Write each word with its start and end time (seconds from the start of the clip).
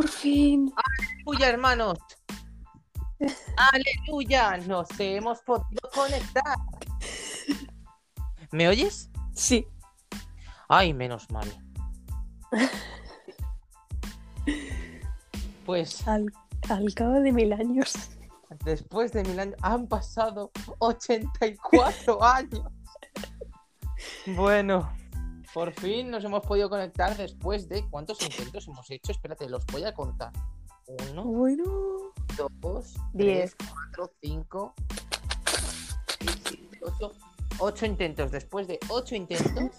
Por 0.00 0.08
fin. 0.08 0.72
¡Aleluya, 1.26 1.48
hermanos! 1.50 1.98
¡Aleluya! 3.70 4.56
Nos 4.66 4.88
hemos 4.98 5.42
podido 5.42 5.90
conectar. 5.94 6.56
¿Me 8.50 8.66
oyes? 8.66 9.10
Sí. 9.34 9.66
Ay, 10.70 10.94
menos 10.94 11.30
mal. 11.30 11.46
Pues 15.66 16.08
Al, 16.08 16.32
al 16.70 16.94
cabo 16.94 17.20
de 17.20 17.32
mil 17.32 17.52
años. 17.52 17.92
después 18.64 19.12
de 19.12 19.22
mil 19.22 19.38
años 19.38 19.56
han 19.60 19.86
pasado 19.86 20.50
84 20.78 22.24
años. 22.24 22.64
Bueno, 24.28 24.90
por 25.54 25.72
fin 25.80 26.10
nos 26.10 26.24
hemos 26.24 26.40
podido 26.46 26.68
conectar 26.68 27.16
después 27.16 27.68
de 27.68 27.88
cuántos 27.90 28.20
intentos 28.22 28.66
hemos 28.68 28.90
hecho. 28.90 29.12
Espérate, 29.12 29.48
los 29.48 29.64
voy 29.66 29.84
a 29.84 29.94
contar. 29.94 30.32
Uno, 31.10 31.24
Bueno. 31.24 31.64
dos, 32.60 32.94
Diez. 33.12 33.54
tres, 33.56 33.70
cuatro, 33.72 34.12
cinco, 34.20 34.74
seis, 36.18 36.42
siete, 36.48 36.80
ocho. 36.82 37.12
Ocho 37.58 37.86
intentos. 37.86 38.30
Después 38.32 38.66
de 38.66 38.78
ocho 38.88 39.14
intentos, 39.14 39.76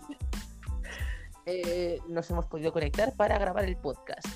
eh, 1.46 2.00
nos 2.08 2.30
hemos 2.30 2.46
podido 2.46 2.72
conectar 2.72 3.14
para 3.16 3.38
grabar 3.40 3.66
el 3.66 3.76
podcast. 3.76 4.28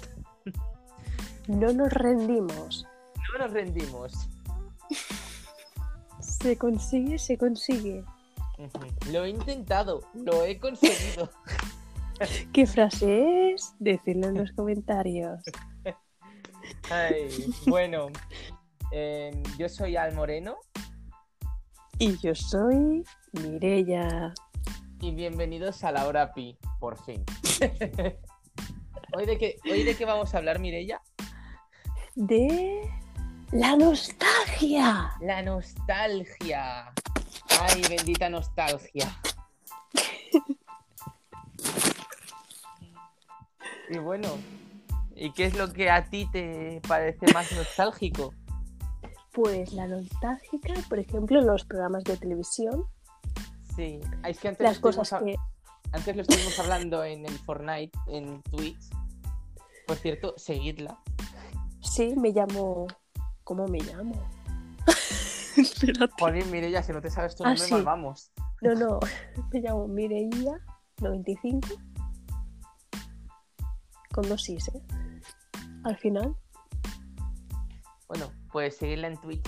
No 1.48 1.72
nos 1.72 1.94
rendimos. 1.94 2.86
No 3.34 3.40
nos 3.46 3.54
rendimos. 3.54 4.14
Se 6.20 6.58
consigue, 6.58 7.18
se 7.20 7.38
consigue. 7.38 8.04
Lo 9.12 9.26
he 9.26 9.30
intentado, 9.30 10.02
lo 10.14 10.44
he 10.44 10.60
conseguido. 10.60 11.30
¿Qué 12.54 12.66
frase 12.66 13.52
es? 13.52 13.76
Decidlo 13.80 14.28
en 14.30 14.38
los 14.38 14.52
comentarios. 14.54 15.42
Ay, 16.90 17.28
bueno, 17.68 18.08
em, 18.92 19.44
yo 19.58 19.68
soy 19.68 19.98
Al 19.98 20.14
Moreno 20.16 20.56
Y 22.00 22.18
yo 22.18 22.34
soy 22.34 23.04
Mirella. 23.34 24.34
y 25.02 25.12
bienvenidos 25.14 25.84
a 25.84 25.92
la 25.92 26.08
hora 26.08 26.34
pi, 26.34 26.58
por 26.80 26.98
fin. 27.04 27.24
¿Hoy 29.14 29.26
de 29.26 29.38
qué, 29.38 29.58
hoy 29.70 29.84
de 29.84 29.96
qué 29.96 30.06
vamos 30.06 30.34
a 30.34 30.38
hablar, 30.38 30.60
Mirella? 30.60 31.02
De 32.16 32.90
la 33.52 33.76
nostalgia. 33.76 35.12
La 35.22 35.42
nostalgia. 35.42 36.94
Ay, 37.62 37.82
bendita 37.90 38.30
nostalgia. 38.30 39.20
Y 43.88 44.00
bueno, 44.00 44.28
¿y 45.16 45.32
qué 45.34 45.46
es 45.46 45.56
lo 45.56 45.72
que 45.72 45.92
a 45.92 46.10
ti 46.10 46.28
te 46.32 46.82
parece 46.88 47.32
más 47.32 47.52
nostálgico? 47.52 48.34
Pues 49.32 49.74
la 49.74 49.86
nostálgica, 49.86 50.74
por 50.90 50.98
ejemplo, 50.98 51.40
los 51.42 51.66
programas 51.66 52.04
de 52.04 52.18
televisión, 52.18 52.88
Sí, 53.76 54.00
es 54.24 54.40
que 54.40 54.48
antes, 54.48 54.64
las 54.64 54.82
lo 54.82 54.90
estuvimos 54.90 55.10
cosas 55.10 55.24
que 55.24 55.36
antes 55.92 56.16
lo 56.16 56.22
estuvimos 56.22 56.60
hablando 56.60 57.04
en 57.04 57.26
el 57.26 57.38
Fortnite, 57.40 57.98
en 58.08 58.42
Twitch. 58.44 58.80
Por 59.86 59.98
cierto, 59.98 60.34
seguidla. 60.38 60.98
sí 61.82 62.16
me 62.16 62.32
llamo. 62.32 62.88
¿Cómo 63.44 63.68
me 63.68 63.80
llamo? 63.80 64.16
Espérate. 65.62 66.14
Jolín, 66.20 66.50
Mireya, 66.52 66.84
si 66.84 66.92
no 66.92 67.02
te 67.02 67.10
sabes 67.10 67.36
tu 67.36 67.44
Ah, 67.44 67.48
nombre, 67.50 67.66
sí. 67.66 67.74
mal 67.74 67.84
vamos. 67.84 68.32
No, 68.62 68.74
no, 68.76 69.00
me 69.54 69.60
llamo 69.62 69.88
Mireia 69.88 70.60
95 71.02 71.68
con 74.14 74.30
dos 74.30 74.48
is, 74.50 74.68
¿eh? 74.70 74.82
Al 75.84 75.98
final. 75.98 76.36
Bueno, 78.08 78.32
pues 78.52 78.78
seguirla 78.78 79.08
en 79.08 79.18
Twitch. 79.18 79.46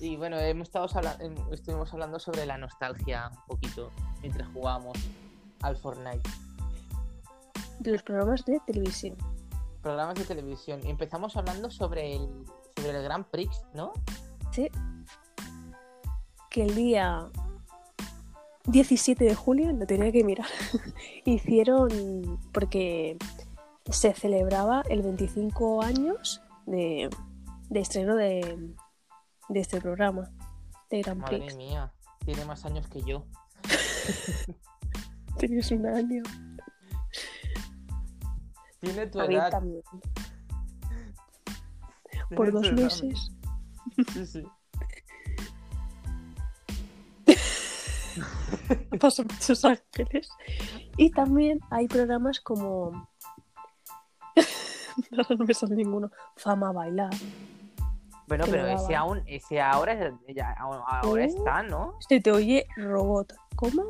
Y 0.00 0.16
bueno, 0.16 0.36
hemos 0.38 0.68
estado 0.68 0.88
habla- 0.94 1.16
em, 1.20 1.34
estuvimos 1.52 1.92
hablando 1.92 2.18
sobre 2.18 2.46
la 2.46 2.56
nostalgia 2.58 3.28
un 3.30 3.46
poquito 3.46 3.90
mientras 4.20 4.48
jugábamos 4.52 4.98
al 5.62 5.76
Fortnite. 5.76 6.28
de 7.80 7.92
los 7.92 8.02
programas 8.02 8.44
de 8.44 8.58
televisión. 8.66 9.16
Programas 9.82 10.14
de 10.16 10.24
televisión. 10.24 10.80
Y 10.84 10.90
empezamos 10.90 11.36
hablando 11.36 11.70
sobre 11.70 12.14
el, 12.16 12.28
sobre 12.76 12.96
el 12.98 13.02
Grand 13.04 13.26
Prix, 13.26 13.62
¿no? 13.74 13.92
Que 16.50 16.64
el 16.64 16.74
día 16.74 17.30
17 18.66 19.24
de 19.24 19.34
julio, 19.34 19.72
lo 19.72 19.86
tenía 19.86 20.12
que 20.12 20.22
mirar, 20.24 20.46
hicieron, 21.24 22.38
porque 22.52 23.16
se 23.90 24.12
celebraba 24.12 24.82
el 24.88 25.02
25 25.02 25.82
años 25.82 26.42
de, 26.66 27.08
de 27.70 27.80
estreno 27.80 28.14
de, 28.14 28.74
de 29.48 29.60
este 29.60 29.80
programa, 29.80 30.30
de 30.90 31.02
Grand 31.02 31.20
Madre 31.20 31.38
Prix. 31.38 31.56
mía, 31.56 31.92
tiene 32.24 32.44
más 32.44 32.64
años 32.64 32.86
que 32.88 33.02
yo. 33.02 33.24
Tenías 35.38 35.70
un 35.70 35.86
año. 35.86 36.22
Tiene 38.80 39.06
tu 39.06 39.20
A 39.20 39.26
mí 39.26 39.34
edad. 39.34 39.50
también. 39.50 39.82
Por 42.36 42.52
dos 42.52 42.66
edad. 42.66 42.92
Sí, 44.12 44.26
sí. 44.26 44.44
Pasan 49.00 49.26
muchos 49.30 49.64
ángeles. 49.64 50.28
Y 50.96 51.10
también 51.10 51.60
hay 51.70 51.86
programas 51.88 52.40
como. 52.40 53.08
Ahora 55.12 55.26
no 55.38 55.44
me 55.46 55.54
sale 55.54 55.74
ninguno. 55.76 56.10
Fama 56.36 56.72
bailar. 56.72 57.10
Bueno, 58.28 58.44
pero 58.48 58.66
ese 58.66 58.94
aún, 58.94 59.22
ese 59.26 59.60
ahora, 59.60 59.92
es- 59.92 60.14
ya- 60.34 60.54
ahora 60.58 61.22
¿Eh? 61.24 61.26
está, 61.26 61.62
¿no? 61.62 61.96
Se 62.08 62.20
te 62.20 62.30
oye 62.30 62.66
robot. 62.76 63.34
¿Cómo? 63.56 63.82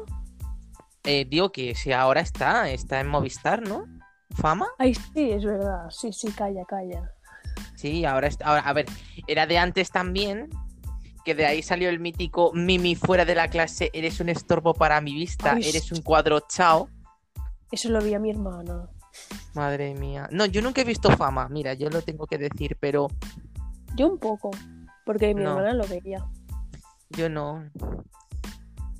Eh, 1.04 1.24
digo 1.28 1.52
que 1.52 1.70
ese 1.70 1.94
ahora 1.94 2.20
está, 2.20 2.68
está 2.70 3.00
en 3.00 3.08
Movistar, 3.08 3.62
¿no? 3.62 3.84
¿Fama? 4.36 4.66
Ay, 4.78 4.94
sí, 4.94 5.30
es 5.32 5.44
verdad. 5.44 5.90
Sí, 5.90 6.12
sí, 6.12 6.30
calla, 6.32 6.64
calla. 6.64 7.12
Sí, 7.74 8.04
ahora 8.04 8.28
está. 8.28 8.46
Ahora, 8.46 8.60
a 8.62 8.72
ver, 8.72 8.86
era 9.26 9.46
de 9.46 9.58
antes 9.58 9.90
también, 9.90 10.48
que 11.24 11.34
de 11.34 11.46
ahí 11.46 11.62
salió 11.62 11.88
el 11.88 12.00
mítico 12.00 12.52
Mimi 12.54 12.94
fuera 12.94 13.24
de 13.24 13.34
la 13.34 13.48
clase, 13.48 13.90
eres 13.92 14.20
un 14.20 14.28
estorbo 14.28 14.74
para 14.74 15.00
mi 15.00 15.14
vista, 15.14 15.54
Ay, 15.54 15.68
eres 15.68 15.90
un 15.92 16.02
cuadro 16.02 16.40
chao. 16.48 16.88
Eso 17.70 17.88
lo 17.90 18.00
vi 18.02 18.14
a 18.14 18.18
mi 18.18 18.30
hermana. 18.30 18.88
Madre 19.54 19.94
mía. 19.94 20.28
No, 20.32 20.46
yo 20.46 20.62
nunca 20.62 20.80
he 20.80 20.84
visto 20.84 21.10
fama, 21.16 21.48
mira, 21.48 21.74
yo 21.74 21.90
lo 21.90 22.02
tengo 22.02 22.26
que 22.26 22.38
decir, 22.38 22.76
pero 22.80 23.08
Yo 23.96 24.08
un 24.08 24.18
poco. 24.18 24.50
Porque 25.04 25.34
mi 25.34 25.42
No. 25.42 25.50
hermana 25.50 25.74
lo 25.74 25.86
veía. 25.86 26.24
yo 27.10 27.28
no. 27.28 27.68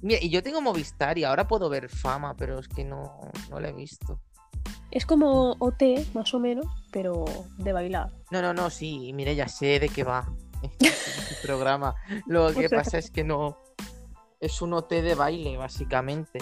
Mira, 0.02 0.18
y 0.20 0.28
yo 0.30 0.42
tengo 0.42 0.60
Movistar 0.60 1.16
y 1.16 1.24
ahora 1.24 1.46
puedo 1.46 1.68
ver 1.70 1.88
fama, 1.88 2.34
pero 2.36 2.58
es 2.58 2.68
que 2.68 2.84
no, 2.84 3.20
no 3.50 3.60
lo 3.60 3.68
he 3.68 3.72
visto. 3.72 4.20
Es 4.90 5.06
como 5.06 5.52
OT, 5.58 5.82
más 6.14 6.34
o 6.34 6.38
menos, 6.38 6.66
pero 6.92 7.24
de 7.58 7.72
bailar. 7.72 8.10
No, 8.30 8.42
no, 8.42 8.52
no, 8.52 8.68
sí, 8.70 9.12
mire, 9.14 9.34
ya 9.34 9.48
sé 9.48 9.80
de 9.80 9.88
qué 9.88 10.04
va 10.04 10.28
el 10.62 10.70
programa. 11.42 11.94
Lo 12.26 12.52
que 12.52 12.68
pasa 12.68 12.98
es 12.98 13.10
que 13.10 13.24
no. 13.24 13.58
Es 14.40 14.60
un 14.60 14.72
OT 14.74 14.90
de 14.90 15.14
baile, 15.14 15.56
básicamente. 15.56 16.40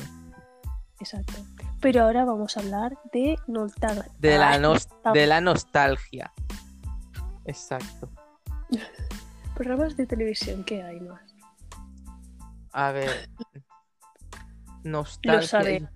Exacto. 0.99 1.35
Pero 1.81 2.03
ahora 2.05 2.25
vamos 2.25 2.57
a 2.57 2.61
hablar 2.61 2.99
de 3.13 3.37
nostalgia. 3.47 4.11
De 4.19 4.37
la, 4.39 4.51
Ay, 4.53 4.61
nos- 4.61 4.89
nostal- 4.89 5.13
de 5.13 5.27
la 5.27 5.41
nostalgia. 5.41 6.33
Exacto. 7.45 8.11
Programas 9.55 9.97
de 9.97 10.07
televisión, 10.07 10.65
¿qué 10.65 10.83
hay 10.83 11.01
más? 11.01 11.21
A 12.73 12.93
ver. 12.93 13.29
Nostalgia. 14.83 15.41
Lo 15.41 15.47
sabe. 15.47 15.89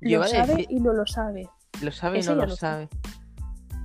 Yo 0.00 0.18
Lo 0.20 0.26
sabe 0.28 0.54
decir- 0.54 0.66
y 0.70 0.80
no 0.80 0.92
lo 0.92 1.06
sabe. 1.06 1.48
Lo 1.80 1.92
sabe 1.92 2.18
Ese 2.18 2.30
no 2.30 2.36
lo 2.36 2.46
lo 2.46 2.56
sabe. 2.56 2.88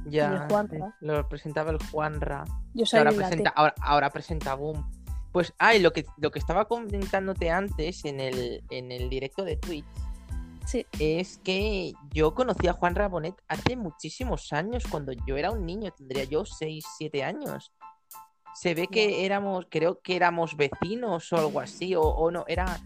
Ya. 0.06 0.33
El 0.33 0.39
Juanra. 0.50 0.95
Lo 1.01 1.27
presentaba 1.27 1.71
el 1.71 1.80
Juanra. 1.92 2.44
Yo 2.74 2.83
que 2.83 2.86
soy 2.86 3.00
ahora 3.00 3.12
presenta, 3.12 3.50
ahora, 3.56 3.75
ahora 3.81 4.09
presenta 4.09 4.53
Boom. 4.56 4.89
Pues, 5.31 5.53
ay, 5.57 5.80
lo 5.80 5.92
que, 5.92 6.06
lo 6.18 6.31
que 6.31 6.39
estaba 6.39 6.65
comentándote 6.68 7.50
antes 7.50 8.06
en 8.06 8.19
el, 8.19 8.63
en 8.69 8.92
el 8.92 9.09
directo 9.09 9.44
de 9.44 9.57
Twitch 9.57 9.86
Sí, 10.65 10.88
es 11.00 11.38
que 11.44 11.94
yo 12.12 12.33
conocí 12.33 12.68
a 12.68 12.74
Juan 12.74 12.95
Rabonet 12.95 13.36
hace 13.47 13.75
muchísimos 13.75 14.51
años, 14.51 14.83
cuando 14.89 15.12
yo 15.12 15.38
era 15.38 15.51
un 15.51 15.63
niño, 15.63 15.92
tendría 15.92 16.24
yo 16.24 16.44
6, 16.44 16.83
7 16.97 17.24
años. 17.24 17.71
Se 18.56 18.74
ve 18.74 18.88
que 18.88 19.25
éramos, 19.25 19.68
creo 19.69 20.01
que 20.01 20.15
éramos 20.15 20.57
vecinos 20.57 21.31
o 21.31 21.38
algo 21.38 21.59
así, 21.59 21.94
o, 21.94 22.01
o 22.01 22.31
no, 22.31 22.45
era, 22.47 22.80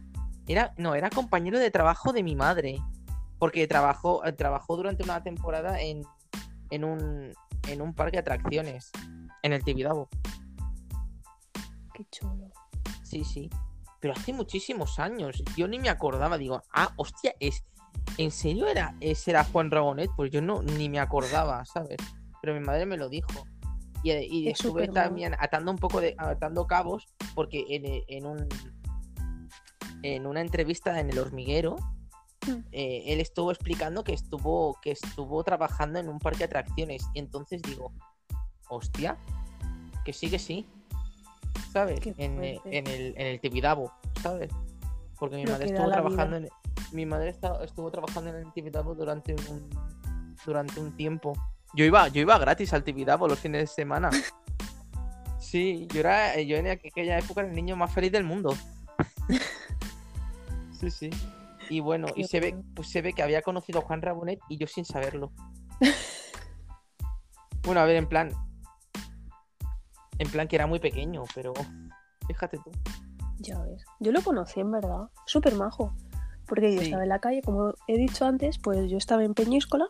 era, 0.45 0.73
no, 0.77 0.94
era 0.94 1.09
compañero 1.09 1.57
de 1.57 1.71
trabajo 1.71 2.11
de 2.11 2.23
mi 2.23 2.35
madre, 2.35 2.79
porque 3.39 3.68
trabajó, 3.68 4.24
eh, 4.25 4.33
trabajó 4.33 4.77
durante 4.77 5.03
una 5.03 5.24
temporada 5.24 5.81
en, 5.81 6.03
en, 6.69 6.83
un, 6.83 7.33
en 7.68 7.81
un 7.81 7.94
parque 7.94 8.18
de 8.18 8.21
atracciones, 8.21 8.91
en 9.41 9.53
el 9.53 9.63
Tibidabo. 9.63 10.09
qué 11.94 12.06
chulo. 12.12 12.51
Sí, 13.03 13.24
sí. 13.24 13.50
Pero 14.00 14.13
hace 14.13 14.33
muchísimos 14.33 15.00
años. 15.00 15.44
Yo 15.57 15.68
ni 15.68 15.80
me 15.80 15.89
acordaba. 15.89 16.38
Digo, 16.38 16.62
ah, 16.71 16.94
hostia, 16.95 17.33
es. 17.39 17.63
¿En 18.18 18.31
serio 18.31 18.68
era 18.68 18.95
ese 19.00 19.31
era 19.31 19.44
Juan 19.44 19.71
Rabonet? 19.71 20.09
Pues 20.15 20.31
yo 20.31 20.42
no 20.42 20.62
ni 20.62 20.89
me 20.89 21.00
acordaba, 21.00 21.65
¿sabes? 21.65 21.97
pero 22.42 22.53
mi 22.53 22.59
madre 22.59 22.85
me 22.85 22.97
lo 22.97 23.09
dijo. 23.09 23.45
Y, 24.03 24.12
y 24.12 24.47
Es 24.47 24.59
estuve 24.59 24.88
también 24.88 25.35
atando 25.39 25.71
un 25.71 25.77
poco 25.77 26.00
de 26.00 26.15
atando 26.18 26.68
cabos 26.68 27.07
porque 27.35 27.65
en, 27.69 27.85
eh, 27.85 28.06
en 28.07 28.25
un 28.25 28.47
en 30.03 30.25
una 30.25 30.42
entrevista 30.42 31.00
en 31.00 31.09
el 31.09 31.19
hormiguero. 31.19 31.75
Eh, 32.72 33.04
él 33.07 33.19
estuvo 33.19 33.51
explicando 33.51 34.04
que 34.04 34.13
estuvo 34.13 34.80
que 34.81 34.92
estuvo 34.92 35.44
trabajando 35.44 36.00
en 36.00 36.10
un 36.10 36.19
parque 36.19 36.40
de 36.40 36.46
atracciones. 36.46 37.04
Y 37.13 37.19
entonces 37.19 37.62
digo 37.62 37.92
hostia 38.69 39.18
que 40.06 40.13
sí 40.13 40.30
que 40.30 40.40
sí 40.40 40.66
sabes 41.72 42.00
en, 42.18 42.44
eh, 42.44 42.60
en 42.66 42.88
el 42.88 43.13
en 43.18 43.28
el 43.28 43.40
Tibidabo 43.40 43.92
sabes 44.22 44.51
porque 45.18 45.36
mi 45.36 45.46
Lo 45.46 45.51
madre 45.51 45.66
estuvo 45.66 45.90
trabajando 45.90 46.38
en 46.38 46.50
mi 46.92 47.06
madre 47.06 47.36
estuvo 47.63 47.92
trabajando 47.92 48.30
en 48.30 48.36
el 48.38 48.54
Tibidabo 48.54 48.95
durante 48.95 49.36
un 49.50 49.69
durante 50.45 50.80
un 50.80 50.95
tiempo. 50.95 51.34
Yo 51.74 51.86
iba 51.86 52.07
yo 52.07 52.22
iba 52.22 52.38
gratis 52.38 52.74
al 52.74 52.84
Tibidabo 52.84 53.28
los 53.28 53.40
fines 53.40 53.62
de 53.62 53.68
semana. 53.68 54.10
Sí 55.40 55.88
yo 55.92 56.02
era 56.02 56.40
yo 56.42 56.57
en 56.57 56.68
aquella 56.68 57.18
época 57.18 57.42
era 57.42 57.50
el 57.50 57.56
niño 57.56 57.75
más 57.75 57.92
feliz 57.92 58.12
del 58.12 58.24
mundo. 58.24 58.56
Sí 60.80 60.90
sí 60.92 61.10
y 61.69 61.80
bueno 61.80 62.07
Qué 62.07 62.21
y 62.21 62.24
se 62.25 62.39
ve 62.39 62.56
pues 62.75 62.89
se 62.89 63.01
ve 63.01 63.13
que 63.13 63.24
había 63.24 63.42
conocido 63.42 63.80
a 63.80 63.83
Juan 63.83 64.01
Rabonet 64.01 64.39
y 64.50 64.57
yo 64.57 64.68
sin 64.68 64.86
saberlo 64.86 65.31
bueno 67.63 67.80
a 67.81 67.86
ver 67.86 67.95
en 67.98 68.07
plan 68.07 68.31
en 70.18 70.30
plan 70.30 70.48
que 70.48 70.56
era 70.56 70.68
muy 70.68 70.80
pequeño 70.80 71.24
pero 71.36 71.54
fíjate 72.27 72.57
tú 72.57 72.71
Ya 73.42 73.57
ves. 73.60 73.86
Yo 74.01 74.12
lo 74.12 74.21
conocí 74.21 74.60
en 74.60 74.69
verdad. 74.69 75.07
Súper 75.25 75.56
majo. 75.56 75.94
Porque 76.45 76.74
yo 76.74 76.80
Sí. 76.81 76.86
estaba 76.88 77.04
en 77.04 77.10
la 77.10 77.19
calle, 77.19 77.42
como 77.42 77.74
he 77.88 77.98
dicho 77.98 78.25
antes, 78.25 78.57
pues 78.60 78.89
yo 78.92 78.98
estaba 78.98 79.24
en 79.24 79.33
Peñíscola 79.33 79.86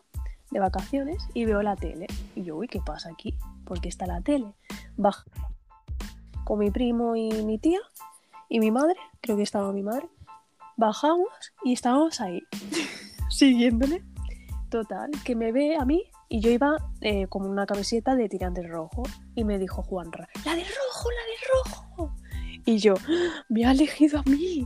de 0.52 0.60
vacaciones 0.60 1.28
y 1.34 1.46
veo 1.46 1.64
la 1.64 1.76
tele. 1.76 2.06
Y 2.36 2.44
yo, 2.44 2.58
uy, 2.58 2.68
¿qué 2.68 2.80
pasa 2.80 3.10
aquí? 3.10 3.34
¿Por 3.66 3.82
qué 3.82 3.90
está 3.90 4.06
la 4.06 4.22
tele? 4.22 4.54
Baja 4.98 5.24
con 6.44 6.60
mi 6.60 6.70
primo 6.70 7.16
y 7.16 7.30
mi 7.44 7.58
tía 7.58 7.80
y 8.50 8.60
mi 8.60 8.70
madre, 8.72 8.98
creo 9.22 9.36
que 9.38 9.44
estaba 9.44 9.72
mi 9.74 9.82
madre. 9.82 10.08
Bajamos 10.80 11.28
y 11.66 11.74
estábamos 11.74 12.22
ahí, 12.22 12.42
siguiéndole. 13.30 14.02
Total, 14.70 15.12
que 15.26 15.36
me 15.36 15.52
ve 15.52 15.76
a 15.76 15.84
mí 15.84 16.10
y 16.30 16.40
yo 16.40 16.52
iba 16.52 16.78
eh, 17.02 17.28
con 17.28 17.46
una 17.46 17.66
camiseta 17.66 18.16
de 18.16 18.30
tirantes 18.30 18.66
rojo. 18.70 19.04
Y 19.36 19.44
me 19.44 19.60
dijo 19.60 19.84
Juanra, 19.84 20.30
la 20.46 20.56
de 20.56 20.64
rojo, 20.64 21.10
la 21.12 21.26
de 21.26 21.84
rojo. 21.84 22.16
Y 22.64 22.78
yo, 22.78 22.94
me 23.50 23.66
ha 23.66 23.72
elegido 23.72 24.20
a 24.20 24.24
mí. 24.24 24.66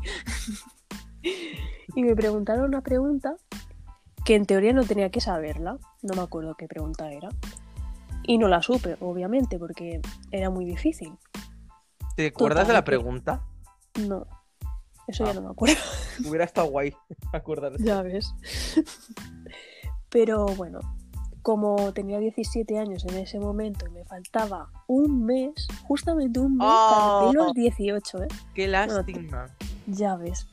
y 1.96 2.04
me 2.04 2.16
preguntaron 2.16 2.66
una 2.66 2.82
pregunta 2.82 3.36
que 4.24 4.36
en 4.36 4.46
teoría 4.46 4.72
no 4.72 4.84
tenía 4.84 5.10
que 5.10 5.20
saberla. 5.20 5.80
No 6.04 6.14
me 6.14 6.22
acuerdo 6.22 6.54
qué 6.54 6.68
pregunta 6.68 7.12
era. 7.12 7.30
Y 8.22 8.38
no 8.38 8.50
la 8.50 8.62
supe, 8.62 8.98
obviamente, 9.00 9.58
porque 9.58 10.00
era 10.30 10.52
muy 10.52 10.66
difícil. 10.66 11.18
¿te 12.16 12.28
acuerdas 12.28 12.68
de 12.68 12.74
la 12.74 12.84
pregunta? 12.84 13.42
No, 14.08 14.28
eso 15.08 15.24
Ah. 15.24 15.28
ya 15.28 15.34
no 15.34 15.42
me 15.42 15.50
acuerdo. 15.52 15.76
hubiera 16.28 16.46
estado 16.46 16.68
guay 16.70 16.94
acordarse 17.34 17.84
ya 17.84 18.02
ves. 18.02 18.34
Pero 20.10 20.46
bueno, 20.46 20.80
como 21.42 21.92
tenía 21.94 22.20
17 22.20 22.78
años 22.78 23.04
en 23.06 23.16
ese 23.18 23.40
momento 23.40 23.86
y 23.88 23.90
me 23.90 24.06
faltaba 24.06 24.70
un 24.88 25.26
mes, 25.26 25.68
justamente 25.88 26.40
un 26.40 26.58
mes 26.58 26.68
para 26.68 27.20
cumplir 27.22 27.42
Oh. 27.42 27.44
los 27.46 27.54
18, 27.54 28.24
¿eh? 28.24 28.28
qué 28.54 28.68
lástima 28.68 29.48
Ya 29.88 30.16
ves. 30.16 30.48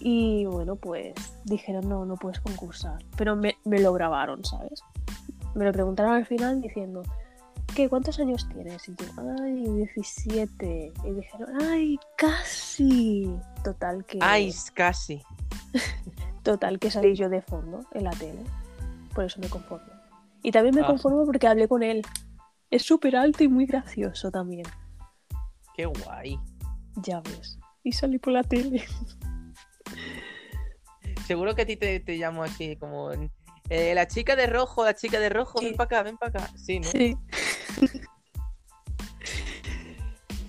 Y 0.00 0.44
bueno, 0.44 0.76
pues 0.76 1.14
dijeron, 1.44 1.88
no, 1.88 2.04
no 2.04 2.16
puedes 2.16 2.40
concursar. 2.40 2.98
Pero 3.16 3.34
me, 3.36 3.56
me 3.64 3.80
lo 3.80 3.92
grabaron, 3.94 4.44
¿sabes? 4.44 4.82
Me 5.54 5.64
lo 5.64 5.72
preguntaron 5.72 6.12
al 6.12 6.26
final 6.26 6.60
diciendo, 6.60 7.02
¿qué? 7.74 7.88
¿Cuántos 7.88 8.18
años 8.18 8.48
tienes? 8.52 8.88
Y 8.88 8.94
yo, 8.96 9.06
ay, 9.42 9.62
17. 9.62 10.92
Y 11.04 11.10
dijeron, 11.12 11.48
ay, 11.62 11.98
casi. 12.16 13.30
Total 13.64 14.04
que, 14.04 14.18
ay 14.22 14.52
casi 14.74 15.20
total 16.42 16.78
que 16.78 16.90
salí 16.90 17.14
yo 17.14 17.28
de 17.28 17.42
fondo 17.42 17.80
en 17.92 18.04
la 18.04 18.10
tele. 18.10 18.42
Por 19.14 19.24
eso 19.24 19.40
me 19.40 19.48
conformo. 19.48 19.92
Y 20.42 20.50
también 20.52 20.74
me 20.74 20.82
Ah. 20.82 20.86
conformo 20.86 21.24
porque 21.24 21.46
hablé 21.46 21.68
con 21.68 21.82
él. 21.82 22.02
Es 22.70 22.82
súper 22.82 23.16
alto 23.16 23.42
y 23.44 23.48
muy 23.48 23.66
gracioso 23.66 24.30
también. 24.30 24.66
qué 25.74 25.86
guay 25.86 26.38
Ya 26.96 27.20
ves. 27.20 27.58
Y 27.84 27.92
salí 27.92 28.18
por 28.18 28.32
la 28.32 28.42
tele. 28.42 28.84
Seguro 31.26 31.54
que 31.54 31.62
a 31.62 31.66
ti 31.66 31.76
te, 31.76 32.00
te 32.00 32.16
llamo 32.16 32.42
así 32.42 32.76
como 32.76 33.12
en- 33.12 33.30
eh, 33.70 33.94
la 33.94 34.06
chica 34.08 34.34
de 34.36 34.46
rojo, 34.46 34.84
la 34.84 34.94
chica 34.94 35.20
de 35.20 35.28
rojo, 35.28 35.60
ven 35.60 35.74
para 35.74 35.84
acá, 35.86 36.02
ven 36.02 36.16
para 36.16 36.44
acá. 36.44 36.52
Sí, 36.56 36.80
¿no? 36.80 36.90
Sí. 36.90 37.16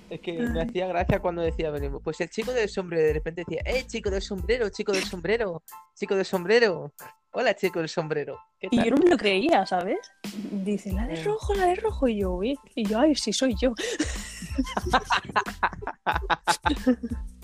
Es 0.10 0.22
que 0.22 0.34
me 0.34 0.64
hacía 0.64 0.88
gracia 0.88 1.20
cuando 1.20 1.44
decía, 1.44 1.70
bueno, 1.70 2.00
pues 2.00 2.20
el 2.22 2.30
chico 2.32 2.52
del 2.52 2.68
sombrero, 2.68 3.06
de 3.06 3.14
repente 3.14 3.44
decía, 3.48 3.62
¡eh, 3.64 3.86
chico 3.86 4.10
del 4.10 4.24
sombrero, 4.24 4.68
chico 4.70 4.92
del 4.92 5.04
sombrero, 5.04 5.62
chico 5.96 6.16
del 6.16 6.26
sombrero! 6.26 6.92
Hola, 7.32 7.56
chico 7.56 7.78
del 7.78 7.90
sombrero. 7.90 8.40
¿Qué 8.60 8.70
Y 8.72 8.86
yo 8.86 8.90
no 8.90 8.98
me 8.98 9.08
lo 9.12 9.18
creía, 9.18 9.64
¿sabes? 9.68 10.00
Dice, 10.34 10.92
la 10.92 11.06
de 11.06 11.22
Mm. 11.22 11.26
rojo, 11.26 11.54
la 11.54 11.68
de 11.68 11.76
rojo. 11.76 12.08
Y 12.08 12.22
yo, 12.22 12.32
uy. 12.32 12.58
Y 12.74 12.88
yo, 12.88 13.00
ay, 13.00 13.14
sí 13.14 13.32
soy 13.32 13.54
yo. 13.62 13.72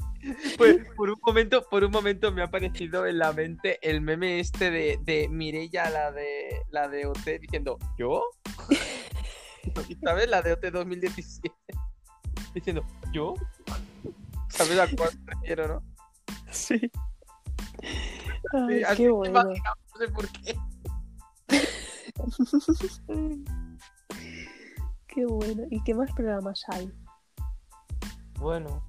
Pues, 0.57 0.77
por 0.98 1.10
un 1.10 1.19
momento, 1.25 1.63
por 1.69 1.83
un 1.83 1.92
momento 1.92 2.31
me 2.31 2.42
ha 2.42 2.45
aparecido 2.45 3.06
en 3.06 3.19
la 3.19 3.33
mente 3.33 3.80
el 3.81 4.01
meme 4.01 4.39
este 4.39 4.72
de, 4.72 5.00
de 5.01 5.27
Mirella, 5.30 5.89
la 5.89 6.12
de 6.12 6.62
la 6.72 6.88
de 6.88 7.06
OT, 7.06 7.39
diciendo, 7.39 7.77
¿yo? 7.98 8.24
¿Sabes? 10.04 10.30
La 10.30 10.42
de 10.42 10.54
OT 10.54 10.66
2017. 10.72 11.56
Diciendo, 12.54 12.86
¿yo? 13.12 13.33
¿Sabes 14.50 14.80
a 14.80 14.88
cuál 14.95 15.10
me 15.25 15.33
refiero, 15.33 15.68
no? 15.68 15.83
Sí. 16.51 16.80
Sí, 16.80 16.92
Ay, 18.54 18.83
así 18.83 19.04
qué 19.04 19.10
bueno. 19.10 19.44
no 19.44 20.00
sé 20.00 20.07
por 20.10 20.30
qué. 20.30 20.56
Qué 25.07 25.25
bueno. 25.25 25.63
¿Y 25.69 25.83
qué 25.83 25.94
más 25.94 26.10
programas 26.13 26.63
hay? 26.69 26.89
Bueno, 28.39 28.81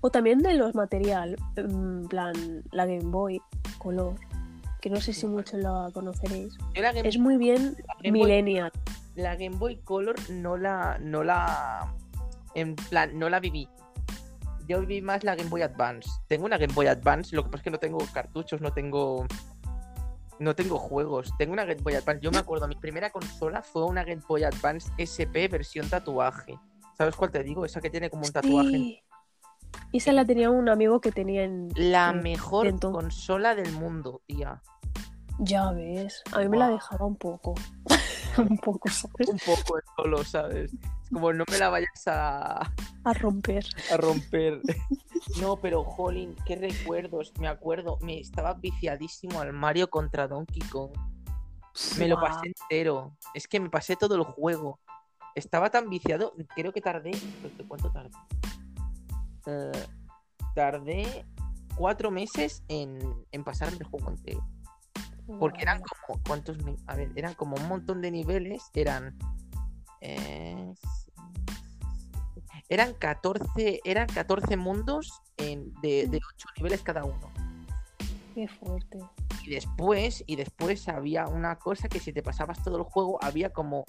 O 0.00 0.10
también 0.10 0.40
de 0.40 0.54
los 0.54 0.74
material, 0.74 1.36
en 1.56 2.06
plan, 2.08 2.34
la 2.72 2.86
Game 2.86 3.04
Boy 3.10 3.40
Color, 3.78 4.14
que 4.80 4.90
no 4.90 5.00
sé 5.00 5.12
si 5.12 5.26
muchos 5.26 5.58
la 5.60 5.88
conoceréis. 5.92 6.56
la 6.74 6.90
Es 6.90 7.18
muy 7.18 7.36
bien 7.38 7.76
la 7.88 7.94
Boy- 8.02 8.12
millennial. 8.12 8.70
la 9.14 9.34
Game 9.36 9.56
Boy 9.56 9.76
Color 9.78 10.14
no 10.30 10.56
la, 10.56 10.98
no 11.00 11.24
la, 11.24 11.92
en 12.54 12.76
plan, 12.76 13.18
no 13.18 13.28
la 13.30 13.40
viví. 13.40 13.68
Yo 14.68 14.80
viví 14.80 15.00
más 15.00 15.24
la 15.24 15.34
Game 15.36 15.48
Boy 15.48 15.62
Advance. 15.62 16.08
Tengo 16.28 16.44
una 16.44 16.58
Game 16.58 16.72
Boy 16.74 16.86
Advance, 16.88 17.34
lo 17.34 17.42
que 17.44 17.50
pasa 17.50 17.58
es 17.60 17.64
que 17.64 17.70
no 17.70 17.78
tengo 17.78 17.98
cartuchos, 18.12 18.60
no 18.60 18.72
tengo, 18.72 19.24
no 20.38 20.54
tengo 20.54 20.76
juegos. 20.78 21.32
Tengo 21.38 21.52
una 21.52 21.64
Game 21.64 21.80
Boy 21.82 21.94
Advance. 21.94 22.20
Yo 22.22 22.30
me 22.30 22.38
acuerdo, 22.38 22.68
mi 22.68 22.74
primera 22.76 23.10
consola 23.10 23.62
fue 23.62 23.84
una 23.86 24.04
Game 24.04 24.22
Boy 24.28 24.44
Advance 24.44 24.90
SP 24.98 25.48
versión 25.48 25.88
tatuaje. 25.88 26.58
¿Sabes 26.98 27.14
cuál 27.16 27.30
te 27.30 27.42
digo? 27.42 27.64
Esa 27.64 27.80
que 27.80 27.90
tiene 27.90 28.10
como 28.10 28.24
un 28.26 28.32
tatuaje. 28.32 28.70
Sí. 28.70 29.00
Esa 29.92 30.12
la 30.12 30.24
tenía 30.24 30.50
un 30.50 30.68
amigo 30.68 31.00
que 31.00 31.12
tenía 31.12 31.44
en... 31.44 31.70
La 31.74 32.12
mejor 32.12 32.78
consola 32.80 33.54
del 33.54 33.72
mundo, 33.72 34.22
tía. 34.26 34.62
Ya 35.38 35.70
ves, 35.72 36.22
a 36.32 36.40
mí 36.40 36.48
me 36.48 36.56
la 36.56 36.68
dejaba 36.68 37.06
un 37.06 37.16
poco. 37.16 37.54
un 38.38 38.58
poco, 38.58 38.88
¿sabes? 38.88 39.28
Un 39.28 39.38
poco 39.38 39.78
solo, 39.96 40.24
¿sabes? 40.24 40.72
Es 40.72 41.10
como 41.12 41.32
no 41.32 41.44
me 41.50 41.58
la 41.58 41.68
vayas 41.68 42.06
a, 42.08 42.72
A 43.04 43.12
romper. 43.14 43.64
a 43.92 43.96
romper. 43.96 44.60
No, 45.40 45.56
pero 45.56 45.84
jolín, 45.84 46.34
qué 46.44 46.56
recuerdos. 46.56 47.32
Me 47.38 47.48
acuerdo, 47.48 47.98
me 48.00 48.18
estaba 48.18 48.54
viciadísimo 48.54 49.40
al 49.40 49.52
Mario 49.52 49.88
contra 49.88 50.26
Donkey 50.26 50.62
Kong. 50.62 50.90
Me 51.98 52.08
lo 52.08 52.18
pasé 52.18 52.48
entero. 52.48 53.16
Es 53.34 53.46
que 53.46 53.60
me 53.60 53.70
pasé 53.70 53.96
todo 53.96 54.16
el 54.16 54.24
juego. 54.24 54.80
Estaba 55.34 55.70
tan 55.70 55.88
viciado, 55.90 56.34
creo 56.54 56.72
que 56.72 56.80
tardé. 56.80 57.12
¿Cuánto 57.68 57.90
tardé? 57.92 58.10
Eh, 59.46 59.86
tardé 60.54 61.24
cuatro 61.76 62.10
meses 62.10 62.62
en, 62.68 62.98
en 63.32 63.44
pasarme 63.44 63.78
el 63.78 63.84
juego 63.84 64.10
entero. 64.10 64.46
Porque 65.40 65.62
eran 65.62 65.80
como. 65.82 66.22
¿Cuántos? 66.26 66.56
A 66.86 66.94
ver, 66.96 67.10
eran 67.16 67.34
como 67.34 67.56
un 67.56 67.66
montón 67.68 68.00
de 68.00 68.10
niveles. 68.10 68.62
Eran. 68.74 69.16
eh, 70.00 70.72
eran 72.68 72.94
14. 72.94 73.80
Eran 73.84 74.06
14 74.08 74.56
mundos 74.56 75.20
en- 75.36 75.72
de, 75.82 76.06
de 76.08 76.16
8 76.18 76.48
niveles 76.56 76.82
cada 76.82 77.04
uno. 77.04 77.30
Qué 78.34 78.48
fuerte. 78.48 78.98
Y 79.44 79.50
después, 79.50 80.24
y 80.26 80.36
después 80.36 80.88
había 80.88 81.26
una 81.26 81.56
cosa 81.58 81.88
que 81.88 82.00
si 82.00 82.12
te 82.12 82.22
pasabas 82.22 82.62
todo 82.62 82.76
el 82.78 82.82
juego, 82.84 83.18
había 83.22 83.50
como, 83.52 83.84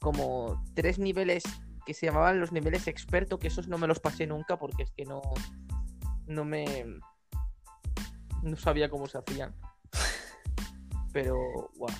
como 0.00 0.62
tres 0.74 0.98
niveles 0.98 1.42
que 1.88 1.94
se 1.94 2.04
llamaban 2.04 2.38
los 2.38 2.52
niveles 2.52 2.86
experto, 2.86 3.38
que 3.38 3.48
esos 3.48 3.66
no 3.66 3.78
me 3.78 3.86
los 3.86 3.98
pasé 3.98 4.26
nunca 4.26 4.58
porque 4.58 4.82
es 4.82 4.90
que 4.90 5.06
no. 5.06 5.22
No 6.26 6.44
me. 6.44 6.84
No 8.42 8.56
sabía 8.58 8.90
cómo 8.90 9.06
se 9.06 9.16
hacían. 9.16 9.54
Pero, 11.14 11.38
guau. 11.76 11.90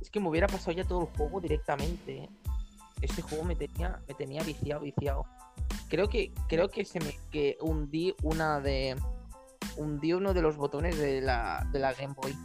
Es 0.00 0.08
que 0.08 0.20
me 0.20 0.28
hubiera 0.28 0.46
pasado 0.46 0.70
ya 0.70 0.84
todo 0.84 1.00
el 1.00 1.16
juego 1.16 1.40
directamente. 1.40 2.18
¿eh? 2.18 2.30
Ese 3.02 3.20
juego 3.22 3.42
me 3.42 3.56
tenía, 3.56 4.00
me 4.06 4.14
tenía 4.14 4.44
viciado, 4.44 4.82
viciado. 4.82 5.26
Creo 5.88 6.08
que, 6.08 6.32
creo 6.48 6.68
que 6.68 6.84
se 6.84 7.00
me 7.00 7.18
que 7.32 7.58
hundí 7.60 8.14
una 8.22 8.60
de. 8.60 8.94
Hundí 9.76 10.12
uno 10.12 10.32
de 10.32 10.42
los 10.42 10.56
botones 10.56 10.96
de 10.96 11.20
la, 11.22 11.68
de 11.72 11.80
la 11.80 11.92
Game 11.92 12.14
Boy. 12.14 12.36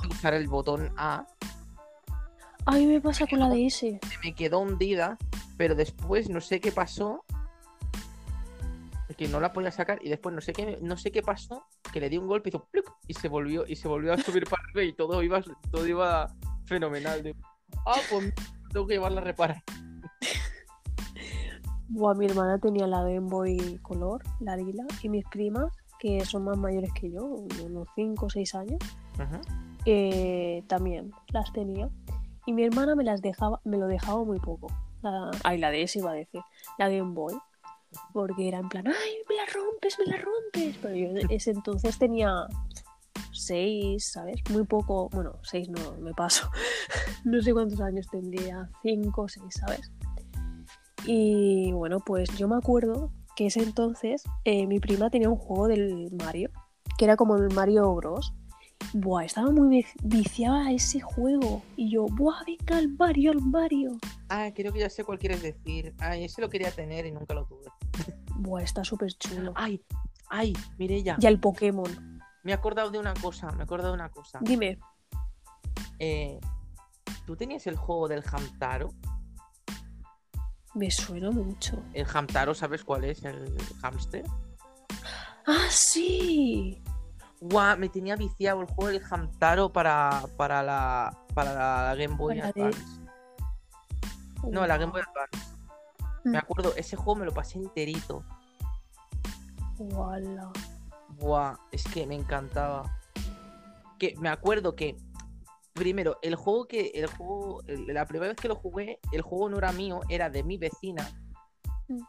De 0.00 0.08
usar 0.08 0.32
el 0.32 0.48
botón 0.48 0.90
A. 0.96 1.26
A 2.64 2.72
mí 2.72 2.86
me 2.86 2.98
pasa 2.98 3.26
con 3.26 3.40
la 3.40 3.50
DS. 3.50 3.78
Se 3.78 3.98
me 4.24 4.34
quedó 4.34 4.60
hundida. 4.60 5.18
Pero 5.56 5.74
después 5.74 6.28
no 6.28 6.40
sé 6.40 6.60
qué 6.60 6.72
pasó. 6.72 7.24
Que 9.16 9.28
no 9.28 9.40
la 9.40 9.52
podía 9.52 9.70
sacar. 9.70 9.98
Y 10.02 10.08
después 10.08 10.34
no 10.34 10.40
sé 10.40 10.52
qué, 10.52 10.78
no 10.82 10.96
sé 10.96 11.10
qué 11.10 11.22
pasó. 11.22 11.64
Que 11.92 12.00
le 12.00 12.10
di 12.10 12.18
un 12.18 12.26
golpe 12.26 12.48
y 12.48 12.50
hizo 12.50 12.64
¡pluc! 12.64 12.92
y 13.06 13.14
se 13.14 13.28
volvió, 13.28 13.66
y 13.66 13.76
se 13.76 13.88
volvió 13.88 14.12
a 14.12 14.18
subir 14.18 14.44
para 14.44 14.62
arriba 14.64 14.82
y 14.82 14.92
todo 14.92 15.22
iba, 15.22 15.40
todo 15.70 15.86
iba 15.86 16.34
fenomenal. 16.66 17.22
Digo, 17.22 17.38
ah, 17.86 18.00
pues 18.10 18.32
tengo 18.72 18.86
que 18.86 18.94
llevarla 18.94 19.20
a 19.20 19.24
reparar. 19.24 19.62
Buah, 21.88 22.14
mi 22.14 22.26
hermana 22.26 22.58
tenía 22.58 22.86
la 22.86 23.02
Game 23.02 23.28
Boy 23.28 23.78
Color, 23.82 24.22
la 24.40 24.56
lila, 24.56 24.84
y 25.02 25.08
mis 25.08 25.24
primas, 25.26 25.72
que 26.00 26.24
son 26.24 26.44
más 26.44 26.58
mayores 26.58 26.90
que 26.92 27.10
yo, 27.12 27.24
unos 27.24 27.88
5 27.94 28.26
o 28.26 28.28
6 28.28 28.54
años, 28.56 28.78
eh, 29.84 30.64
también 30.66 31.12
las 31.28 31.52
tenía. 31.52 31.88
Y 32.44 32.52
mi 32.52 32.64
hermana 32.64 32.96
me 32.96 33.04
las 33.04 33.22
dejaba, 33.22 33.60
me 33.64 33.78
lo 33.78 33.86
dejaba 33.86 34.24
muy 34.24 34.38
poco. 34.40 34.66
La, 35.10 35.30
ay, 35.44 35.58
la 35.58 35.70
DS 35.70 35.96
iba 35.96 36.10
a 36.10 36.14
decir, 36.14 36.40
la 36.78 36.88
Game 36.88 37.14
Boy. 37.14 37.34
Porque 38.12 38.48
era 38.48 38.58
en 38.58 38.68
plan, 38.68 38.86
ay, 38.86 39.14
me 39.28 39.36
la 39.36 39.46
rompes, 39.46 39.96
me 39.98 40.06
la 40.06 40.18
rompes. 40.18 40.76
Pero 40.82 40.94
yo 40.94 41.28
ese 41.30 41.52
entonces 41.52 41.98
tenía 41.98 42.46
6, 43.32 44.04
¿sabes? 44.04 44.40
Muy 44.50 44.64
poco, 44.64 45.08
bueno, 45.10 45.38
6 45.42 45.70
no, 45.70 45.96
me 45.98 46.12
paso. 46.12 46.50
no 47.24 47.40
sé 47.40 47.52
cuántos 47.52 47.80
años 47.80 48.06
tendría, 48.10 48.68
5 48.82 49.22
o 49.22 49.28
6, 49.28 49.44
¿sabes? 49.50 49.92
Y 51.04 51.72
bueno, 51.72 52.00
pues 52.00 52.28
yo 52.36 52.48
me 52.48 52.56
acuerdo 52.56 53.12
que 53.36 53.46
ese 53.46 53.62
entonces 53.62 54.24
eh, 54.44 54.66
mi 54.66 54.80
prima 54.80 55.10
tenía 55.10 55.28
un 55.28 55.36
juego 55.36 55.68
del 55.68 56.10
Mario, 56.12 56.50
que 56.98 57.04
era 57.04 57.16
como 57.16 57.36
el 57.36 57.52
Mario 57.54 57.94
Bros. 57.94 58.34
Buah, 58.98 59.24
estaba 59.26 59.50
muy 59.50 59.68
vi- 59.68 59.86
viciada 60.02 60.68
a 60.68 60.72
ese 60.72 61.00
juego. 61.00 61.62
Y 61.76 61.90
yo, 61.90 62.06
buah, 62.06 62.42
venga 62.46 62.78
al 62.78 62.88
Mario, 62.88 63.32
al 63.32 63.42
Mario. 63.42 63.98
Ah, 64.30 64.50
creo 64.54 64.72
que 64.72 64.78
ya 64.80 64.88
sé 64.88 65.04
cuál 65.04 65.18
quieres 65.18 65.42
decir. 65.42 65.94
Ay, 65.98 66.24
ese 66.24 66.40
lo 66.40 66.48
quería 66.48 66.70
tener 66.70 67.04
y 67.04 67.12
nunca 67.12 67.34
lo 67.34 67.44
tuve. 67.44 67.64
Buah, 68.36 68.62
está 68.62 68.84
súper 68.84 69.12
chulo. 69.14 69.52
Ay, 69.54 69.82
ay, 70.30 70.54
Mireya. 70.78 71.18
Y 71.20 71.26
al 71.26 71.38
Pokémon. 71.38 72.20
Me 72.42 72.52
he 72.52 72.54
acordado 72.54 72.90
de 72.90 72.98
una 72.98 73.12
cosa, 73.12 73.50
me 73.52 73.60
he 73.60 73.62
acordado 73.64 73.90
de 73.90 73.96
una 73.96 74.08
cosa. 74.10 74.38
Dime, 74.40 74.78
Eh, 75.98 76.40
¿Tú 77.26 77.36
tenías 77.36 77.66
el 77.66 77.76
juego 77.76 78.08
del 78.08 78.22
Hamtaro? 78.30 78.90
me 80.74 80.90
suena 80.90 81.30
mucho. 81.30 81.82
El 81.94 82.06
Hamtaro, 82.12 82.54
¿sabes 82.54 82.84
cuál 82.84 83.04
es? 83.04 83.24
El 83.24 83.50
hamster. 83.82 84.24
¡Ah, 85.46 85.66
sí! 85.70 86.82
Guau, 87.40 87.76
me 87.78 87.88
tenía 87.88 88.16
viciado 88.16 88.60
el 88.62 88.66
juego 88.66 88.90
del 88.92 89.02
Hamtaro 89.10 89.70
para, 89.72 90.22
para, 90.36 90.62
la, 90.62 91.16
para 91.34 91.52
la 91.54 91.94
Game 91.94 92.16
Boy 92.16 92.38
Para 92.40 92.52
de- 92.52 92.62
Advance. 92.62 93.00
No, 94.50 94.66
la 94.66 94.78
Game 94.78 94.92
Boy 94.92 95.02
Advance. 95.02 95.54
Mm. 96.24 96.30
Me 96.30 96.38
acuerdo, 96.38 96.74
ese 96.76 96.96
juego 96.96 97.16
me 97.20 97.26
lo 97.26 97.32
pasé 97.34 97.58
enterito. 97.58 98.24
Guala. 99.78 100.50
Buah, 101.18 101.56
es 101.72 101.84
que 101.84 102.06
me 102.06 102.14
encantaba. 102.14 102.98
Que 103.98 104.14
me 104.18 104.28
acuerdo 104.28 104.74
que 104.76 104.96
primero, 105.72 106.18
el 106.22 106.34
juego 106.36 106.66
que 106.66 106.88
el 106.94 107.06
juego 107.06 107.62
el- 107.66 107.86
la 107.92 108.06
primera 108.06 108.28
vez 108.32 108.36
que 108.40 108.48
lo 108.48 108.54
jugué, 108.56 108.98
el 109.12 109.20
juego 109.22 109.48
no 109.50 109.58
era 109.58 109.72
mío, 109.72 110.00
era 110.08 110.30
de 110.30 110.42
mi 110.42 110.56
vecina. 110.58 111.08
Mm. 111.88 112.00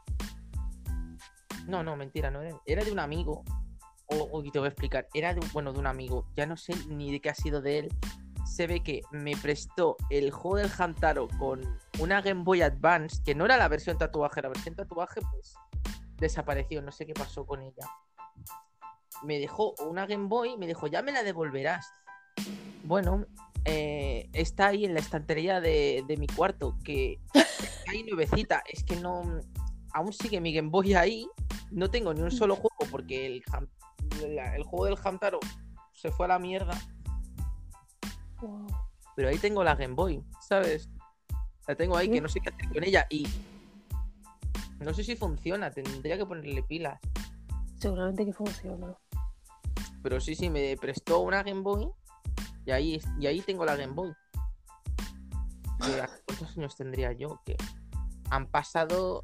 No, 1.68 1.84
no, 1.84 1.96
mentira, 1.98 2.32
no 2.32 2.42
era, 2.42 2.58
era 2.66 2.84
de 2.86 2.92
un 2.92 3.00
amigo. 3.00 3.44
O, 4.08 4.30
o 4.32 4.44
te 4.44 4.60
voy 4.60 4.68
a 4.68 4.70
explicar, 4.70 5.08
era 5.14 5.34
de 5.34 5.42
bueno, 5.54 5.74
de 5.74 5.80
un 5.80 5.88
amigo. 5.88 6.28
Ya 6.36 6.46
no 6.46 6.58
sé 6.58 6.74
ni 6.88 7.12
de 7.12 7.20
qué 7.20 7.30
ha 7.30 7.36
sido 7.36 7.62
de 7.62 7.80
él. 7.80 7.90
Se 8.46 8.66
ve 8.66 8.82
que 8.82 9.02
me 9.12 9.36
prestó 9.36 9.98
el 10.10 10.32
juego 10.32 10.58
del 10.58 10.72
Hamtaro 10.78 11.28
con 11.38 11.62
una 12.00 12.22
Game 12.22 12.44
Boy 12.44 12.62
Advance, 12.62 13.22
que 13.24 13.36
no 13.36 13.46
era 13.46 13.58
la 13.58 13.68
versión 13.68 13.98
tatuaje, 13.98 14.42
la 14.42 14.50
versión 14.50 14.76
tatuaje 14.76 15.20
pues 15.32 15.56
desapareció, 16.18 16.82
no 16.82 16.92
sé 16.92 17.06
qué 17.06 17.14
pasó 17.14 17.46
con 17.46 17.62
ella 17.62 17.86
me 19.24 19.40
dejó 19.40 19.74
una 19.86 20.06
Game 20.06 20.28
Boy, 20.28 20.58
me 20.58 20.68
dijo, 20.68 20.88
ya 20.88 21.02
me 21.02 21.12
la 21.12 21.24
devolverás. 21.24 21.92
Bueno, 22.84 23.26
eh, 23.66 24.30
está 24.34 24.68
ahí 24.68 24.86
en 24.86 24.94
la 24.94 25.00
estantería 25.00 25.60
de, 25.60 26.04
de 26.08 26.18
mi 26.18 26.28
cuarto, 26.28 26.78
que 26.84 27.20
ahí 27.88 28.04
nuevecita. 28.04 28.64
Es 28.72 28.84
que 28.84 28.96
no. 28.96 29.40
Aún 29.94 30.14
sigue 30.14 30.40
mi 30.40 30.54
Game 30.54 30.70
Boy 30.70 30.94
ahí. 30.94 31.28
No 31.72 31.90
tengo 31.90 32.14
ni 32.14 32.22
un 32.22 32.32
solo 32.32 32.56
juego 32.56 32.78
porque 32.90 33.26
el, 33.26 33.44
la- 34.30 34.56
el 34.56 34.64
juego 34.64 34.86
del 34.86 34.98
Hamtaro 35.04 35.40
se 35.94 36.12
fue 36.12 36.26
a 36.26 36.30
la 36.30 36.40
mierda. 36.40 36.80
Wow. 38.42 38.68
Pero 39.16 39.30
ahí 39.30 39.38
tengo 39.40 39.64
la 39.64 39.76
Game 39.76 39.96
Boy, 39.96 40.24
¿sabes? 40.42 40.90
La 41.68 41.76
tengo 41.76 41.98
ahí 41.98 42.10
que 42.10 42.22
no 42.22 42.30
sé 42.30 42.40
qué 42.40 42.50
hacer 42.50 42.70
con 42.70 42.84
ella 42.84 43.08
y. 43.10 43.28
No 44.80 44.94
sé 44.94 45.04
si 45.04 45.16
funciona, 45.16 45.72
tendría 45.72 46.18
que 46.18 46.26
ponerle 46.26 46.62
pilas. 46.64 47.00
Seguramente 47.80 48.26
que 48.26 48.34
funciona. 48.34 48.96
Pero 50.04 50.22
sí, 50.22 50.36
sí, 50.36 50.50
me 50.50 50.78
prestó 50.78 51.20
una 51.20 51.44
Game 51.44 51.62
Boy 51.62 51.90
y 52.66 52.72
ahí, 52.72 53.02
y 53.20 53.26
ahí 53.26 53.42
tengo 53.42 53.66
la 53.66 53.76
Game 53.76 53.94
Boy. 53.94 54.14
Que, 55.84 56.02
¿a 56.02 56.08
¿Cuántos 56.26 56.58
años 56.58 56.76
tendría 56.76 57.12
yo? 57.12 57.42
Que 57.46 57.58
han 58.30 58.48
pasado. 58.48 59.24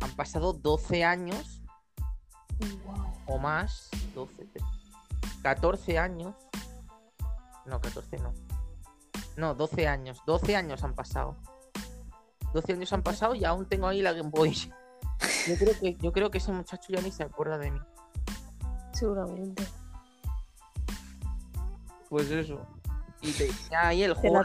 Han 0.00 0.10
pasado 0.16 0.52
12 0.52 1.04
años 1.04 1.62
Wow. 2.84 3.12
o 3.26 3.38
más. 3.38 3.90
12, 4.14 4.48
14 5.42 5.98
años. 5.98 6.34
No, 7.66 7.80
14 7.80 8.18
no. 8.18 8.32
No, 9.36 9.54
12 9.54 9.86
años. 9.86 10.22
12 10.26 10.56
años 10.56 10.82
han 10.82 10.94
pasado. 10.94 11.36
12 12.52 12.72
años 12.72 12.92
han 12.92 13.02
pasado 13.02 13.34
y 13.34 13.44
aún 13.44 13.66
tengo 13.66 13.86
ahí 13.86 14.02
la 14.02 14.12
Game 14.12 14.30
Boy. 14.30 14.54
Yo 15.46 15.56
creo 15.56 15.78
que, 15.80 15.96
yo 15.96 16.12
creo 16.12 16.30
que 16.30 16.38
ese 16.38 16.52
muchacho 16.52 16.92
ya 16.92 17.00
ni 17.00 17.10
se 17.10 17.22
acuerda 17.22 17.58
de 17.58 17.70
mí. 17.70 17.80
Seguramente. 18.92 19.66
Pues 22.08 22.30
eso. 22.30 22.66
Y 23.22 23.32
tenía 23.32 23.88
ahí 23.88 24.02
el 24.02 24.14
juego. 24.14 24.42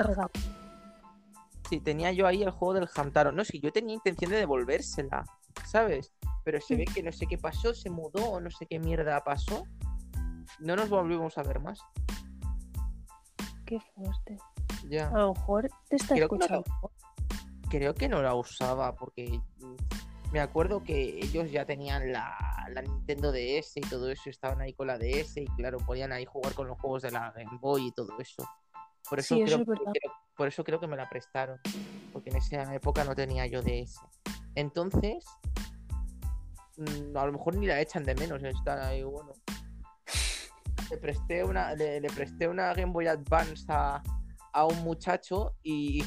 Sí, 1.70 1.79
tenía 1.79 2.12
yo 2.12 2.25
ahí 2.25 2.43
el 2.43 2.51
juego 2.51 2.74
del 2.74 2.89
Hamtaro. 2.96 3.32
No, 3.32 3.43
sí, 3.46 3.60
yo 3.60 3.72
tenía 3.72 3.93
intención 3.96 4.32
de 4.32 4.38
devolvérsela, 4.38 5.25
¿sabes? 5.65 6.13
Pero 6.44 6.60
se 6.62 6.76
ve 6.76 6.86
que 6.86 7.02
no 7.04 7.12
sé 7.12 7.26
qué 7.28 7.38
pasó, 7.38 7.74
se 7.74 7.90
mudó 7.90 8.32
o 8.32 8.40
no 8.42 8.50
sé 8.52 8.66
qué 8.66 8.80
mierda 8.80 9.24
pasó. 9.24 9.66
No 10.60 10.76
nos 10.76 10.90
volvimos 10.90 11.38
a 11.38 11.44
ver 11.44 11.60
más. 11.60 11.80
Qué 13.66 13.80
fuerte. 13.80 14.38
Ya. 14.90 15.08
A 15.10 15.20
lo 15.20 15.34
mejor 15.34 15.70
te 15.90 15.96
está 15.96 16.16
Creo 16.16 16.28
que 16.30 16.38
no 16.38 16.46
escuchando. 16.46 16.92
Creo 17.70 17.94
que 17.96 18.10
no 18.10 18.22
la 18.22 18.36
usaba 18.36 18.94
porque 18.96 19.40
mm, 19.60 19.76
me 20.34 20.40
acuerdo 20.42 20.84
que 20.84 21.20
ellos 21.20 21.50
ya 21.52 21.66
tenían 21.66 22.12
la, 22.12 22.36
la 22.70 22.82
Nintendo 22.82 23.32
DS 23.32 23.78
y 23.78 23.82
todo 23.82 24.10
eso, 24.12 24.30
estaban 24.30 24.62
ahí 24.62 24.74
con 24.74 24.88
la 24.88 24.98
DS 24.98 25.38
y 25.38 25.46
claro, 25.56 25.78
podían 25.80 26.12
ahí 26.12 26.26
jugar 26.26 26.54
con 26.54 26.68
los 26.68 26.78
juegos 26.80 27.02
de 27.04 27.12
la 27.12 27.32
Game 27.32 27.58
Boy 27.60 27.88
y 27.88 27.92
todo 27.92 28.10
eso. 28.20 28.44
Por 29.10 29.20
eso, 29.20 29.36
Sí, 29.36 29.42
eso 29.42 29.64
creo, 29.64 29.74
es 29.76 29.80
creo- 30.00 30.14
por 30.36 30.48
eso 30.48 30.64
creo 30.64 30.80
que 30.80 30.88
me 30.88 30.98
la 30.98 31.10
prestaron, 31.10 31.60
porque 32.12 32.30
en 32.30 32.38
esa 32.38 32.74
época 32.74 33.04
no 33.04 33.16
tenía 33.16 33.46
yo 33.48 33.62
DS. 33.62 34.00
Entonces, 34.56 35.26
mm, 35.72 35.73
a 37.15 37.25
lo 37.25 37.32
mejor 37.32 37.56
ni 37.56 37.65
la 37.68 37.80
echan 37.80 38.03
de 38.03 38.15
menos, 38.15 38.42
están 38.44 38.80
ahí, 38.80 39.03
bueno. 39.03 39.34
Le 40.89 40.98
presté 40.98 41.44
una, 41.44 41.74
le, 41.75 42.00
le 42.01 42.10
presté 42.10 42.48
una 42.48 42.74
Game 42.74 42.92
Boy 42.92 43.08
Advance 43.08 43.65
a, 43.70 44.01
a 44.51 44.65
un 44.65 44.84
muchacho 44.84 45.56
y, 45.63 46.03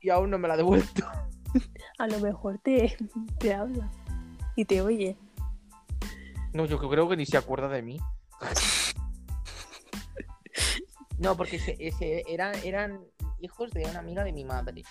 y 0.00 0.10
aún 0.10 0.30
no 0.30 0.38
me 0.38 0.48
la 0.48 0.54
ha 0.54 0.56
devuelto. 0.56 1.06
A 1.98 2.06
lo 2.06 2.18
mejor 2.20 2.58
te, 2.58 2.96
te 3.38 3.52
habla 3.54 3.90
y 4.56 4.64
te 4.64 4.80
oye. 4.80 5.16
No, 6.54 6.64
yo 6.66 6.78
creo 6.78 7.08
que 7.08 7.16
ni 7.16 7.26
se 7.26 7.36
acuerda 7.36 7.68
de 7.68 7.82
mí. 7.82 7.98
No, 11.18 11.36
porque 11.36 11.58
se- 11.58 11.76
ese- 11.78 12.24
eran, 12.28 12.54
eran 12.64 13.00
hijos 13.40 13.70
de 13.70 13.84
una 13.84 14.00
amiga 14.00 14.24
de 14.24 14.32
mi 14.32 14.44
madre. 14.44 14.82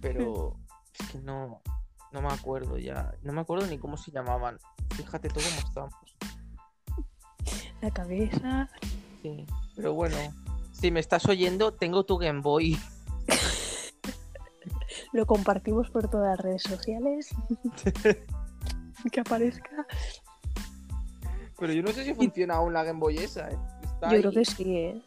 Pero 0.00 0.56
es 0.98 1.08
que 1.10 1.18
no, 1.18 1.62
no 2.16 2.22
me 2.22 2.32
acuerdo 2.32 2.78
ya. 2.78 3.14
No 3.22 3.34
me 3.34 3.42
acuerdo 3.42 3.66
ni 3.66 3.78
cómo 3.78 3.98
se 3.98 4.10
llamaban. 4.10 4.58
Fíjate 4.96 5.28
tú 5.28 5.34
cómo 5.34 5.68
estamos. 5.68 5.94
La 7.82 7.90
cabeza. 7.90 8.70
Sí. 9.22 9.44
Pero 9.74 9.92
bueno, 9.92 10.16
si 10.72 10.90
me 10.90 11.00
estás 11.00 11.26
oyendo, 11.26 11.74
tengo 11.74 12.04
tu 12.04 12.16
Game 12.16 12.40
Boy. 12.40 12.78
Lo 15.12 15.26
compartimos 15.26 15.90
por 15.90 16.08
todas 16.08 16.38
las 16.38 16.40
redes 16.40 16.62
sociales. 16.62 17.28
que 19.12 19.20
aparezca. 19.20 19.86
Pero 21.58 21.72
yo 21.74 21.82
no 21.82 21.92
sé 21.92 22.04
si 22.04 22.14
funciona 22.14 22.54
aún 22.54 22.72
la 22.72 22.82
Game 22.82 22.98
Boy 22.98 23.18
esa. 23.18 23.50
¿eh? 23.50 23.58
Está 23.82 24.10
Yo 24.10 24.20
creo 24.20 24.32
que 24.32 24.44
sí, 24.46 24.74
¿eh? 24.74 25.02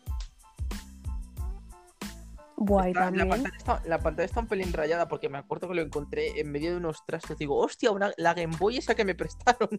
La, 2.59 3.25
pantalla 3.25 3.57
está, 3.57 3.81
la 3.85 3.99
pantalla 3.99 4.25
está 4.25 4.39
un 4.41 4.47
pelín 4.47 4.73
rayada 4.73 5.07
porque 5.07 5.29
me 5.29 5.37
acuerdo 5.37 5.69
que 5.69 5.75
lo 5.75 5.81
encontré 5.81 6.39
en 6.39 6.51
medio 6.51 6.71
de 6.71 6.77
unos 6.77 7.05
trastos. 7.05 7.37
Digo, 7.37 7.57
hostia, 7.57 7.91
una, 7.91 8.11
la 8.17 8.33
Game 8.33 8.55
Boy 8.57 8.77
esa 8.77 8.95
que 8.95 9.05
me 9.05 9.15
prestaron. 9.15 9.69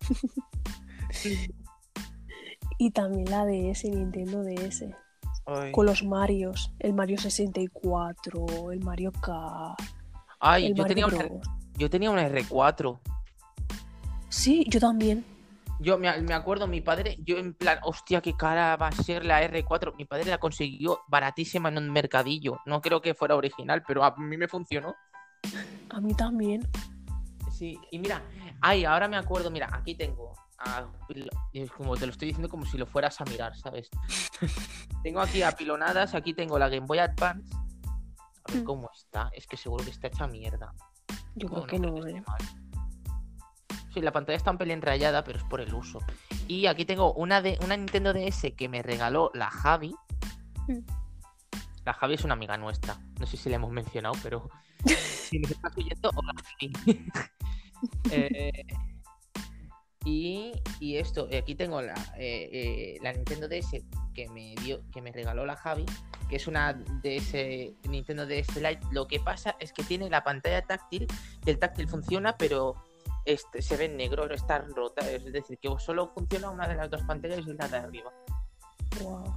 Y 2.82 2.92
también 2.92 3.30
la 3.30 3.44
DS, 3.44 3.84
Nintendo 3.84 4.42
DS. 4.42 4.86
Ay, 5.44 5.70
Con 5.70 5.84
los 5.84 6.02
Marios. 6.02 6.72
El 6.78 6.94
Mario 6.94 7.18
64, 7.18 8.72
el 8.72 8.80
Mario 8.80 9.12
Kart, 9.12 9.78
Ay, 10.38 10.64
el 10.64 10.74
yo, 10.74 10.84
Mario 10.84 11.06
tenía 11.06 11.06
una, 11.06 11.42
yo 11.76 11.90
tenía 11.90 12.10
una 12.10 12.26
R4. 12.26 12.98
Sí, 14.30 14.64
yo 14.66 14.80
también. 14.80 15.26
Yo 15.80 15.98
me, 15.98 16.14
me 16.20 16.34
acuerdo, 16.34 16.66
mi 16.66 16.80
padre, 16.82 17.16
yo 17.24 17.38
en 17.38 17.54
plan, 17.54 17.78
hostia, 17.82 18.20
qué 18.20 18.36
cara 18.36 18.76
va 18.76 18.88
a 18.88 18.92
ser 18.92 19.24
la 19.24 19.42
R4. 19.42 19.96
Mi 19.96 20.04
padre 20.04 20.26
la 20.26 20.38
consiguió 20.38 21.00
baratísima 21.08 21.70
en 21.70 21.78
un 21.78 21.90
mercadillo. 21.90 22.58
No 22.66 22.80
creo 22.82 23.00
que 23.00 23.14
fuera 23.14 23.34
original, 23.34 23.82
pero 23.86 24.04
a 24.04 24.14
mí 24.16 24.36
me 24.36 24.46
funcionó. 24.46 24.94
A 25.88 26.00
mí 26.00 26.12
también. 26.14 26.68
Sí, 27.50 27.78
y 27.90 27.98
mira, 27.98 28.22
ay, 28.60 28.84
ahora 28.84 29.08
me 29.08 29.16
acuerdo, 29.16 29.50
mira, 29.50 29.68
aquí 29.72 29.94
tengo. 29.94 30.34
es 31.54 31.70
como 31.72 31.96
te 31.96 32.06
lo 32.06 32.12
estoy 32.12 32.28
diciendo 32.28 32.48
como 32.50 32.66
si 32.66 32.76
lo 32.76 32.84
fueras 32.86 33.18
a 33.20 33.24
mirar, 33.24 33.56
¿sabes? 33.56 33.88
tengo 35.02 35.20
aquí 35.20 35.42
apilonadas, 35.42 36.14
aquí 36.14 36.34
tengo 36.34 36.58
la 36.58 36.68
Game 36.68 36.86
Boy 36.86 36.98
Advance. 36.98 37.54
A 38.44 38.52
ver 38.52 38.62
Mm. 38.62 38.64
cómo 38.64 38.90
está, 38.94 39.30
es 39.34 39.46
que 39.46 39.56
seguro 39.56 39.84
que 39.84 39.90
está 39.90 40.08
hecha 40.08 40.26
mierda. 40.26 40.74
Yo 41.34 41.48
creo 41.48 41.66
que 41.66 41.78
no, 41.78 42.06
¿eh? 42.06 42.22
Sí, 43.92 44.00
la 44.00 44.12
pantalla 44.12 44.36
está 44.36 44.50
un 44.50 44.58
pelín 44.58 44.82
rayada, 44.82 45.24
pero 45.24 45.38
es 45.38 45.44
por 45.44 45.60
el 45.60 45.74
uso. 45.74 45.98
Y 46.46 46.66
aquí 46.66 46.84
tengo 46.84 47.12
una 47.14 47.42
de 47.42 47.58
una 47.64 47.76
Nintendo 47.76 48.12
DS 48.12 48.52
que 48.56 48.68
me 48.68 48.82
regaló 48.82 49.30
la 49.34 49.50
Javi. 49.50 49.94
Mm. 50.68 50.78
La 51.84 51.94
Javi 51.94 52.14
es 52.14 52.24
una 52.24 52.34
amiga 52.34 52.56
nuestra. 52.56 52.98
No 53.18 53.26
sé 53.26 53.36
si 53.36 53.48
la 53.48 53.56
hemos 53.56 53.72
mencionado, 53.72 54.14
pero 54.22 54.48
si 54.86 55.38
nos 55.40 55.50
estás 55.50 55.76
oyendo, 55.76 56.10
hola 56.14 56.32
Javi. 56.44 57.02
Eh, 58.10 58.66
y, 60.04 60.52
y 60.80 60.96
esto, 60.96 61.28
eh, 61.30 61.38
aquí 61.38 61.54
tengo 61.54 61.82
la, 61.82 61.94
eh, 62.16 62.48
eh, 62.52 62.98
la 63.02 63.12
Nintendo 63.12 63.48
DS 63.48 63.82
que 64.14 64.28
me 64.30 64.54
dio, 64.62 64.82
que 64.90 65.02
me 65.02 65.12
regaló 65.12 65.44
la 65.44 65.56
Javi, 65.56 65.84
que 66.28 66.36
es 66.36 66.46
una 66.46 66.72
DS 66.72 67.34
Nintendo 67.88 68.26
DS 68.26 68.56
Lite. 68.56 68.80
Lo 68.92 69.06
que 69.06 69.20
pasa 69.20 69.56
es 69.60 69.72
que 69.72 69.82
tiene 69.82 70.08
la 70.08 70.24
pantalla 70.24 70.62
táctil, 70.62 71.06
y 71.44 71.50
el 71.50 71.58
táctil 71.58 71.86
funciona, 71.86 72.36
pero 72.38 72.76
este, 73.32 73.62
se 73.62 73.76
ve 73.76 73.86
en 73.86 73.96
negro, 73.96 74.26
no 74.26 74.34
está 74.34 74.58
rota. 74.58 75.08
Es 75.10 75.24
decir, 75.32 75.58
que 75.58 75.68
solo 75.78 76.08
funciona 76.14 76.50
una 76.50 76.68
de 76.68 76.74
las 76.74 76.90
dos 76.90 77.02
pantallas 77.02 77.38
y 77.46 77.52
la 77.54 77.68
de 77.68 77.76
arriba. 77.78 78.12
Wow. 79.02 79.34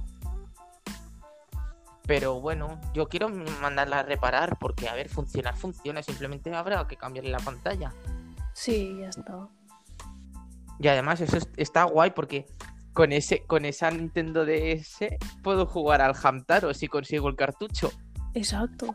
Pero 2.06 2.40
bueno, 2.40 2.78
yo 2.92 3.08
quiero 3.08 3.30
mandarla 3.30 4.00
a 4.00 4.02
reparar 4.02 4.58
porque, 4.60 4.88
a 4.88 4.94
ver, 4.94 5.08
funcionar 5.08 5.56
funciona, 5.56 6.02
simplemente 6.02 6.54
habrá 6.54 6.86
que 6.86 6.96
cambiarle 6.96 7.30
la 7.30 7.38
pantalla. 7.38 7.92
Sí, 8.52 8.98
ya 9.00 9.08
está. 9.08 9.48
Y 10.78 10.88
además 10.88 11.20
eso 11.22 11.38
es- 11.38 11.48
está 11.56 11.84
guay 11.84 12.10
porque 12.10 12.46
con 12.92 13.12
ese 13.12 13.44
con 13.46 13.64
esa 13.64 13.90
Nintendo 13.90 14.44
DS 14.44 15.16
puedo 15.42 15.66
jugar 15.66 16.02
al 16.02 16.14
Hamtaro 16.22 16.74
si 16.74 16.88
consigo 16.88 17.28
el 17.28 17.36
cartucho. 17.36 17.90
Exacto. 18.34 18.94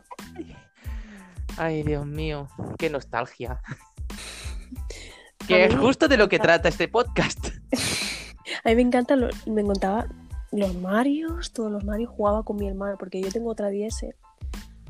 Ay, 1.56 1.82
Dios 1.82 2.06
mío, 2.06 2.48
qué 2.78 2.90
nostalgia. 2.90 3.60
Que 5.46 5.64
es 5.64 5.74
justo 5.76 6.06
de 6.08 6.16
lo 6.16 6.28
que 6.28 6.38
trata 6.38 6.68
este 6.68 6.88
podcast. 6.88 7.48
A 8.64 8.68
mí 8.68 8.74
me 8.76 8.82
encanta, 8.82 9.16
lo- 9.16 9.28
me 9.46 9.62
encantaba 9.62 10.06
los 10.52 10.74
Marios, 10.74 11.52
todos 11.52 11.70
los 11.70 11.84
Marios 11.84 12.10
jugaba 12.10 12.42
con 12.44 12.56
mi 12.56 12.66
hermano, 12.68 12.96
porque 12.98 13.20
yo 13.20 13.30
tengo 13.30 13.50
otra 13.50 13.70
DS, 13.70 14.06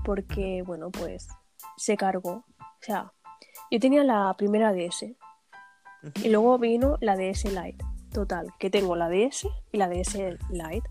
porque, 0.04 0.62
bueno, 0.66 0.90
pues 0.90 1.28
se 1.76 1.96
cargó. 1.96 2.44
O 2.58 2.82
sea, 2.82 3.12
yo 3.70 3.78
tenía 3.78 4.02
la 4.04 4.34
primera 4.36 4.72
DS 4.72 5.14
y 6.22 6.28
luego 6.30 6.58
vino 6.58 6.96
la 7.00 7.16
DS 7.16 7.44
Lite. 7.44 7.84
Total, 8.12 8.48
que 8.58 8.70
tengo 8.70 8.96
la 8.96 9.08
DS 9.08 9.46
y 9.72 9.76
la 9.78 9.88
DS 9.88 10.16
Lite. 10.50 10.88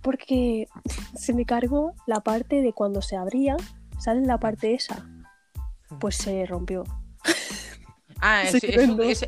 Porque 0.00 0.66
se 1.16 1.34
me 1.34 1.44
cargó 1.44 1.94
la 2.06 2.20
parte 2.20 2.62
de 2.62 2.72
cuando 2.72 3.02
se 3.02 3.16
abría, 3.16 3.56
¿sale 3.98 4.22
la 4.22 4.38
parte 4.38 4.74
esa? 4.74 5.06
Pues 5.98 6.16
se 6.16 6.46
rompió. 6.46 6.84
Ah, 8.22 8.42
es, 8.46 8.54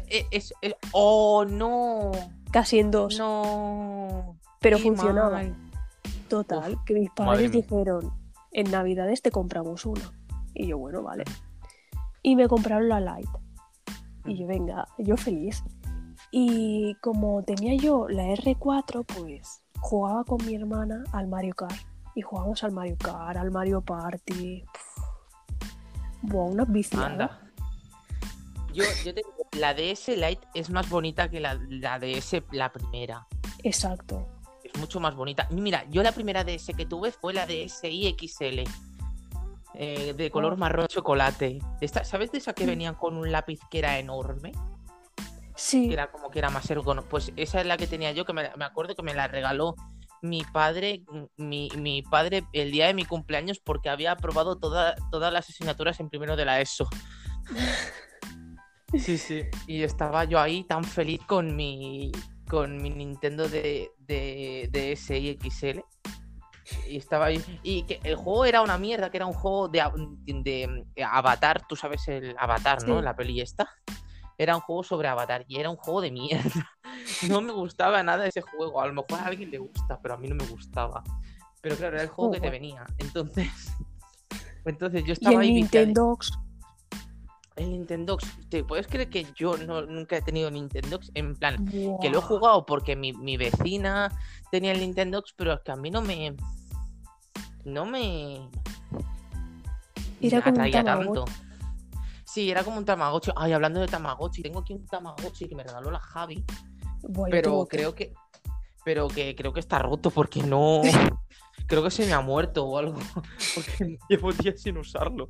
es- 0.09 0.55
es- 0.61 0.75
Oh, 0.93 1.45
no. 1.45 2.13
Casi 2.51 2.79
en 2.79 2.91
dos, 2.91 3.19
No. 3.19 4.37
pero 4.61 4.79
funcionaba. 4.79 5.31
mal. 5.31 5.57
Total, 6.29 6.77
que 6.87 6.95
mis 6.95 7.11
padres 7.11 7.51
dijeron, 7.53 8.13
en 8.53 8.71
Navidades 8.71 9.23
te 9.23 9.31
compramos 9.31 9.87
una. 9.87 10.13
Y 10.55 10.67
yo, 10.67 10.79
bueno, 10.79 11.03
vale. 11.03 11.25
Y 12.23 12.37
me 12.37 12.49
compraron 12.49 12.89
la 12.89 13.01
Lite. 13.01 13.31
Y 14.27 14.37
yo, 14.39 14.47
venga, 14.47 14.87
yo 14.99 15.17
feliz. 15.17 15.63
Y 16.31 16.95
como 17.03 17.43
tenía 17.43 17.75
yo 17.77 18.07
la 18.09 18.25
R4, 18.25 19.05
pues 19.05 19.63
jugaba 19.81 20.25
con 20.25 20.45
mi 20.47 20.55
hermana 20.55 21.05
al 21.13 21.27
Mario 21.29 21.55
Kart. 21.55 21.75
Y 22.15 22.23
jugábamos 22.23 22.63
al 22.65 22.73
Mario 22.73 22.97
Kart, 22.99 23.37
al 23.39 23.51
Mario 23.51 23.81
Party. 23.81 24.63
Puf. 24.73 25.05
Buah, 26.23 26.45
una 26.45 26.65
viciada. 26.65 27.07
Anda. 27.07 27.42
Yo, 28.73 28.85
yo 29.05 29.13
te 29.15 29.21
digo, 29.21 29.49
la 29.59 29.75
DS 29.75 30.09
Lite 30.17 30.47
es 30.55 30.71
más 30.71 30.89
bonita 30.89 31.29
que 31.29 31.41
la, 31.41 31.55
la 31.69 31.99
DS 31.99 32.43
la 32.53 32.73
primera. 32.73 33.27
Exacto. 33.63 34.27
Es 34.65 34.79
mucho 34.81 35.01
más 35.01 35.15
bonita. 35.15 35.47
Mira, 35.51 35.85
yo 35.91 36.03
la 36.03 36.13
primera 36.13 36.45
DS 36.45 36.73
que 36.77 36.87
tuve 36.87 37.13
fue 37.13 37.33
la 37.35 37.47
DSi 37.47 38.17
XL. 38.19 38.65
eh, 39.75 40.13
de 40.15 40.31
color 40.31 40.53
Oh. 40.53 40.57
marrón 40.57 40.87
chocolate. 40.87 41.59
Esta, 41.81 42.05
¿Sabes 42.05 42.31
de 42.33 42.39
esa 42.39 42.53
que 42.53 42.67
venían 42.67 42.95
con 42.95 43.17
un 43.17 43.33
lápiz 43.33 43.59
que 43.71 43.79
era 43.79 43.99
enorme? 43.99 44.53
Sí, 45.57 45.89
Que 45.89 45.95
era 45.95 46.11
como 46.11 46.31
que 46.31 46.39
era 46.41 46.51
más 46.51 46.69
ergonómico. 46.71 47.09
Pues 47.11 47.33
esa 47.37 47.61
es 47.61 47.67
la 47.67 47.77
que 47.77 47.87
tenía 47.87 48.13
yo, 48.13 48.25
que 48.25 48.33
me, 48.35 48.51
me 48.57 48.65
acuerdo 48.65 48.95
que 48.95 49.03
me 49.03 49.15
la 49.15 49.29
regaló 49.29 49.75
mi 50.21 50.45
padre, 50.45 51.03
mi, 51.37 51.69
mi 51.77 52.03
padre 52.03 52.45
el 52.53 52.71
día 52.71 52.87
de 52.87 52.95
mi 52.95 53.05
cumpleaños 53.05 53.59
porque 53.61 53.89
había 53.89 54.13
aprobado 54.13 54.57
toda- 54.59 54.95
todas 55.11 55.33
las 55.33 55.49
asignaturas 55.49 55.99
en 56.01 56.09
primero 56.11 56.37
de 56.37 56.45
la 56.45 56.61
ESO. 56.61 56.89
Sí, 58.99 59.17
sí. 59.19 59.43
Y 59.67 59.83
estaba 59.83 60.25
yo 60.25 60.39
ahí 60.41 60.65
tan 60.65 60.85
feliz 60.85 61.21
con 61.27 61.55
mi 61.57 62.13
con 62.49 62.77
mi 62.83 62.91
Nintendo 62.91 63.49
de, 63.49 63.91
de, 63.99 64.69
de 64.71 64.95
SI 64.97 65.39
XL. 65.43 65.81
Y 66.89 66.99
estaba 66.99 67.27
ahí. 67.27 67.43
Y 67.63 67.85
que 67.85 67.99
el 68.05 68.17
juego 68.17 68.45
era 68.45 68.61
una 68.63 68.77
mierda, 68.79 69.11
que 69.11 69.17
era 69.17 69.27
un 69.27 69.33
juego 69.33 69.69
de, 69.69 69.83
de, 70.27 70.85
de 70.95 71.05
Avatar, 71.05 71.67
tú 71.67 71.77
sabes 71.77 72.07
el 72.09 72.35
Avatar, 72.39 72.87
¿no? 72.87 72.99
Sí. 72.99 73.05
La 73.05 73.17
peli 73.17 73.41
esta. 73.41 73.69
Era 74.39 74.55
un 74.57 74.61
juego 74.63 74.83
sobre 74.83 75.09
Avatar 75.09 75.45
y 75.49 75.59
era 75.61 75.71
un 75.71 75.77
juego 75.77 76.01
de 76.01 76.11
mierda. 76.11 76.71
No 77.29 77.41
me 77.41 77.53
gustaba 77.53 78.03
nada 78.03 78.27
ese 78.27 78.43
juego. 78.43 78.81
A 78.81 78.87
lo 78.87 78.93
mejor 78.93 79.15
a 79.21 79.27
alguien 79.27 79.51
le 79.51 79.59
gusta, 79.59 79.99
pero 80.01 80.15
a 80.15 80.17
mí 80.19 80.29
no 80.29 80.35
me 80.37 80.45
gustaba. 80.47 81.03
Pero 81.61 81.75
claro, 81.77 81.95
era 81.95 82.03
el 82.05 82.09
juego 82.11 82.31
Oh, 82.31 82.35
que 82.35 82.41
te 82.41 82.51
venía. 82.51 82.85
Entonces. 82.99 83.49
Entonces 84.65 85.03
yo 85.03 85.09
y 85.09 85.13
estaba 85.13 85.35
el 85.37 85.41
ahí 85.41 85.55
viciado- 85.55 85.87
Nintendox. 85.87 86.33
El 87.57 87.71
Nintendo, 87.71 88.19
¿te 88.49 88.65
puedes 88.65 88.87
creer 88.87 89.11
que 89.11 89.27
yo 89.35 89.57
no, 89.57 89.83
nunca 89.83 90.17
he 90.17 90.23
tenido 90.23 90.51
Nintendo? 90.51 91.01
En 91.15 91.37
plan, 91.37 91.67
que 92.01 92.11
lo 92.11 92.19
he 92.19 92.23
jugado 92.23 92.65
porque 92.67 92.97
mi, 92.97 93.13
mi 93.13 93.37
vecina 93.37 94.11
tenía 94.51 94.73
el 94.73 94.81
Nintendo, 94.81 95.23
pero 95.37 95.53
es 95.55 95.61
que 95.61 95.73
a 95.73 95.77
mí 95.77 95.91
no 95.91 96.03
me. 96.03 96.35
No 97.65 97.85
me. 97.85 98.49
Era 100.21 100.39
me 100.39 100.43
como 100.43 100.55
atraía 100.57 100.85
tanto. 100.85 101.25
Sí, 102.25 102.51
era 102.51 102.65
como 102.65 102.79
un 102.79 102.85
Tamagotchi. 102.85 103.31
Ay, 103.37 103.53
hablando 103.53 103.81
de 103.81 103.89
Tamagotchi, 103.89 104.43
tengo 104.43 104.61
aquí 104.61 104.73
un 104.73 104.87
Tamagotchi 104.87 105.49
que 105.49 105.55
me 105.55 105.63
regaló 105.63 105.91
la 105.91 106.01
Javi, 106.01 106.45
yo 107.03 107.25
pero 107.31 107.67
creo 107.67 107.95
que. 107.95 108.13
Pero 108.85 109.07
que 109.07 109.37
creo 109.37 109.53
que 109.53 109.61
está 109.61 109.79
roto 109.79 110.11
porque 110.11 110.43
no. 110.43 110.81
creo 111.67 111.83
que 111.83 111.91
se 111.91 112.07
me 112.07 112.13
ha 112.13 112.21
muerto 112.21 112.65
o 112.65 112.79
algo. 112.79 112.99
Porque 113.55 113.99
llevo 114.09 114.33
días 114.33 114.61
sin 114.61 114.79
usarlo. 114.79 115.29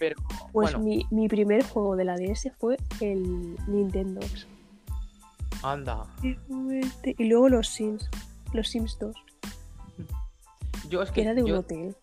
Pero 0.00 0.16
Pues 0.52 0.72
bueno, 0.72 0.78
mi, 0.80 1.06
mi 1.10 1.28
primer 1.28 1.62
juego 1.62 1.94
de 1.94 2.04
la 2.04 2.16
DS 2.16 2.50
fue 2.58 2.76
el 3.00 3.54
Nintendox. 3.68 4.46
anda. 5.62 6.06
Y 6.22 7.24
luego 7.28 7.48
los 7.50 7.68
Sims. 7.68 8.08
Los 8.54 8.68
Sims 8.68 8.98
2. 8.98 9.14
Yo 10.88 11.02
es 11.02 11.10
Que 11.10 11.16
que 11.16 11.20
era 11.22 11.34
de 11.34 11.42
un 11.44 11.48
yo- 11.50 11.58
hotel. 11.60 11.94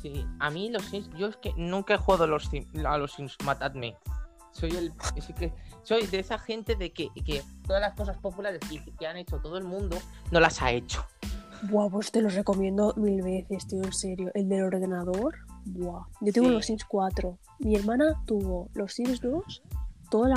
Sí, 0.00 0.24
a 0.38 0.50
mí 0.50 0.70
los 0.70 0.84
Sims, 0.84 1.10
yo 1.16 1.26
es 1.28 1.36
que 1.36 1.52
nunca 1.56 1.94
he 1.94 1.98
jugado 1.98 2.24
a 2.24 2.26
los 2.26 2.44
Sims, 2.46 2.66
a 2.84 2.96
los 2.98 3.12
Sims, 3.12 3.36
matadme. 3.44 3.96
Soy 4.52 4.70
el, 4.70 4.92
es 5.16 5.26
que 5.36 5.52
soy 5.82 6.06
de 6.06 6.20
esa 6.20 6.38
gente 6.38 6.76
de 6.76 6.92
que, 6.92 7.08
que 7.26 7.42
todas 7.66 7.80
las 7.80 7.94
cosas 7.94 8.16
populares 8.18 8.60
que, 8.70 8.80
que 8.98 9.06
han 9.06 9.16
hecho 9.16 9.40
todo 9.40 9.58
el 9.58 9.64
mundo 9.64 9.98
no 10.30 10.38
las 10.40 10.62
ha 10.62 10.70
hecho. 10.70 11.04
Buah, 11.64 11.88
pues 11.90 12.12
te 12.12 12.22
los 12.22 12.34
recomiendo 12.34 12.92
mil 12.96 13.22
veces, 13.22 13.66
tío, 13.66 13.82
en 13.82 13.92
serio. 13.92 14.30
El 14.34 14.48
del 14.48 14.62
ordenador. 14.62 15.34
Buah. 15.64 16.06
Yo 16.20 16.32
tengo 16.32 16.48
Sí. 16.48 16.54
los 16.54 16.66
Sims 16.66 16.84
4. 16.84 17.38
Mi 17.60 17.76
hermana 17.76 18.22
tuvo 18.26 18.68
los 18.74 18.92
Sims 18.92 19.20
2. 19.20 19.62
Toda 20.10 20.28
la. 20.30 20.36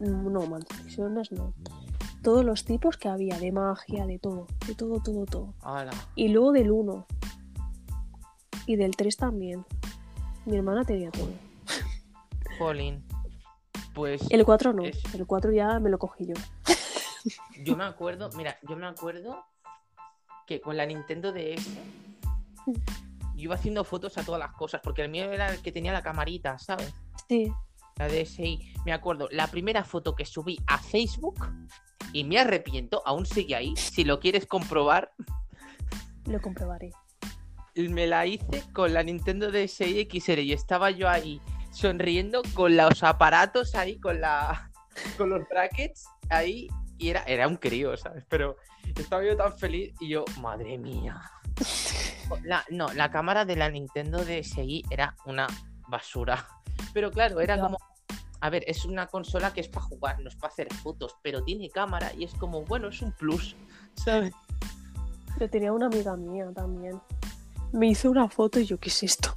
No, 0.00 0.46
mansiones 0.46 1.32
no. 1.32 1.54
todos 2.22 2.44
los 2.44 2.64
tipos 2.64 2.96
que 2.96 3.08
había, 3.08 3.38
de 3.38 3.52
magia, 3.52 4.04
de 4.06 4.18
todo, 4.18 4.46
de 4.66 4.74
todo, 4.74 5.00
todo, 5.00 5.24
todo. 5.24 5.54
Ala. 5.62 5.92
Y 6.14 6.28
luego 6.28 6.52
del 6.52 6.70
1. 6.70 7.06
Y 8.66 8.76
del 8.76 8.94
3 8.96 9.16
también. 9.16 9.64
Mi 10.44 10.56
hermana 10.56 10.84
tenía 10.84 11.10
todo. 11.10 11.30
Jolín. 12.58 13.04
Pues 13.94 14.22
El 14.30 14.44
4 14.44 14.72
no, 14.72 14.84
Es- 14.84 15.02
el 15.14 15.26
4 15.26 15.52
ya 15.52 15.78
me 15.80 15.90
lo 15.90 15.98
cogí 15.98 16.26
yo. 16.26 16.34
yo 17.64 17.76
me 17.76 17.84
acuerdo, 17.84 18.30
mira, 18.36 18.56
yo 18.68 18.76
me 18.76 18.86
acuerdo 18.86 19.44
que 20.46 20.60
con 20.60 20.76
la 20.76 20.86
Nintendo 20.86 21.32
DS 21.32 21.68
yo 23.38 23.44
iba 23.44 23.54
haciendo 23.54 23.84
fotos 23.84 24.18
a 24.18 24.24
todas 24.24 24.38
las 24.38 24.52
cosas, 24.52 24.80
porque 24.82 25.02
el 25.02 25.08
mío 25.08 25.32
era 25.32 25.52
el 25.52 25.62
que 25.62 25.72
tenía 25.72 25.92
la 25.92 26.02
camarita, 26.02 26.58
¿sabes? 26.58 26.92
Sí, 27.28 27.52
La 27.96 28.08
DSi. 28.08 28.74
Me 28.84 28.92
acuerdo, 28.92 29.28
la 29.30 29.46
primera 29.46 29.84
foto 29.84 30.14
que 30.14 30.24
subí 30.24 30.58
a 30.66 30.78
Facebook 30.78 31.46
y 32.12 32.24
me 32.24 32.38
arrepiento, 32.38 33.02
aún 33.06 33.26
sigue 33.26 33.54
ahí. 33.54 33.76
Si 33.76 34.04
lo 34.04 34.20
quieres 34.20 34.46
comprobar, 34.46 35.12
lo 36.26 36.40
comprobaré. 36.40 36.90
me 37.76 38.06
la 38.06 38.26
hice 38.26 38.64
con 38.72 38.92
la 38.92 39.02
Nintendo 39.02 39.50
DSi 39.50 40.08
XL 40.10 40.40
y 40.40 40.52
estaba 40.52 40.90
yo 40.90 41.08
ahí 41.08 41.40
sonriendo 41.70 42.42
con 42.54 42.76
los 42.76 43.02
aparatos 43.02 43.74
ahí, 43.74 43.98
con 44.00 44.20
la 44.20 44.70
con 45.16 45.30
los 45.30 45.48
brackets 45.48 46.06
ahí 46.28 46.68
y 46.98 47.10
era, 47.10 47.22
era 47.22 47.46
un 47.46 47.56
crío, 47.56 47.96
¿sabes? 47.96 48.24
Pero 48.28 48.56
estaba 48.96 49.24
yo 49.24 49.36
tan 49.36 49.56
feliz 49.56 49.94
y 50.00 50.08
yo, 50.08 50.24
madre 50.40 50.76
mía. 50.76 51.20
La- 52.42 52.64
no, 52.70 52.92
la 52.94 53.10
cámara 53.10 53.44
de 53.44 53.56
la 53.56 53.70
Nintendo 53.70 54.24
DSi 54.24 54.84
era 54.90 55.16
una 55.26 55.46
basura. 55.88 56.46
Pero 56.94 57.10
claro, 57.10 57.40
era 57.40 57.60
como. 57.60 57.78
A 58.40 58.50
ver, 58.50 58.62
es 58.68 58.84
una 58.84 59.08
consola 59.08 59.52
que 59.52 59.60
es 59.60 59.68
para 59.68 59.84
jugar, 59.86 60.20
no 60.20 60.28
es 60.28 60.36
para 60.36 60.52
hacer 60.52 60.72
fotos, 60.72 61.16
pero 61.22 61.42
tiene 61.42 61.70
cámara 61.70 62.12
y 62.16 62.22
es 62.22 62.32
como, 62.34 62.62
bueno, 62.62 62.86
es 62.86 63.02
un 63.02 63.10
plus, 63.10 63.56
¿sabes? 63.94 64.32
Yo 65.40 65.50
tenía 65.50 65.72
una 65.72 65.86
amiga 65.86 66.16
mía 66.16 66.46
también. 66.54 67.00
Me 67.72 67.88
hizo 67.88 68.10
una 68.10 68.28
foto 68.28 68.60
y 68.60 68.64
yo, 68.64 68.78
¿qué 68.78 68.90
es 68.90 69.02
esto? 69.02 69.34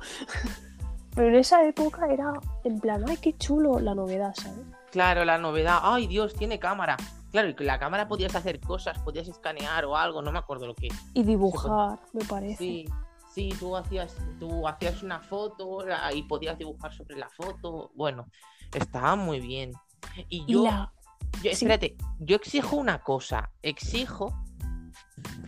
Pero 1.16 1.28
en 1.28 1.36
esa 1.36 1.66
época 1.66 2.08
era 2.08 2.32
en 2.64 2.80
plan, 2.80 3.04
ay, 3.08 3.18
qué 3.18 3.36
chulo 3.38 3.80
la 3.80 3.94
novedad, 3.94 4.34
¿sabes? 4.36 4.66
Claro, 4.92 5.26
la 5.26 5.38
novedad. 5.38 5.80
Ay, 5.82 6.08
Dios, 6.08 6.34
tiene 6.34 6.60
cámara. 6.60 6.96
Claro, 7.32 7.50
y 7.50 7.56
con 7.56 7.66
la 7.66 7.80
cámara 7.80 8.08
podías 8.08 8.36
hacer 8.36 8.60
cosas, 8.60 9.00
podías 9.00 9.28
escanear 9.28 9.86
o 9.86 9.96
algo, 9.96 10.22
no 10.22 10.32
me 10.32 10.40
acuerdo 10.40 10.68
lo 10.68 10.76
que. 10.76 10.90
Y 11.14 11.24
dibujar, 11.24 12.00
me 12.14 12.26
parece. 12.26 12.58
Sí, 12.58 12.86
sí, 13.34 13.50
tú 13.58 13.76
hacías, 13.78 14.16
tú 14.40 14.68
hacías 14.68 15.02
una 15.02 15.20
foto 15.22 15.86
y 16.14 16.24
podías 16.24 16.58
dibujar 16.58 16.94
sobre 16.94 17.16
la 17.18 17.30
foto. 17.30 17.92
Bueno, 17.96 18.28
estaba 18.74 19.16
muy 19.16 19.40
bien. 19.40 19.72
Y 20.30 20.44
Y 20.44 20.54
yo, 20.54 20.64
la... 20.66 20.92
yo- 21.36 21.42
sí. 21.42 21.50
espérate, 21.50 21.96
yo 22.20 22.36
exijo 22.36 22.76
una 22.76 23.02
cosa. 23.02 23.50
Exijo, 23.62 24.34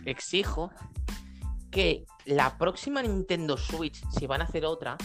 exijo 0.06 0.70
que 1.70 2.06
la 2.24 2.56
próxima 2.56 3.02
Nintendo 3.02 3.56
Switch, 3.56 4.02
si 4.10 4.26
van 4.26 4.40
a 4.40 4.44
hacer 4.44 4.64
otra, 4.64 4.96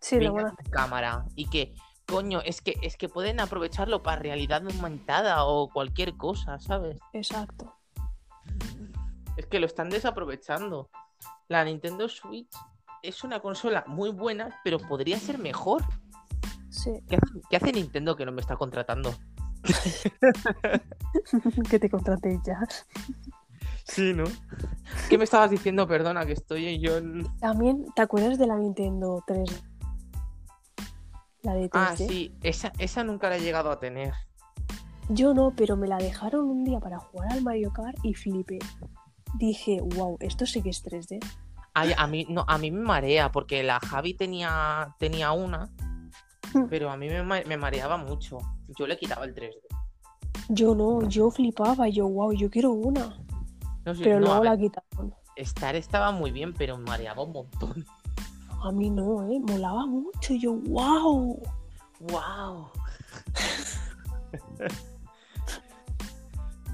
Sí, 0.00 0.18
la 0.18 0.52
cámara 0.70 1.24
y 1.36 1.46
que 1.48 1.74
coño 2.12 2.42
es 2.44 2.60
que 2.60 2.76
es 2.82 2.98
que 2.98 3.08
pueden 3.08 3.40
aprovecharlo 3.40 4.02
para 4.02 4.20
realidad 4.20 4.62
aumentada 4.66 5.46
o 5.46 5.70
cualquier 5.70 6.14
cosa 6.14 6.58
sabes 6.58 7.00
Exacto. 7.14 7.74
es 9.38 9.46
que 9.46 9.58
lo 9.58 9.64
están 9.64 9.88
desaprovechando 9.88 10.90
la 11.48 11.64
Nintendo 11.64 12.10
Switch 12.10 12.54
es 13.02 13.24
una 13.24 13.40
consola 13.40 13.84
muy 13.86 14.10
buena 14.10 14.60
pero 14.62 14.78
podría 14.78 15.18
ser 15.18 15.38
mejor 15.38 15.82
Sí. 16.68 17.02
¿qué 17.08 17.16
hace, 17.16 17.40
qué 17.48 17.56
hace 17.56 17.72
Nintendo 17.72 18.16
que 18.16 18.24
no 18.24 18.32
me 18.32 18.40
está 18.40 18.56
contratando? 18.56 19.14
que 21.70 21.78
te 21.78 21.88
contraté 21.88 22.40
ya. 22.44 22.58
sí 23.84 24.12
no 24.12 24.24
¿qué 25.08 25.16
me 25.16 25.24
estabas 25.24 25.50
diciendo 25.50 25.86
perdona 25.86 26.26
que 26.26 26.32
estoy 26.32 26.78
yo 26.78 26.98
en... 26.98 27.24
También, 27.38 27.86
¿te 27.94 28.02
acuerdas 28.02 28.38
de 28.38 28.46
la 28.46 28.56
Nintendo 28.56 29.22
3? 29.26 29.71
La 31.42 31.54
de 31.54 31.68
3D. 31.68 31.70
ah 31.72 31.94
sí 31.96 32.34
esa 32.42 32.72
esa 32.78 33.02
nunca 33.04 33.28
la 33.28 33.36
he 33.36 33.40
llegado 33.40 33.70
a 33.70 33.78
tener 33.80 34.12
Yo 35.08 35.34
no, 35.34 35.52
pero 35.56 35.76
me 35.76 35.88
la 35.88 35.98
dejaron 35.98 36.44
un 36.48 36.64
día 36.64 36.78
para 36.80 36.98
jugar 36.98 37.32
al 37.32 37.42
Mario 37.42 37.72
Kart 37.72 37.98
y 38.04 38.14
flipé. 38.14 38.58
Dije, 39.38 39.80
wow, 39.96 40.16
esto 40.20 40.46
sí 40.46 40.62
que 40.62 40.70
es 40.70 40.84
3D. 40.84 41.18
Ay, 41.74 41.92
a 41.96 42.06
mí 42.06 42.26
no 42.28 42.44
a 42.46 42.58
mí 42.58 42.70
me 42.70 42.80
marea 42.82 43.32
porque 43.32 43.62
la 43.62 43.80
Javi 43.80 44.14
tenía 44.14 44.94
tenía 44.98 45.32
una 45.32 45.68
Hmm. 46.54 46.66
pero 46.68 46.90
a 46.90 46.98
mí 46.98 47.08
me, 47.08 47.22
ma- 47.22 47.40
me 47.46 47.56
mareaba 47.56 47.96
mucho. 47.96 48.36
Yo 48.78 48.86
le 48.86 48.98
quitaba 48.98 49.24
el 49.24 49.34
3D. 49.34 49.54
Yo 50.50 50.74
no, 50.74 51.08
yo 51.08 51.30
flipaba, 51.30 51.88
yo, 51.88 52.06
wow, 52.06 52.32
yo 52.32 52.50
quiero 52.50 52.72
una. 52.72 53.16
No 53.86 53.94
Pero 53.94 54.20
no, 54.20 54.26
luego 54.26 54.44
la 54.44 54.58
quitaron. 54.58 55.14
Star 55.36 55.76
estaba 55.76 56.10
muy 56.12 56.30
bien, 56.30 56.52
pero 56.52 56.76
mareaba 56.76 57.22
un 57.22 57.32
montón. 57.32 57.86
A 58.64 58.72
mí 58.72 58.90
no, 58.90 59.28
¿eh? 59.28 59.40
Molaba 59.40 59.86
mucho. 59.86 60.34
Yo, 60.34 60.54
wow. 60.54 61.40
¡Wow! 62.00 62.68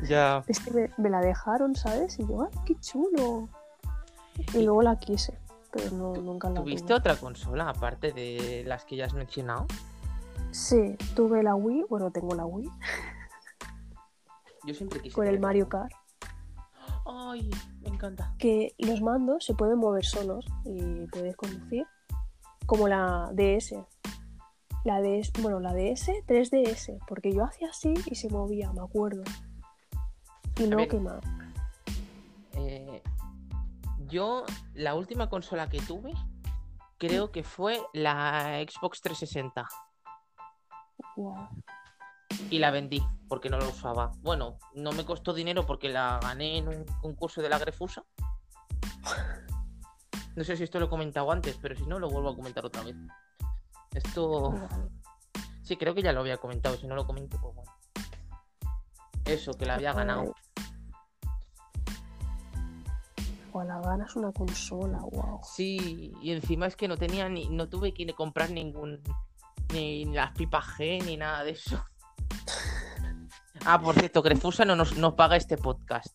ya. 0.08 0.42
Es 0.46 0.60
que 0.60 0.70
me, 0.70 0.90
me 0.98 1.10
la 1.10 1.20
dejaron, 1.20 1.74
¿sabes? 1.74 2.18
Y 2.18 2.26
yo, 2.26 2.42
ay, 2.42 2.50
qué 2.66 2.74
chulo. 2.80 3.48
Y 4.54 4.62
luego 4.62 4.82
la 4.82 4.96
quise, 4.98 5.36
pero 5.72 5.90
no, 5.96 6.12
nunca 6.14 6.48
la 6.48 6.60
¿Tuviste 6.62 6.86
tuve. 6.88 6.94
otra 6.96 7.16
consola 7.16 7.68
aparte 7.68 8.12
de 8.12 8.62
las 8.66 8.84
que 8.84 8.96
ya 8.96 9.06
has 9.06 9.14
mencionado? 9.14 9.66
Sí, 10.52 10.96
tuve 11.16 11.42
la 11.42 11.54
Wii, 11.56 11.86
bueno, 11.90 12.10
tengo 12.10 12.34
la 12.34 12.46
Wii, 12.46 12.70
Yo 14.64 14.74
siempre 14.74 15.00
quise. 15.02 15.14
con 15.14 15.26
el 15.26 15.40
Mario. 15.40 15.68
Kart. 15.68 15.92
Ay, 17.04 17.50
me 17.88 17.96
encanta. 17.96 18.34
que 18.38 18.74
los 18.78 19.00
mandos 19.00 19.44
se 19.44 19.54
pueden 19.54 19.78
mover 19.78 20.04
solos 20.04 20.46
y 20.64 21.06
puedes 21.06 21.36
conducir 21.36 21.86
como 22.66 22.88
la 22.88 23.30
DS. 23.32 23.74
La 24.84 25.00
DS, 25.00 25.32
bueno, 25.42 25.58
la 25.58 25.74
DS, 25.74 26.08
3DS, 26.26 26.98
porque 27.06 27.32
yo 27.32 27.44
hacía 27.44 27.68
así 27.68 27.94
y 28.06 28.14
se 28.14 28.28
movía, 28.28 28.72
me 28.72 28.82
acuerdo. 28.82 29.22
Y 30.58 30.66
no 30.66 30.86
quemaba. 30.86 31.20
Eh, 32.52 33.02
yo, 34.06 34.44
la 34.74 34.94
última 34.94 35.28
consola 35.28 35.68
que 35.68 35.80
tuve, 35.80 36.12
creo 36.98 37.32
que 37.32 37.42
fue 37.42 37.80
la 37.92 38.64
Xbox 38.68 39.00
360. 39.00 39.68
Wow. 41.16 41.48
Y 42.50 42.58
la 42.58 42.70
vendí 42.70 43.02
porque 43.28 43.50
no 43.50 43.58
la 43.58 43.66
usaba. 43.68 44.12
Bueno, 44.22 44.58
no 44.74 44.92
me 44.92 45.04
costó 45.04 45.32
dinero 45.34 45.66
porque 45.66 45.88
la 45.88 46.18
gané 46.20 46.58
en 46.58 46.68
un 46.68 46.84
concurso 47.00 47.42
de 47.42 47.48
la 47.48 47.58
Grefusa. 47.58 48.04
No 50.34 50.44
sé 50.44 50.56
si 50.56 50.64
esto 50.64 50.78
lo 50.78 50.86
he 50.86 50.88
comentado 50.88 51.30
antes, 51.30 51.58
pero 51.60 51.76
si 51.76 51.84
no, 51.86 51.98
lo 51.98 52.08
vuelvo 52.08 52.30
a 52.30 52.36
comentar 52.36 52.64
otra 52.64 52.82
vez. 52.82 52.96
Esto. 53.92 54.54
Sí, 55.62 55.76
creo 55.76 55.94
que 55.94 56.02
ya 56.02 56.12
lo 56.12 56.20
había 56.20 56.38
comentado. 56.38 56.76
Si 56.76 56.86
no 56.86 56.94
lo 56.94 57.06
comento, 57.06 57.38
pues 57.40 57.54
bueno. 57.54 57.72
Eso, 59.24 59.52
que 59.52 59.66
la 59.66 59.74
había 59.74 59.92
ganado. 59.92 60.34
O 63.52 63.64
la 63.64 63.80
ganas 63.80 64.14
una 64.16 64.32
consola, 64.32 65.00
wow. 65.00 65.40
Sí, 65.42 66.14
y 66.22 66.32
encima 66.32 66.66
es 66.66 66.76
que 66.76 66.88
no 66.88 66.96
tenía 66.96 67.28
ni. 67.28 67.48
No 67.48 67.68
tuve 67.68 67.92
que 67.92 68.06
comprar 68.14 68.50
ningún. 68.50 69.02
Ni 69.72 70.06
las 70.06 70.32
pipas 70.32 70.64
G 70.78 71.04
ni 71.04 71.16
nada 71.16 71.44
de 71.44 71.50
eso. 71.50 71.84
Ah, 73.64 73.80
por 73.80 73.94
cierto, 73.94 74.22
Grefusa 74.22 74.64
no 74.64 74.76
nos, 74.76 74.96
nos 74.96 75.14
paga 75.14 75.36
este 75.36 75.56
podcast. 75.56 76.14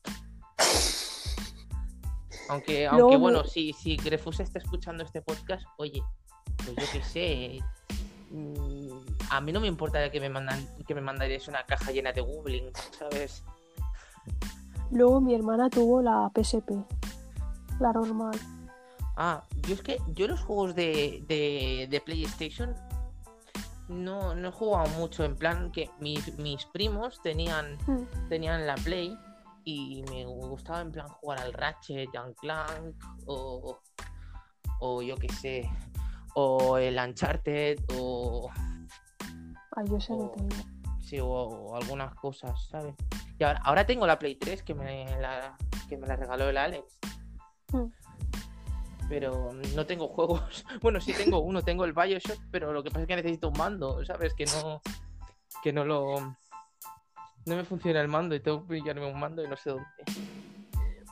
Aunque, 2.49 2.87
aunque 2.91 3.17
bueno, 3.17 3.43
si, 3.43 3.73
si 3.73 3.95
Grefusa 3.97 4.43
está 4.43 4.59
escuchando 4.59 5.03
este 5.03 5.21
podcast, 5.21 5.65
oye, 5.77 6.01
pues 6.57 6.75
yo 6.75 6.85
qué 6.91 7.03
sé. 7.03 7.59
mm, 8.31 8.89
A 9.31 9.41
mí 9.41 9.51
no 9.51 9.59
me 9.59 9.67
importaría 9.67 10.11
que 10.11 10.19
me 10.19 10.29
mandan, 10.29 10.67
que 10.87 10.95
me 10.95 11.01
mandaríais 11.01 11.47
una 11.47 11.63
caja 11.65 11.91
llena 11.91 12.11
de 12.11 12.21
googling, 12.21 12.71
¿sabes? 12.97 13.43
Luego 14.91 15.19
mi 15.21 15.33
hermana 15.33 15.69
tuvo 15.69 16.01
la 16.01 16.31
PSP, 16.35 16.71
la 17.79 17.91
normal. 17.93 18.37
Ah, 19.15 19.43
yo 19.67 19.75
es 19.75 19.81
que 19.81 19.97
yo 20.13 20.27
los 20.27 20.41
juegos 20.41 20.75
de, 20.75 21.23
de, 21.27 21.87
de 21.89 22.01
PlayStation 22.01 22.75
no, 23.87 24.33
no 24.35 24.49
he 24.49 24.51
jugado 24.51 24.87
mucho. 24.99 25.23
En 25.23 25.35
plan 25.35 25.71
que 25.71 25.89
mis, 25.99 26.37
mis 26.39 26.65
primos 26.67 27.21
tenían, 27.21 27.77
Hmm. 27.85 28.05
tenían 28.29 28.65
la 28.67 28.75
Play 28.75 29.17
y 29.65 30.03
me 30.09 30.25
gustaba 30.25 30.81
en 30.81 30.91
plan 30.91 31.07
jugar 31.07 31.39
al 31.39 31.53
Ratchet, 31.53 32.13
and 32.15 32.35
Clank 32.35 32.95
o, 33.27 33.79
o 34.79 35.01
yo 35.01 35.15
qué 35.15 35.29
sé, 35.29 35.69
o 36.35 36.77
el 36.77 36.97
Uncharted 36.97 37.79
o, 37.95 38.49
Ay, 39.75 39.85
yo 39.89 39.99
sé 39.99 40.13
no 40.13 40.25
Oh. 40.25 40.31
tengo. 40.31 40.55
sí, 40.99 41.19
o, 41.19 41.27
o 41.27 41.75
algunas 41.75 42.13
cosas, 42.15 42.67
¿sabes? 42.69 42.93
Y 43.39 43.43
ahora, 43.43 43.61
ahora 43.63 43.85
tengo 43.85 44.05
la 44.05 44.19
Play 44.19 44.35
3 44.35 44.63
que 44.63 44.75
me 44.75 45.05
la, 45.19 45.55
que 45.89 45.97
me 45.97 46.07
la 46.07 46.15
regaló 46.15 46.49
el 46.49 46.57
Alex. 46.57 46.99
Hmm. 47.71 47.85
Pero 49.13 49.51
no 49.75 49.85
tengo 49.85 50.07
juegos. 50.07 50.65
Bueno, 50.81 50.99
sí 50.99 51.13
tengo 51.13 51.37
uno, 51.37 51.61
tengo 51.61 51.85
el 51.85 51.93
Bioshock, 51.93 52.39
pero 52.49 52.73
lo 52.73 52.81
que 52.81 52.89
pasa 52.89 53.01
es 53.01 53.07
que 53.07 53.15
necesito 53.15 53.49
un 53.49 53.57
mando, 53.59 54.03
¿sabes? 54.05 54.33
Que 54.33 54.45
no, 54.45 54.81
que 55.61 55.71
no 55.71 55.85
lo, 55.85 56.19
No 57.45 57.55
me 57.55 57.63
funciona 57.63 58.01
el 58.01 58.07
mando 58.07 58.33
y 58.33 58.39
tengo 58.39 58.61
que 58.61 58.79
pillarme 58.79 59.05
un 59.05 59.19
mando 59.19 59.43
y 59.43 59.47
no 59.47 59.55
sé 59.55 59.69
dónde. 59.69 59.85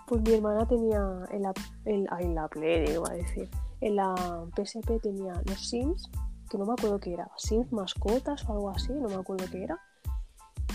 Pues 0.08 0.20
mi 0.24 0.34
hermana 0.34 0.68
tenía 0.68 1.00
en 1.30 1.44
la, 1.44 1.54
en, 1.86 2.08
en 2.20 2.34
la 2.34 2.48
Play, 2.48 2.90
iba 2.90 3.08
a 3.08 3.14
decir. 3.14 3.48
En 3.82 3.96
la 3.96 4.16
PSP 4.56 5.00
tenía 5.00 5.34
los 5.46 5.70
Sims, 5.70 6.10
que 6.50 6.58
no 6.58 6.66
me 6.66 6.74
acuerdo 6.74 7.00
qué 7.00 7.14
era. 7.14 7.30
Sims 7.38 7.72
mascotas 7.72 8.50
o 8.50 8.54
algo 8.54 8.72
así, 8.72 8.94
no 8.94 9.10
me 9.10 9.16
acuerdo 9.16 9.46
qué 9.52 9.64
era. 9.64 9.80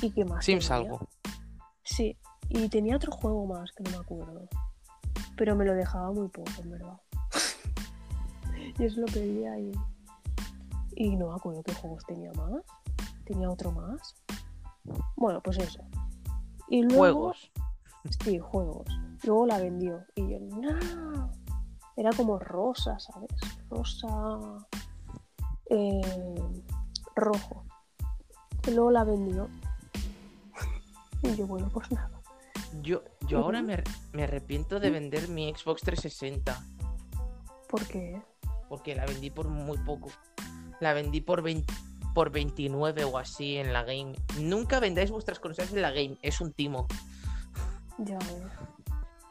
¿Y 0.01 0.13
qué 0.13 0.25
más? 0.25 0.45
Sims 0.45 0.69
tenía? 0.69 0.85
algo. 0.85 1.09
Sí, 1.83 2.17
y 2.51 2.69
tenía 2.69 2.95
otro 2.95 3.11
juego 3.11 3.47
más 3.47 3.73
que 3.73 3.83
no 3.83 3.91
me 3.91 3.97
acuerdo. 3.97 4.49
Pero 5.37 5.57
me 5.57 5.65
lo 5.65 5.75
dejaba 5.75 6.13
muy 6.13 6.29
poco, 6.29 6.51
en 6.63 6.71
verdad. 6.71 7.01
Y 8.79 8.85
eso 8.85 9.01
lo 9.01 9.07
pedía 9.07 9.59
y. 9.59 9.73
Y 10.99 11.15
no 11.17 11.29
me 11.29 11.35
acuerdo 11.35 11.63
qué 11.63 11.75
juegos 11.75 12.05
tenía 12.07 12.33
más. 12.33 12.63
Tenía 13.25 13.51
otro 13.51 13.71
más. 13.73 14.15
Bueno, 15.17 15.43
pues 15.43 15.59
eso. 15.59 15.81
Y 16.69 16.83
luego. 16.83 16.99
Juegos. 16.99 17.53
Sí, 18.25 18.39
juegos. 18.39 18.87
Luego 19.25 19.47
la 19.47 19.59
vendió. 19.59 20.05
Y 20.15 20.31
yo, 20.31 20.39
no. 20.41 21.31
Era 21.97 22.11
como 22.13 22.39
rosa, 22.39 22.99
¿sabes? 22.99 23.31
Rosa. 23.69 24.09
eh, 25.71 26.35
rojo. 27.15 27.65
Y 28.67 28.71
luego 28.73 28.91
la 28.91 29.05
vendió. 29.05 29.49
y 31.23 31.35
yo, 31.35 31.47
bueno, 31.47 31.69
pues 31.73 31.91
nada. 31.91 32.11
Yo, 32.83 33.03
yo 33.27 33.39
ahora 33.39 33.63
me, 33.63 33.83
me 34.13 34.25
arrepiento 34.25 34.81
de 34.81 34.91
vender 34.91 35.29
mi 35.29 35.53
Xbox 35.55 35.83
360 35.83 36.63
Porque. 37.69 38.23
Porque 38.69 38.95
la 38.95 39.07
vendí 39.07 39.31
por 39.31 39.49
muy 39.49 39.79
poco. 39.79 40.11
La 40.81 40.93
vendí 40.93 41.21
por 41.21 41.43
20 41.43 41.73
por 42.17 42.31
29 42.31 43.05
o 43.05 43.19
así 43.19 43.59
en 43.59 43.75
la 43.75 43.85
game. 43.85 44.15
Nunca 44.41 44.81
vendáis 44.81 45.11
vuestras 45.11 45.39
consolas 45.39 45.71
en 45.75 45.83
la 45.83 45.91
game, 45.91 46.17
es 46.23 46.41
un 46.41 46.55
timo. 46.55 46.87
Ya. 47.99 48.19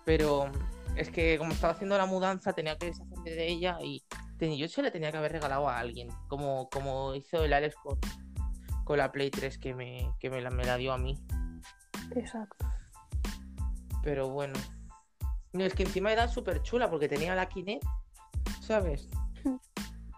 Pero 0.05 0.51
es 0.95 1.09
que 1.09 1.39
como 1.39 1.53
estaba 1.53 1.73
haciendo 1.73 1.97
la 1.97 2.05
mudanza 2.05 2.53
tenía 2.53 2.77
que 2.77 2.85
deshacerme 2.85 3.31
de 3.31 3.47
ella 3.47 3.79
y 3.81 4.03
yo 4.39 4.67
se 4.67 4.83
la 4.83 4.91
tenía 4.91 5.11
que 5.11 5.17
haber 5.17 5.31
regalado 5.31 5.67
a 5.67 5.79
alguien, 5.79 6.09
como, 6.27 6.69
como 6.69 7.15
hizo 7.15 7.43
el 7.43 7.53
Alex 7.53 7.75
con, 7.75 7.97
con 8.83 8.99
la 8.99 9.11
Play 9.11 9.31
3 9.31 9.57
que 9.57 9.73
me, 9.73 10.11
que 10.19 10.29
me, 10.29 10.39
la, 10.41 10.51
me 10.51 10.63
la 10.63 10.77
dio 10.77 10.93
a 10.93 10.99
mí. 10.99 11.19
Exacto. 12.15 12.67
Pero 14.03 14.29
bueno. 14.29 14.53
No, 15.53 15.63
es 15.63 15.73
que 15.73 15.83
encima 15.83 16.11
era 16.11 16.27
súper 16.27 16.61
chula 16.61 16.89
porque 16.91 17.07
tenía 17.07 17.33
la 17.33 17.47
Kinect, 17.47 17.83
¿sabes? 18.61 19.09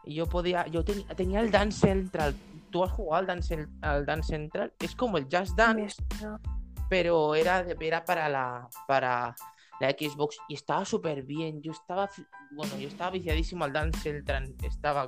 Y 0.08 0.16
yo 0.16 0.26
podía, 0.26 0.66
yo 0.68 0.84
ten- 0.86 1.06
tenía 1.16 1.42
el 1.42 1.52
Dance 1.52 1.80
Central. 1.88 2.34
¿Tú 2.72 2.84
has 2.84 2.92
jugado 2.92 3.20
al 3.22 3.28
Dance, 3.28 3.68
al 3.82 4.06
Dance 4.06 4.28
Central? 4.30 4.74
Es 4.80 4.96
como 4.96 5.18
el 5.18 5.26
Just 5.32 5.56
Dance, 5.58 6.02
pero 6.90 7.36
era, 7.36 7.60
era 7.80 8.06
para 8.06 8.30
la 8.30 8.70
para 8.88 9.36
la 9.80 9.90
Xbox 9.92 10.38
y 10.48 10.54
estaba 10.56 10.86
súper 10.86 11.24
bien. 11.24 11.62
Yo 11.62 11.72
estaba, 11.72 12.10
bueno, 12.52 12.78
yo 12.78 12.88
estaba 12.88 13.12
viciadísimo 13.12 13.66
al 13.66 13.74
Dance 13.74 14.00
Central. 14.00 14.56
Estaba, 14.64 15.08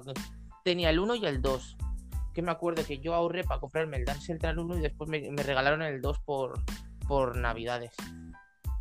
tenía 0.64 0.90
el 0.90 1.00
1 1.00 1.16
y 1.16 1.26
el 1.26 1.42
2. 1.42 1.78
Que 2.34 2.42
me 2.42 2.52
acuerdo 2.52 2.86
que 2.86 3.00
yo 3.00 3.14
ahorré 3.14 3.44
para 3.44 3.60
comprarme 3.60 3.98
el 3.98 4.06
Dance 4.06 4.26
Central 4.28 4.60
1 4.60 4.78
y 4.78 4.82
después 4.82 5.10
me, 5.10 5.32
me 5.32 5.44
regalaron 5.44 5.82
el 5.82 6.02
2 6.02 6.20
por, 6.20 6.62
por 7.08 7.36
Navidades. 7.38 7.94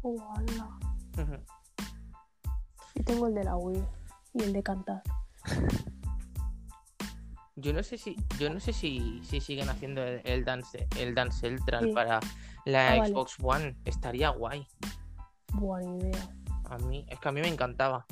Ojalá. 0.02 0.68
Ujú. 1.16 1.36
Y 2.94 3.02
tengo 3.02 3.28
el 3.28 3.34
de 3.34 3.44
la 3.44 3.56
Wii 3.56 3.84
y 4.34 4.42
el 4.42 4.52
de 4.52 4.62
cantar. 4.62 5.02
Yo 7.60 7.72
no 7.72 7.82
sé 7.82 7.98
si, 7.98 8.16
yo 8.38 8.50
no 8.50 8.60
sé 8.60 8.72
si, 8.72 9.20
si 9.24 9.40
siguen 9.40 9.68
haciendo 9.68 10.02
el, 10.02 10.20
el 10.24 10.44
dance, 10.44 10.86
el 10.98 11.14
dance 11.14 11.40
central 11.40 11.84
Sí. 11.86 11.92
para 11.92 12.20
la 12.64 12.92
Ah, 12.92 12.98
vale. 12.98 13.12
Xbox 13.12 13.36
One. 13.42 13.76
Estaría 13.84 14.28
guay. 14.30 14.66
Buena 15.54 15.96
idea. 15.96 16.28
A 16.70 16.78
mí, 16.78 17.04
es 17.08 17.18
que 17.18 17.28
a 17.28 17.32
mí 17.32 17.40
me 17.40 17.48
encantaba. 17.48 18.06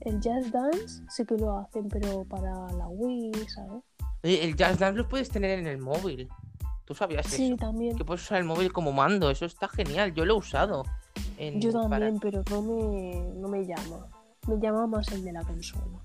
El 0.00 0.20
Jazz 0.20 0.50
Dance 0.52 1.02
sí 1.08 1.24
que 1.24 1.36
lo 1.36 1.58
hacen, 1.58 1.88
pero 1.88 2.24
para 2.24 2.50
la 2.72 2.86
Wii, 2.88 3.32
¿sabes? 3.48 3.82
El 4.22 4.52
Just 4.52 4.80
Dance 4.80 4.98
lo 4.98 5.08
puedes 5.08 5.28
tener 5.28 5.58
en 5.58 5.66
el 5.66 5.78
móvil. 5.78 6.28
¿Tú 6.84 6.94
sabías 6.94 7.26
Sí, 7.26 7.48
eso? 7.48 7.56
también. 7.56 7.96
Que 7.96 8.04
puedes 8.04 8.22
usar 8.22 8.38
el 8.38 8.44
móvil 8.44 8.72
como 8.72 8.92
mando. 8.92 9.30
Eso 9.30 9.44
está 9.44 9.68
genial. 9.68 10.14
Yo 10.14 10.24
lo 10.24 10.34
he 10.34 10.38
usado. 10.38 10.84
en- 11.38 11.60
Yo 11.60 11.70
para- 11.72 11.88
también, 12.06 12.18
pero 12.20 12.42
no 12.50 12.62
me, 12.62 13.14
no 13.40 13.48
me 13.48 13.66
llama. 13.66 14.06
Me 14.48 14.58
llama 14.60 14.86
más 14.86 15.08
el 15.12 15.22
de 15.24 15.32
la 15.32 15.42
consola. 15.42 15.98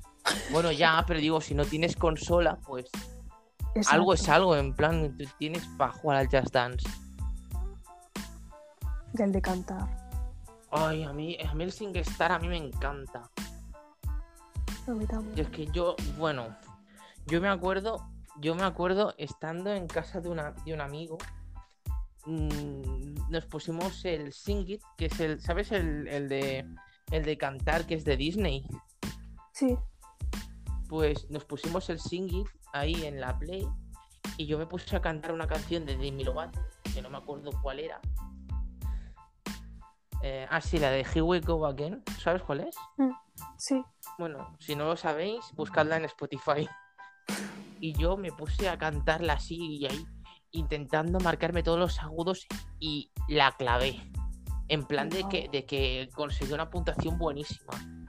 Bueno, 0.51 0.71
ya, 0.71 1.03
pero 1.07 1.19
digo, 1.19 1.41
si 1.41 1.53
no 1.53 1.65
tienes 1.65 1.95
consola, 1.95 2.57
pues 2.65 2.89
algo 3.89 4.13
es 4.13 4.27
algo. 4.29 4.55
En 4.55 4.73
plan, 4.73 5.17
tú 5.17 5.25
tienes 5.37 5.65
para 5.77 5.91
jugar 5.93 6.17
al 6.17 6.27
Just 6.27 6.53
Dance. 6.53 6.87
Y 9.17 9.21
el 9.21 9.31
de 9.31 9.41
cantar. 9.41 9.87
Ay, 10.71 11.03
a 11.03 11.11
mí, 11.11 11.37
a 11.43 11.53
mí 11.53 11.63
el 11.63 11.71
SingStar 11.71 12.31
a 12.31 12.39
mí 12.39 12.47
me 12.47 12.57
encanta. 12.57 13.29
A 14.87 14.91
mí 14.91 15.05
también. 15.05 15.37
Y 15.37 15.41
es 15.41 15.49
que 15.49 15.67
yo, 15.67 15.95
bueno, 16.17 16.55
yo 17.27 17.41
me 17.41 17.49
acuerdo, 17.49 18.07
yo 18.39 18.55
me 18.55 18.63
acuerdo 18.63 19.13
estando 19.17 19.73
en 19.73 19.87
casa 19.87 20.21
de, 20.21 20.29
una, 20.29 20.51
de 20.65 20.73
un 20.73 20.81
amigo, 20.81 21.17
mm, 22.25 23.29
nos 23.29 23.45
pusimos 23.47 24.05
el 24.05 24.31
Sing 24.31 24.65
It, 24.69 24.81
que 24.97 25.07
es 25.07 25.19
el, 25.19 25.41
¿sabes? 25.41 25.71
El, 25.73 26.07
el 26.07 26.29
de 26.29 26.65
el 27.11 27.25
de 27.25 27.37
cantar 27.37 27.85
que 27.85 27.95
es 27.95 28.05
de 28.05 28.17
Disney. 28.17 28.65
Sí. 29.51 29.77
Pues 30.91 31.29
nos 31.29 31.45
pusimos 31.45 31.89
el 31.89 32.01
Sing 32.01 32.27
It 32.27 32.49
ahí 32.73 33.05
en 33.05 33.21
la 33.21 33.39
Play 33.39 33.65
y 34.35 34.45
yo 34.45 34.57
me 34.57 34.65
puse 34.65 34.93
a 34.93 35.01
cantar 35.01 35.31
una 35.31 35.47
canción 35.47 35.85
de 35.85 35.95
Demi 35.95 36.25
Lovato, 36.25 36.59
que 36.93 37.01
no 37.01 37.09
me 37.09 37.17
acuerdo 37.17 37.51
cuál 37.61 37.79
era. 37.79 38.01
Eh, 40.21 40.45
ah, 40.49 40.59
sí, 40.59 40.79
la 40.79 40.91
de 40.91 40.99
Here 40.99 41.21
We 41.21 41.39
Go 41.39 41.65
Again, 41.65 42.03
¿sabes 42.19 42.43
cuál 42.43 42.67
es? 42.67 42.75
Sí. 43.57 43.81
Bueno, 44.19 44.53
si 44.59 44.75
no 44.75 44.83
lo 44.83 44.97
sabéis, 44.97 45.39
buscadla 45.55 45.95
en 45.95 46.03
Spotify. 46.03 46.67
Y 47.79 47.93
yo 47.93 48.17
me 48.17 48.33
puse 48.33 48.67
a 48.67 48.77
cantarla 48.77 49.35
así 49.35 49.77
y 49.77 49.85
ahí, 49.85 50.05
intentando 50.51 51.21
marcarme 51.21 51.63
todos 51.63 51.79
los 51.79 51.99
agudos 51.99 52.47
y 52.79 53.13
la 53.29 53.53
clavé. 53.53 54.11
En 54.67 54.83
plan 54.83 55.07
de 55.07 55.23
que, 55.29 55.47
de 55.49 55.65
que 55.65 56.09
conseguí 56.13 56.51
una 56.51 56.69
puntuación 56.69 57.17
buenísima. 57.17 58.00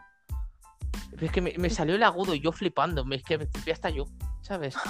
Es 1.20 1.30
que 1.30 1.40
me, 1.40 1.52
me 1.58 1.70
salió 1.70 1.94
el 1.94 2.02
agudo 2.02 2.34
y 2.34 2.40
yo 2.40 2.52
flipando. 2.52 3.04
me- 3.04 3.16
Es 3.16 3.22
que 3.22 3.38
me 3.38 3.46
flipé 3.46 3.72
hasta 3.72 3.90
yo, 3.90 4.04
¿sabes? 4.40 4.74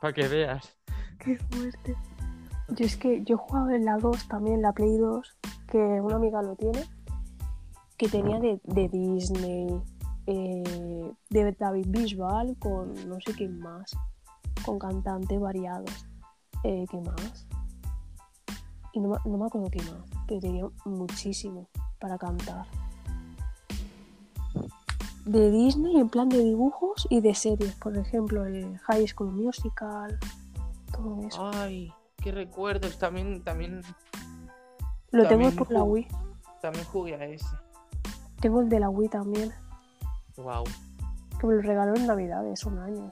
Para 0.00 0.12
que 0.12 0.28
veas. 0.28 0.76
Qué 1.18 1.36
fuerte. 1.50 1.96
Yo 2.68 2.84
es 2.84 2.96
que 2.96 3.22
yo 3.24 3.34
he 3.34 3.38
jugado 3.38 3.70
en 3.70 3.84
la 3.84 3.96
2 3.96 4.28
también, 4.28 4.62
la 4.62 4.72
Play 4.72 4.96
2, 4.98 5.38
que 5.68 5.78
una 5.78 6.16
amiga 6.16 6.42
lo 6.42 6.54
tiene, 6.54 6.84
que 7.96 8.08
tenía 8.08 8.38
de, 8.38 8.60
de 8.64 8.88
Disney, 8.88 9.66
eh, 10.26 11.12
de 11.30 11.52
David 11.58 11.86
Bisbal, 11.88 12.56
con 12.58 12.92
no 13.08 13.16
sé 13.24 13.32
quién 13.34 13.58
más, 13.58 13.96
con 14.64 14.78
cantantes 14.78 15.40
variados. 15.40 16.06
Eh, 16.62 16.84
¿Qué 16.90 17.00
más? 17.00 17.46
Y 18.92 19.00
no, 19.00 19.14
no 19.24 19.38
me 19.38 19.46
acuerdo 19.46 19.70
qué 19.70 19.82
más, 19.82 20.04
pero 20.26 20.40
tenía 20.40 20.64
muchísimo 20.84 21.68
para 21.98 22.18
cantar. 22.18 22.66
De 25.28 25.50
Disney, 25.50 25.98
en 26.00 26.08
plan 26.08 26.28
de 26.30 26.38
dibujos 26.38 27.06
y 27.10 27.20
de 27.20 27.34
series, 27.34 27.74
por 27.74 27.96
ejemplo, 27.98 28.46
el 28.46 28.78
High 28.78 29.06
School 29.08 29.30
Musical, 29.32 30.18
todo 30.90 31.20
eso. 31.26 31.50
Ay, 31.52 31.92
qué 32.16 32.32
recuerdos. 32.32 32.98
También, 32.98 33.44
también, 33.44 33.82
Lo 35.10 35.28
tengo 35.28 35.50
por 35.50 35.70
la. 35.70 35.82
Wii. 35.82 36.08
también 36.62 36.84
jugué 36.86 37.14
a 37.16 37.24
ese. 37.26 37.46
Tengo 38.40 38.62
el 38.62 38.70
de 38.70 38.80
la 38.80 38.88
Wii 38.88 39.08
también, 39.10 39.52
Wow. 40.36 40.64
que 41.38 41.46
me 41.46 41.54
lo 41.56 41.60
regaló 41.62 41.94
en 41.94 42.06
Navidades 42.06 42.64
un 42.64 42.78
año. 42.78 43.10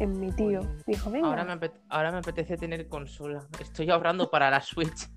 En 0.00 0.18
mi 0.20 0.32
tío. 0.32 0.60
Oye, 0.60 0.68
Dijo, 0.86 1.10
venga. 1.10 1.28
Ahora 1.28 1.44
me, 1.44 1.70
ahora 1.88 2.10
me 2.12 2.18
apetece 2.18 2.56
tener 2.58 2.88
consola. 2.88 3.46
Estoy 3.60 3.88
ahorrando 3.90 4.28
para 4.30 4.50
la 4.50 4.60
Switch. 4.60 5.08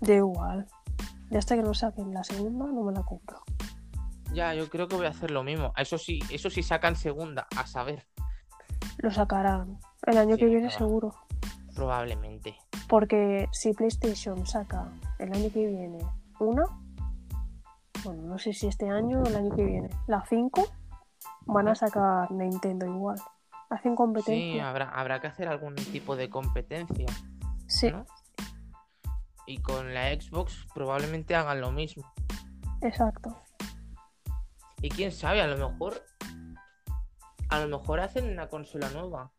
Da 0.00 0.14
igual. 0.14 0.66
Ya 1.30 1.38
hasta 1.40 1.56
que 1.56 1.62
no 1.62 1.74
saquen 1.74 2.12
la 2.14 2.22
segunda, 2.22 2.66
no 2.66 2.84
me 2.84 2.92
la 2.92 3.02
compro. 3.02 3.40
Ya, 4.32 4.54
yo 4.54 4.68
creo 4.68 4.88
que 4.88 4.96
voy 4.96 5.06
a 5.06 5.10
hacer 5.10 5.30
lo 5.30 5.42
mismo. 5.42 5.72
Eso 5.76 5.98
sí, 5.98 6.20
eso 6.30 6.50
sí 6.50 6.62
sacan 6.62 6.96
segunda, 6.96 7.46
a 7.56 7.66
saber, 7.66 8.06
Lo 8.98 9.10
sacarán. 9.10 9.78
El 10.06 10.18
año 10.18 10.34
Sí, 10.34 10.40
que 10.40 10.46
viene 10.46 10.70
seguro. 10.70 11.14
probablemente. 11.74 12.56
Porque 12.88 13.48
si 13.52 13.72
PlayStation 13.72 14.46
saca 14.46 14.88
el 15.18 15.32
año 15.32 15.50
que 15.52 15.66
viene 15.66 15.98
una, 16.40 16.64
bueno, 18.04 18.22
no 18.22 18.38
sé 18.38 18.52
si 18.52 18.66
este 18.66 18.88
año 18.88 19.20
o 19.22 19.26
el 19.26 19.36
año 19.36 19.54
que 19.54 19.64
viene, 19.64 19.88
la 20.06 20.24
5, 20.28 20.66
van 21.46 21.68
a 21.68 21.74
sacar 21.74 22.30
Nintendo 22.32 22.86
igual. 22.86 23.18
Hacen 23.70 23.92
Sí, 23.92 23.96
competencia. 23.96 24.68
habrá, 24.68 24.88
habrá 24.90 25.20
que 25.20 25.26
hacer 25.26 25.48
algún 25.48 25.74
tipo 25.74 26.16
de 26.16 26.30
competencia, 26.30 27.06
Sí, 27.66 27.90
¿no? 27.90 28.06
Y 29.46 29.58
con 29.58 29.92
la 29.94 30.08
Xbox 30.14 30.66
probablemente 30.74 31.34
hagan 31.34 31.60
lo 31.60 31.70
mismo. 31.72 32.10
exacto. 32.80 33.36
Y 34.80 34.88
quién 34.90 35.12
sabe, 35.12 35.40
a 35.40 35.46
lo 35.46 35.70
mejor. 35.70 36.04
A 37.48 37.60
lo 37.60 37.78
mejor 37.78 38.00
hacen 38.00 38.30
una 38.30 38.48
consola 38.48 38.90
nueva. 38.90 39.32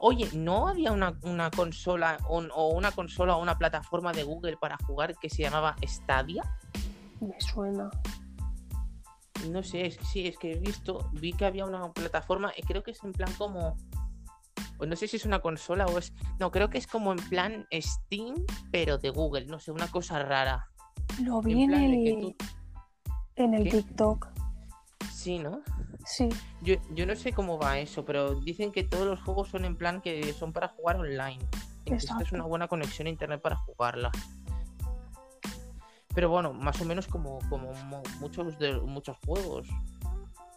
Oye, 0.00 0.28
¿no 0.32 0.68
había 0.68 0.92
una, 0.92 1.18
una 1.22 1.50
consola 1.50 2.18
o 2.28 2.68
una 2.68 2.92
consola 2.92 3.36
o 3.36 3.42
una 3.42 3.58
plataforma 3.58 4.12
de 4.12 4.22
Google 4.22 4.56
para 4.56 4.76
jugar 4.86 5.16
que 5.18 5.28
se 5.28 5.42
llamaba 5.42 5.74
Stadia? 5.84 6.42
Me 7.20 7.40
suena. 7.40 7.90
No 9.50 9.62
sé, 9.62 9.86
es 9.86 9.98
que 9.98 10.04
sí, 10.04 10.26
es 10.26 10.38
que 10.38 10.52
he 10.52 10.58
visto, 10.58 11.10
vi 11.12 11.32
que 11.32 11.46
había 11.46 11.64
una 11.64 11.92
plataforma, 11.92 12.52
y 12.56 12.62
creo 12.62 12.82
que 12.82 12.90
es 12.90 13.02
en 13.04 13.12
plan 13.12 13.32
como. 13.38 13.76
o 14.78 14.86
no 14.86 14.96
sé 14.96 15.08
si 15.08 15.16
es 15.16 15.26
una 15.26 15.40
consola 15.40 15.86
o 15.86 15.98
es. 15.98 16.12
No, 16.38 16.50
creo 16.50 16.70
que 16.70 16.78
es 16.78 16.86
como 16.86 17.12
en 17.12 17.18
plan 17.28 17.66
Steam, 17.72 18.34
pero 18.70 18.98
de 18.98 19.10
Google, 19.10 19.46
no 19.46 19.58
sé, 19.58 19.72
una 19.72 19.88
cosa 19.88 20.22
rara. 20.22 20.68
Lo 21.22 21.40
vi 21.40 21.62
en 21.62 21.74
el, 21.74 22.20
tú. 22.20 22.36
en 23.36 23.54
el 23.54 23.64
¿Qué? 23.64 23.70
TikTok. 23.70 24.37
Sí, 25.12 25.38
¿no? 25.38 25.60
Sí. 26.06 26.28
Yo, 26.62 26.76
yo 26.94 27.06
no 27.06 27.14
sé 27.16 27.32
cómo 27.32 27.58
va 27.58 27.78
eso, 27.78 28.04
pero 28.04 28.34
dicen 28.40 28.72
que 28.72 28.84
todos 28.84 29.06
los 29.06 29.20
juegos 29.22 29.48
son 29.48 29.64
en 29.64 29.76
plan 29.76 30.00
que 30.00 30.32
son 30.32 30.52
para 30.52 30.68
jugar 30.68 30.96
online. 30.96 31.38
y 31.84 31.90
que 31.90 31.96
esto 31.96 32.14
es 32.20 32.32
una 32.32 32.44
buena 32.44 32.68
conexión 32.68 33.06
a 33.06 33.10
internet 33.10 33.40
para 33.40 33.56
jugarla. 33.56 34.10
Pero 36.14 36.30
bueno, 36.30 36.52
más 36.52 36.80
o 36.80 36.84
menos 36.84 37.06
como, 37.06 37.38
como 37.48 37.72
mo- 37.84 38.02
muchos 38.20 38.58
de 38.58 38.74
muchos 38.80 39.16
juegos, 39.24 39.68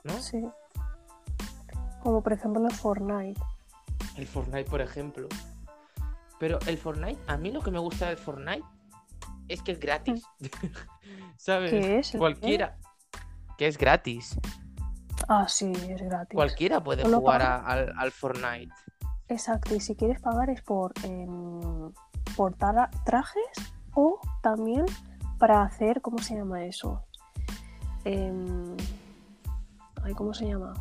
¿no? 0.04 0.20
Sí. 0.22 0.44
Como 2.02 2.24
por 2.24 2.34
ejemplo 2.34 2.66
el 2.66 2.74
Fortnite. 2.74 3.40
El 4.18 4.26
Fortnite, 4.28 4.70
por 4.70 4.82
ejemplo. 4.82 5.28
Pero 6.40 6.58
el 6.66 6.78
Fortnite, 6.78 7.20
a 7.28 7.38
mí 7.38 7.52
lo 7.52 7.62
que 7.62 7.70
me 7.72 7.78
gusta 7.80 8.08
del 8.08 8.18
Fortnite 8.18 8.64
es 9.48 9.62
que 9.62 9.74
es 9.74 9.80
gratis. 9.80 10.24
¿Sabes? 11.38 11.72
¿Qué 11.72 12.00
es? 12.00 12.12
Cualquiera. 12.18 12.78
Que 13.58 13.68
es 13.68 13.78
gratis. 13.78 14.40
Ah, 15.28 15.48
sí, 15.48 15.72
es 15.72 16.02
gratis. 16.02 16.36
Cualquiera 16.36 16.84
puede 16.84 17.04
Solo 17.04 17.20
jugar 17.20 17.42
a- 17.42 17.58
al, 17.66 17.94
al 17.98 18.12
Fortnite. 18.12 18.74
Exacto, 19.28 19.76
y 19.76 19.80
si 19.80 19.96
quieres 19.96 20.20
pagar 20.20 20.50
es 20.50 20.62
por, 20.62 20.94
em, 21.04 21.92
por 22.36 22.56
tra- 22.58 22.90
trajes 23.06 23.44
o 23.94 24.20
también 24.42 24.86
para 25.38 25.62
hacer, 25.64 26.02
¿cómo 26.02 26.18
se 26.20 26.36
llama 26.36 26.66
eso? 26.66 27.06
Ay, 30.04 30.14
¿Cómo 30.16 30.34
se 30.34 30.48
llama? 30.48 30.74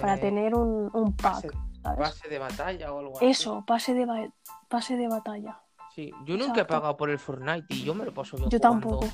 Para 0.00 0.14
Eh, 0.16 0.18
tener 0.18 0.54
un, 0.54 0.90
un 0.92 1.16
pase, 1.16 1.48
pack, 1.48 1.56
¿sabes? 1.82 1.98
pase 2.10 2.28
de 2.28 2.38
batalla 2.38 2.92
o 2.92 2.98
algo 2.98 3.16
así. 3.16 3.26
Eso, 3.26 3.64
pase 3.66 3.94
de, 3.94 4.04
ba- 4.06 4.28
pase 4.68 4.96
de 4.96 5.08
batalla. 5.08 5.60
Sí, 5.94 6.12
yo 6.24 6.36
nunca 6.36 6.60
he 6.62 6.64
pagado 6.64 6.96
por 6.96 7.10
el 7.10 7.18
Fortnite 7.18 7.66
y 7.74 7.84
yo 7.84 7.94
me 7.94 8.04
lo 8.04 8.12
paso 8.14 8.36
bien 8.36 8.48
Yo 8.50 8.60
tampoco. 8.60 9.06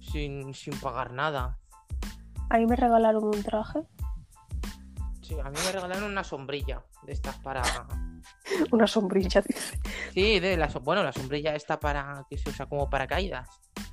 Sin, 0.00 0.52
sin 0.54 0.78
pagar 0.80 1.12
nada. 1.12 1.58
A 2.50 2.58
mí 2.58 2.66
me 2.66 2.76
regalaron 2.76 3.24
un 3.24 3.42
traje, 3.42 3.80
Sí, 5.22 5.38
a 5.38 5.44
mí 5.48 5.56
me 5.64 5.70
regalaron 5.72 6.04
una 6.10 6.24
sombrilla 6.24 6.82
de 7.04 7.12
estas 7.12 7.36
para. 7.38 7.62
una 8.72 8.86
sombrilla, 8.88 9.40
dice. 9.42 9.78
Sí, 10.12 10.40
de 10.40 10.56
la 10.56 10.66
bueno, 10.82 11.04
la 11.04 11.12
sombrilla 11.12 11.54
esta 11.54 11.78
para 11.78 12.26
que 12.28 12.36
se 12.36 12.50
usa 12.50 12.66
como 12.66 12.90
paracaídas. 12.90 13.48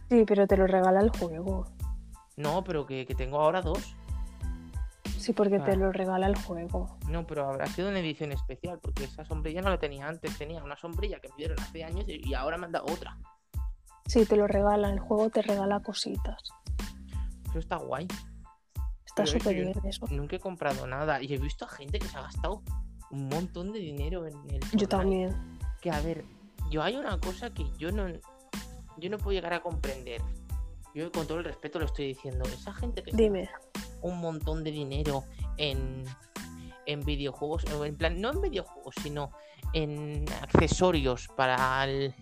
Sí, 0.10 0.24
pero 0.26 0.48
te 0.48 0.58
lo 0.58 0.66
regala 0.66 1.00
el 1.00 1.12
juego. 1.12 1.68
No, 2.38 2.64
pero 2.64 2.88
que, 2.88 3.06
que 3.06 3.14
tengo 3.14 3.40
ahora 3.40 3.62
dos. 3.62 3.96
Sí, 5.20 5.34
porque 5.34 5.60
te 5.60 5.72
Ah. 5.72 5.76
lo 5.76 5.92
regala 5.92 6.26
el 6.28 6.36
juego. 6.36 6.98
No, 7.08 7.28
pero 7.28 7.48
habrá 7.50 7.68
sido 7.68 7.90
una 7.90 8.00
edición 8.00 8.32
especial, 8.32 8.80
porque 8.82 9.04
esa 9.04 9.24
sombrilla 9.26 9.62
no 9.62 9.70
la 9.70 9.78
tenía 9.78 10.08
antes. 10.08 10.36
Tenía 10.40 10.64
una 10.64 10.78
sombrilla 10.78 11.20
que 11.20 11.30
me 11.30 11.36
dieron 11.38 11.60
hace 11.60 11.84
años 11.84 12.06
y 12.08 12.28
y 12.28 12.34
ahora 12.34 12.58
me 12.58 12.66
han 12.66 12.72
dado 12.72 12.86
otra. 12.92 13.16
Sí, 14.08 14.26
te 14.26 14.38
lo 14.38 14.48
regala, 14.48 14.90
el 14.90 15.00
juego 15.00 15.30
te 15.30 15.42
regala 15.44 15.82
cositas. 15.82 16.42
Eso 17.50 17.60
está 17.60 17.76
guay. 17.76 18.08
Está 19.24 19.38
súper 19.40 19.56
yo- 19.56 19.64
bien 19.74 19.86
eso. 19.86 20.06
Nunca 20.10 20.36
he 20.36 20.40
comprado 20.40 20.86
nada 20.88 21.22
y 21.22 21.34
he 21.34 21.38
visto 21.38 21.66
a 21.66 21.68
gente 21.68 22.00
que 22.00 22.08
se 22.08 22.18
ha 22.18 22.22
gastado 22.22 22.62
un 23.12 23.28
montón 23.30 23.72
de 23.72 23.80
dinero 23.80 24.26
en 24.28 24.36
el. 24.50 24.60
Yo 24.60 24.68
Fortnite. 24.70 24.88
también. 24.88 25.58
Que 25.82 25.92
a 25.92 26.00
ver, 26.02 26.26
yo 26.70 26.84
hay 26.84 26.96
una 26.96 27.20
cosa 27.20 27.54
que 27.54 27.66
yo 27.78 27.92
no. 27.92 28.08
Yo 28.98 29.10
no 29.10 29.18
puedo 29.18 29.32
llegar 29.34 29.54
a 29.54 29.62
comprender. 29.62 30.22
Yo 30.96 31.12
con 31.12 31.28
todo 31.28 31.38
el 31.38 31.44
respeto 31.46 31.78
lo 31.80 31.86
estoy 31.86 32.08
diciendo. 32.08 32.44
Esa 32.46 32.74
gente 32.74 33.04
que 33.04 33.12
Dime. 33.16 33.50
un 34.02 34.18
montón 34.20 34.64
de 34.64 34.72
dinero 34.72 35.24
en, 35.58 36.04
en 36.88 37.06
videojuegos, 37.06 37.66
en 37.66 37.96
plan, 37.96 38.20
no 38.20 38.32
en 38.32 38.42
videojuegos, 38.42 38.96
sino 39.04 39.32
en 39.74 40.26
accesorios 40.42 41.28
para 41.36 41.84
el- 41.86 42.16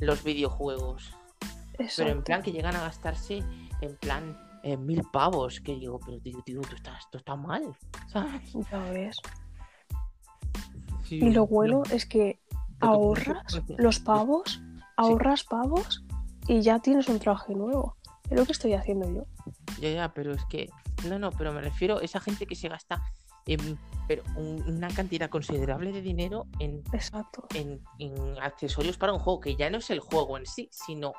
los 0.00 0.22
videojuegos. 0.24 1.14
Pero 1.72 1.82
en 1.82 1.86
Exacto. 1.86 2.24
plan 2.24 2.42
que 2.42 2.52
llegan 2.52 2.76
a 2.76 2.80
gastarse 2.82 3.42
en 3.80 3.96
plan 3.96 4.36
eh, 4.62 4.76
mil 4.76 5.02
pavos, 5.12 5.60
que 5.60 5.74
digo, 5.76 5.98
pero 6.04 6.20
tío, 6.20 6.40
tío, 6.44 6.60
tú 6.62 6.74
estás, 6.76 6.98
esto 7.00 7.18
está 7.18 7.36
mal, 7.36 7.76
¿sabes? 8.08 8.52
Ya 8.70 8.78
ves. 8.90 9.16
Sí, 11.04 11.16
Y 11.16 11.30
lo 11.32 11.46
bueno 11.46 11.82
no, 11.86 11.94
es 11.94 12.06
que 12.06 12.40
ahorras 12.80 13.62
los 13.78 13.98
pavos, 14.00 14.60
ahorras 14.96 15.44
pavos 15.44 16.04
y 16.46 16.60
ya 16.62 16.78
tienes 16.78 17.08
un 17.08 17.18
traje 17.18 17.54
nuevo. 17.54 17.96
Es 18.28 18.38
lo 18.38 18.46
que 18.46 18.52
estoy 18.52 18.74
haciendo 18.74 19.10
yo. 19.12 19.24
Ya, 19.80 19.90
ya, 19.90 20.14
pero 20.14 20.32
es 20.32 20.44
que. 20.46 20.70
No, 21.08 21.18
no, 21.18 21.30
pero 21.32 21.52
me 21.52 21.60
refiero 21.62 21.98
a 21.98 22.02
esa 22.02 22.20
gente 22.20 22.46
que 22.46 22.54
se 22.54 22.68
gasta 22.68 23.02
en, 23.46 23.76
pero 24.06 24.22
un- 24.36 24.62
una 24.68 24.88
cantidad 24.88 25.28
considerable 25.30 25.90
de 25.92 26.02
dinero 26.02 26.46
en 26.60 26.82
Exacto. 26.92 27.46
en, 27.54 27.82
en 27.98 28.38
accesorios 28.40 28.96
para 28.98 29.12
un 29.12 29.18
juego, 29.18 29.40
que 29.40 29.56
ya 29.56 29.68
no 29.70 29.78
es 29.78 29.90
el 29.90 29.98
juego 30.00 30.36
en 30.38 30.46
sí, 30.46 30.68
sino 30.70 31.12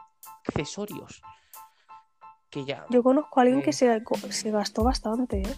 accesorios. 0.48 1.22
Que 2.52 2.66
ya, 2.66 2.86
Yo 2.90 3.02
conozco 3.02 3.40
a 3.40 3.44
alguien 3.44 3.62
Eh. 3.62 3.64
que 3.64 3.74
se, 3.74 4.04
se 4.30 4.52
gastó 4.52 4.84
bastante, 4.84 5.42
¿eh? 5.42 5.56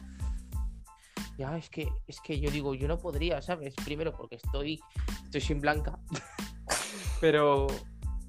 ya 1.37 1.57
es 1.57 1.69
que, 1.69 1.89
es 2.07 2.21
que 2.21 2.39
yo 2.39 2.51
digo, 2.51 2.75
yo 2.75 2.87
no 2.87 2.97
podría, 2.99 3.41
¿sabes? 3.41 3.73
Primero 3.83 4.13
porque 4.15 4.35
estoy, 4.35 4.79
estoy 5.23 5.41
sin 5.41 5.59
blanca. 5.59 5.97
Pero 7.19 7.67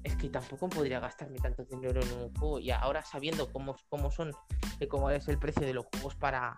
es 0.03 0.15
que 0.15 0.29
tampoco 0.29 0.69
podría 0.69 0.99
gastarme 0.99 1.37
tanto 1.37 1.63
dinero 1.65 2.01
en 2.01 2.11
un 2.13 2.33
juego. 2.35 2.59
Y 2.59 2.71
ahora 2.71 3.03
sabiendo 3.03 3.51
cómo, 3.51 3.75
cómo 3.89 4.09
son, 4.09 4.31
y 4.79 4.87
cómo 4.87 5.09
es 5.11 5.27
el 5.27 5.37
precio 5.37 5.65
de 5.65 5.73
los 5.73 5.85
juegos 5.85 6.15
para, 6.15 6.55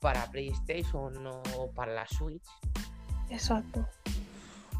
para 0.00 0.30
PlayStation 0.30 1.14
o 1.26 1.70
para 1.74 1.94
la 1.94 2.06
Switch, 2.06 2.46
Exacto. 3.30 3.86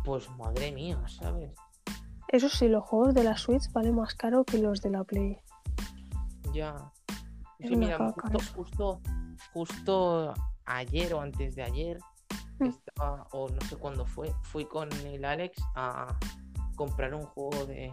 pues 0.04 0.28
madre 0.36 0.72
mía, 0.72 1.02
¿sabes? 1.08 1.50
Eso 2.28 2.48
sí, 2.48 2.68
los 2.68 2.84
juegos 2.84 3.14
de 3.14 3.24
la 3.24 3.36
Switch 3.36 3.70
valen 3.72 3.94
más 3.94 4.14
caro 4.14 4.44
que 4.44 4.58
los 4.58 4.82
de 4.82 4.90
la 4.90 5.04
Play. 5.04 5.38
Ya. 6.56 6.90
Sí, 7.60 7.76
mira, 7.76 7.98
justo, 7.98 8.38
justo, 8.54 9.00
justo 9.52 10.34
ayer 10.64 11.12
o 11.14 11.20
antes 11.20 11.54
de 11.54 11.62
ayer, 11.62 11.98
Mm. 12.58 12.64
estaba, 12.68 13.26
o 13.32 13.48
no 13.50 13.60
sé 13.68 13.76
cuándo 13.76 14.06
fue, 14.06 14.32
fui 14.42 14.64
con 14.64 14.90
el 14.92 15.24
Alex 15.26 15.62
a 15.74 16.16
comprar 16.74 17.12
un 17.14 17.24
juego 17.26 17.66
de, 17.66 17.92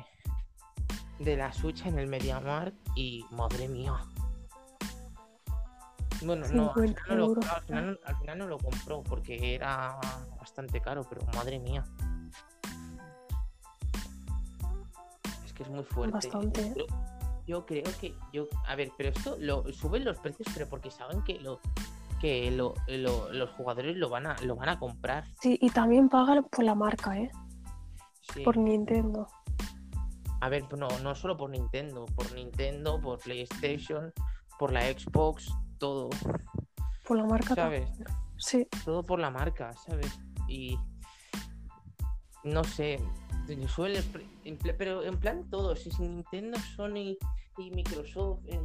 de 1.19 1.35
la 1.37 1.51
Switch 1.51 1.85
en 1.85 1.99
el 1.99 2.07
MediaMarkt 2.07 2.77
y 2.95 3.25
madre 3.31 3.67
mía. 3.67 3.93
Bueno, 6.25 6.47
no, 6.53 6.69
al 6.71 6.73
50 6.87 7.01
final 7.03 7.09
no, 7.09 7.15
lo, 7.15 7.25
euros. 7.25 7.45
al 7.49 7.61
final 7.63 7.85
no- 7.91 7.97
al 8.07 8.15
final 8.17 8.37
no 8.37 8.47
lo 8.47 8.57
compró 8.57 9.03
porque 9.03 9.55
era 9.55 9.97
bastante 10.39 10.79
caro, 10.79 11.03
pero 11.09 11.21
madre 11.35 11.59
mía. 11.59 11.83
Es 15.45 15.51
que 15.53 15.63
es 15.63 15.69
muy 15.69 15.83
fuerte. 15.83 16.13
Bastante. 16.13 16.73
Yo, 17.45 17.65
creo 17.65 17.83
que 17.99 18.15
yo, 18.31 18.47
a 18.67 18.75
ver, 18.75 18.91
pero 18.97 19.09
esto 19.09 19.35
lo 19.39 19.71
suben 19.73 20.05
los 20.05 20.17
precios, 20.19 20.47
pero 20.53 20.67
porque 20.69 20.89
saben 20.91 21.21
que 21.23 21.39
lo 21.39 21.59
que 22.21 22.49
lo, 22.51 22.73
lo- 22.87 23.33
los 23.33 23.49
jugadores 23.51 23.97
lo 23.97 24.09
van 24.09 24.27
a 24.27 24.35
lo 24.43 24.55
van 24.55 24.69
a 24.69 24.79
comprar. 24.79 25.25
Sí, 25.41 25.57
y 25.61 25.69
también 25.71 26.07
pagan 26.07 26.45
por 26.45 26.63
la 26.63 26.73
marca, 26.73 27.17
¿eh? 27.19 27.29
Sí. 28.33 28.43
Por 28.43 28.55
Nintendo. 28.57 29.27
A 30.39 30.47
ver, 30.49 30.63
no, 30.77 30.87
no 31.01 31.15
solo 31.15 31.35
por 31.35 31.49
Nintendo, 31.49 32.05
por 32.15 32.31
Nintendo, 32.33 32.99
por 33.01 33.19
PlayStation, 33.19 34.13
por 34.57 34.71
la 34.71 34.81
Xbox, 34.83 35.53
todo, 35.77 36.09
Por 37.05 37.17
la 37.17 37.25
marca 37.25 37.55
¿sabes? 37.55 37.89
Sí, 38.37 38.67
Todo 38.85 39.03
por 39.03 39.19
la 39.19 39.29
marca, 39.29 39.73
¿sabes? 39.85 40.17
Y 40.47 40.77
no 42.43 42.63
sé, 42.63 42.99
pre- 43.45 44.25
en 44.45 44.57
pla- 44.57 44.75
pero 44.77 45.03
en 45.03 45.19
plan 45.19 45.49
todos, 45.49 45.79
si 45.79 45.89
es 45.89 45.99
Nintendo, 45.99 46.57
Sony 46.75 47.17
y 47.57 47.71
Microsoft, 47.71 48.39
eh, 48.47 48.59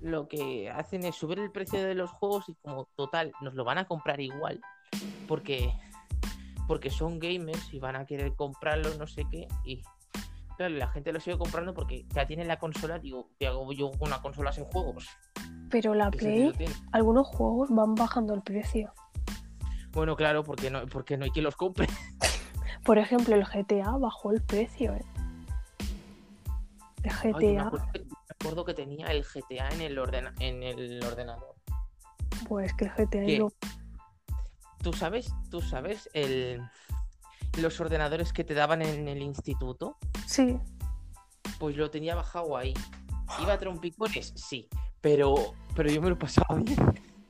lo 0.00 0.28
que 0.28 0.70
hacen 0.70 1.04
es 1.04 1.16
subir 1.16 1.38
el 1.40 1.50
precio 1.50 1.82
de 1.82 1.94
los 1.94 2.10
juegos 2.10 2.48
y 2.48 2.54
como 2.62 2.86
total, 2.96 3.32
nos 3.40 3.54
lo 3.54 3.64
van 3.64 3.78
a 3.78 3.86
comprar 3.86 4.20
igual, 4.20 4.60
porque 5.26 5.72
porque 6.66 6.90
son 6.90 7.18
gamers 7.18 7.72
y 7.72 7.78
van 7.78 7.96
a 7.96 8.04
querer 8.04 8.34
comprarlo, 8.34 8.94
no 8.98 9.06
sé 9.06 9.24
qué, 9.30 9.48
y 9.64 9.82
claro, 10.58 10.74
la 10.74 10.86
gente 10.88 11.12
lo 11.14 11.18
sigue 11.20 11.38
comprando 11.38 11.72
porque 11.72 12.04
ya 12.14 12.26
tienen 12.26 12.46
la 12.46 12.58
consola, 12.58 12.98
digo, 12.98 13.30
¿qué 13.38 13.46
hago 13.46 13.72
yo 13.72 13.90
con 13.92 14.08
una 14.08 14.20
consola 14.20 14.52
sin 14.52 14.64
juegos? 14.64 15.06
pero 15.70 15.94
la 15.94 16.10
¿Qué 16.10 16.18
Play, 16.18 16.52
tiene? 16.52 16.74
algunos 16.92 17.26
juegos 17.28 17.68
van 17.70 17.94
bajando 17.94 18.34
el 18.34 18.42
precio. 18.42 18.92
Bueno, 19.92 20.14
claro, 20.16 20.42
porque 20.44 20.70
no, 20.70 20.86
porque 20.86 21.16
no 21.16 21.24
hay 21.24 21.30
quien 21.30 21.44
los 21.44 21.56
compre. 21.56 21.86
Por 22.88 22.96
ejemplo, 22.96 23.34
el 23.34 23.44
GTA 23.44 23.98
bajó 23.98 24.32
el 24.32 24.40
precio, 24.40 24.94
¿eh? 24.94 25.04
El 27.02 27.10
Ay, 27.22 27.32
me, 27.34 27.52
GTA, 27.52 27.62
acuerdo 27.66 27.86
que, 27.92 27.98
me 28.00 28.14
acuerdo 28.30 28.64
que 28.64 28.72
tenía 28.72 29.06
el 29.08 29.24
GTA 29.24 29.68
en 29.68 29.82
el, 29.82 29.98
ordena- 29.98 30.32
en 30.40 30.62
el 30.62 31.04
ordenador. 31.04 31.54
pues 32.48 32.72
que 32.72 32.86
el 32.86 32.90
GTA 32.92 33.38
lo- 33.40 33.52
Tú 34.82 34.94
sabes, 34.94 35.30
tú 35.50 35.60
sabes 35.60 36.08
el, 36.14 36.62
los 37.60 37.78
ordenadores 37.78 38.32
que 38.32 38.42
te 38.42 38.54
daban 38.54 38.80
en 38.80 39.06
el 39.06 39.20
instituto, 39.20 39.98
Sí. 40.26 40.58
pues 41.58 41.76
lo 41.76 41.90
tenía 41.90 42.14
bajado 42.14 42.56
ahí. 42.56 42.72
¿Iba 43.42 43.52
a 43.52 43.58
trompicones? 43.58 44.32
Sí, 44.34 44.66
pero, 45.02 45.34
pero 45.76 45.90
yo 45.90 46.00
me 46.00 46.08
lo 46.08 46.18
pasaba 46.18 46.54
bien. 46.58 46.78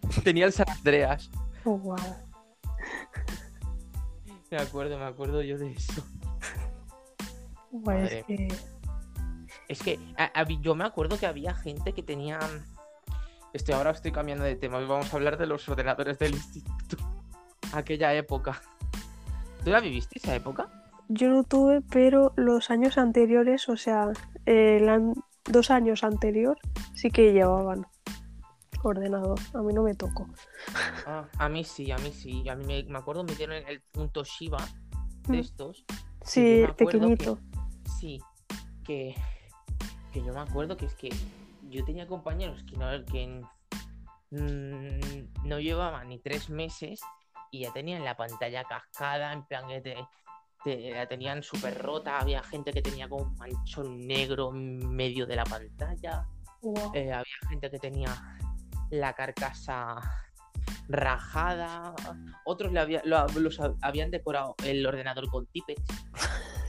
Tenía 0.23 0.47
el 0.47 0.53
San 0.53 0.71
Andreas. 0.71 1.29
Oh, 1.65 1.77
wow. 1.79 1.97
Me 4.51 4.59
acuerdo, 4.59 4.99
me 4.99 5.05
acuerdo 5.05 5.43
yo 5.43 5.59
de 5.59 5.73
eso. 5.73 6.03
Pues 7.85 8.11
es 8.13 8.25
que. 8.25 8.49
Es 9.69 9.83
que 9.83 9.99
a- 10.17 10.33
hab- 10.33 10.61
yo 10.63 10.75
me 10.75 10.85
acuerdo 10.85 11.19
que 11.19 11.27
había 11.27 11.55
gente 11.55 11.93
que 11.93 12.03
tenía. 12.03 12.39
Estoy, 13.53 13.75
ahora 13.75 13.91
estoy 13.91 14.11
cambiando 14.11 14.45
de 14.45 14.57
tema. 14.57 14.79
Vamos 14.81 15.13
a 15.13 15.17
hablar 15.17 15.37
de 15.37 15.47
los 15.47 15.69
ordenadores 15.69 16.19
del 16.19 16.33
instituto. 16.35 16.97
Aquella 17.75 18.15
época. 18.15 18.63
¿Tú 19.65 19.71
la 19.71 19.81
viviste 19.81 20.19
esa 20.19 20.35
época? 20.35 20.69
Yo 21.09 21.29
no 21.29 21.45
tuve, 21.45 21.83
pero 21.83 22.33
los 22.37 22.71
años 22.71 22.97
anteriores, 22.97 23.69
o 23.69 23.77
sea, 23.77 24.13
an- 24.47 25.15
dos 25.45 25.71
años 25.71 26.05
anterior, 26.05 26.59
sí 26.95 27.11
que 27.11 27.33
llevaban 27.35 27.87
ordenador. 28.89 29.39
A 29.55 29.59
mí 29.63 29.73
no 29.73 29.83
me 29.83 29.95
tocó. 29.95 30.27
Ah, 31.07 31.27
a 31.39 31.49
mí 31.49 31.65
sí, 31.65 31.91
a 31.91 31.99
mí 31.99 32.13
sí. 32.13 32.49
A 32.49 32.55
mí 32.57 32.65
me, 32.65 32.83
me 32.85 32.99
acuerdo 32.99 33.25
me 33.25 33.35
dieron 33.35 33.57
el 33.67 33.81
punto 33.81 34.25
Shiba 34.25 34.59
de 35.29 35.37
Mm. 35.37 35.41
estos. 35.41 35.85
Sí, 36.25 36.65
pequeñito. 36.77 37.39
Sí, 37.99 38.21
que, 38.85 39.15
que 40.13 40.25
yo 40.25 40.33
me 40.33 40.41
acuerdo 40.41 40.77
que 40.77 40.87
es 40.87 40.95
que 40.95 41.11
yo 41.71 41.85
tenía 41.85 42.07
compañeros 42.07 42.63
que 42.65 42.77
no, 42.77 43.05
que 43.05 43.43
no 44.31 45.59
llevaban 45.61 46.09
ni 46.09 46.19
tres 46.19 46.51
meses 46.51 47.01
y 47.51 47.61
ya 47.61 47.73
tenían 47.73 48.05
la 48.05 48.17
pantalla 48.17 48.65
cascada, 48.65 49.33
en 49.33 49.45
plan 49.47 49.67
que 49.69 49.81
te, 49.81 49.97
te- 50.65 50.91
la 50.91 51.07
tenían 51.07 51.43
súper 51.43 51.79
rota, 51.79 52.19
había 52.19 52.43
gente 52.43 52.73
que 52.73 52.83
tenía 52.83 53.09
como 53.09 53.25
un 53.25 53.37
manchón 53.37 54.07
negro 54.07 54.51
en 54.55 54.89
medio 54.95 55.27
de 55.27 55.37
la 55.37 55.45
pantalla, 55.45 56.27
Wow. 56.61 56.91
eh, 56.95 57.13
había 57.13 57.25
gente 57.49 57.71
que 57.71 57.79
tenía 57.79 58.13
la 58.91 59.13
carcasa 59.15 59.97
rajada, 60.89 61.95
otros 62.45 62.73
le 62.73 62.81
había- 62.81 63.03
lo- 63.05 63.27
los 63.29 63.59
habían 63.83 64.11
decorado 64.11 64.55
el 64.65 64.87
ordenador 64.87 65.29
con 65.31 65.47
Tipex. 65.47 65.83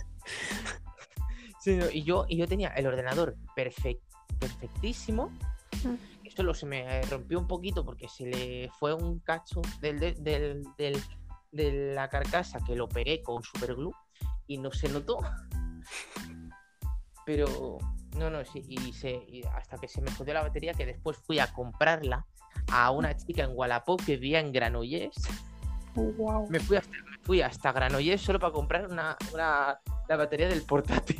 Sí, 1.61 1.76
no, 1.76 1.89
y 1.91 2.03
yo, 2.03 2.26
y 2.30 2.38
yo 2.38 2.47
tenía 2.47 2.70
el 2.70 2.88
ordenador 2.88 3.36
perfec- 3.53 3.99
perfectísimo. 4.39 5.28
Mm. 5.84 5.95
Y 6.24 6.32
solo 6.32 6.53
se 6.53 6.65
me 6.65 7.01
rompió 7.01 7.38
un 7.38 7.47
poquito 7.47 7.84
porque 7.84 8.07
se 8.07 8.26
le 8.28 8.72
fue 8.80 8.93
un 8.93 9.20
cacho 9.20 9.61
del, 9.82 9.99
de, 9.99 10.13
del- 10.13 10.63
del- 10.78 11.03
de 11.51 11.93
la 11.93 12.07
carcasa 12.07 12.59
que 12.65 12.78
lo 12.78 12.86
operé 12.86 13.22
con 13.22 13.43
superglue 13.43 13.91
y 14.47 14.57
no 14.57 14.72
se 14.72 14.88
notó. 14.88 15.20
Pero 17.26 17.78
no, 18.20 18.30
no, 18.30 18.45
sí, 18.45 18.63
y, 18.67 18.93
se, 18.93 19.11
y 19.11 19.43
hasta 19.55 19.78
que 19.78 19.88
se 19.88 20.01
me 20.01 20.11
jodió 20.11 20.34
la 20.34 20.43
batería, 20.43 20.74
que 20.74 20.86
después 20.86 21.17
fui 21.17 21.39
a 21.39 21.47
comprarla 21.51 22.26
a 22.72 22.91
una 22.91 23.15
chica 23.15 23.43
en 23.43 23.51
Wallapop 23.53 24.01
que 24.05 24.17
vivía 24.17 24.39
en 24.39 24.51
Granollers. 24.51 25.15
Wow. 25.95 26.47
Me 26.49 26.59
fui 26.59 26.78
hasta, 26.78 26.91
me 26.91 27.17
fui 27.24 27.41
hasta 27.41 27.72
Granollers 27.72 28.22
solo 28.22 28.39
para 28.39 28.53
comprar 28.53 28.88
una, 28.88 29.17
una- 29.34 29.80
la 30.07 30.15
batería 30.17 30.47
del 30.47 30.63
portátil. 30.63 31.20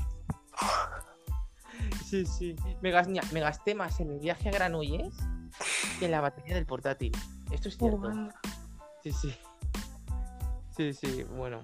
Sí, 2.06 2.26
sí. 2.26 2.56
Me, 2.82 2.92
gas- 2.92 3.08
me 3.32 3.40
gasté 3.40 3.76
más 3.76 4.00
en 4.00 4.12
el 4.12 4.20
viaje 4.20 4.50
a 4.50 4.52
Granollers 4.52 5.16
que 6.00 6.06
en 6.06 6.12
la 6.12 6.22
batería 6.22 6.56
del 6.56 6.66
portátil. 6.66 7.12
Esto 7.52 7.70
es 7.70 7.78
cierto. 7.78 8.00
Wow. 8.00 8.30
Sí, 9.04 9.12
sí. 9.12 9.36
Sí, 10.76 10.94
sí, 10.94 11.24
bueno. 11.24 11.60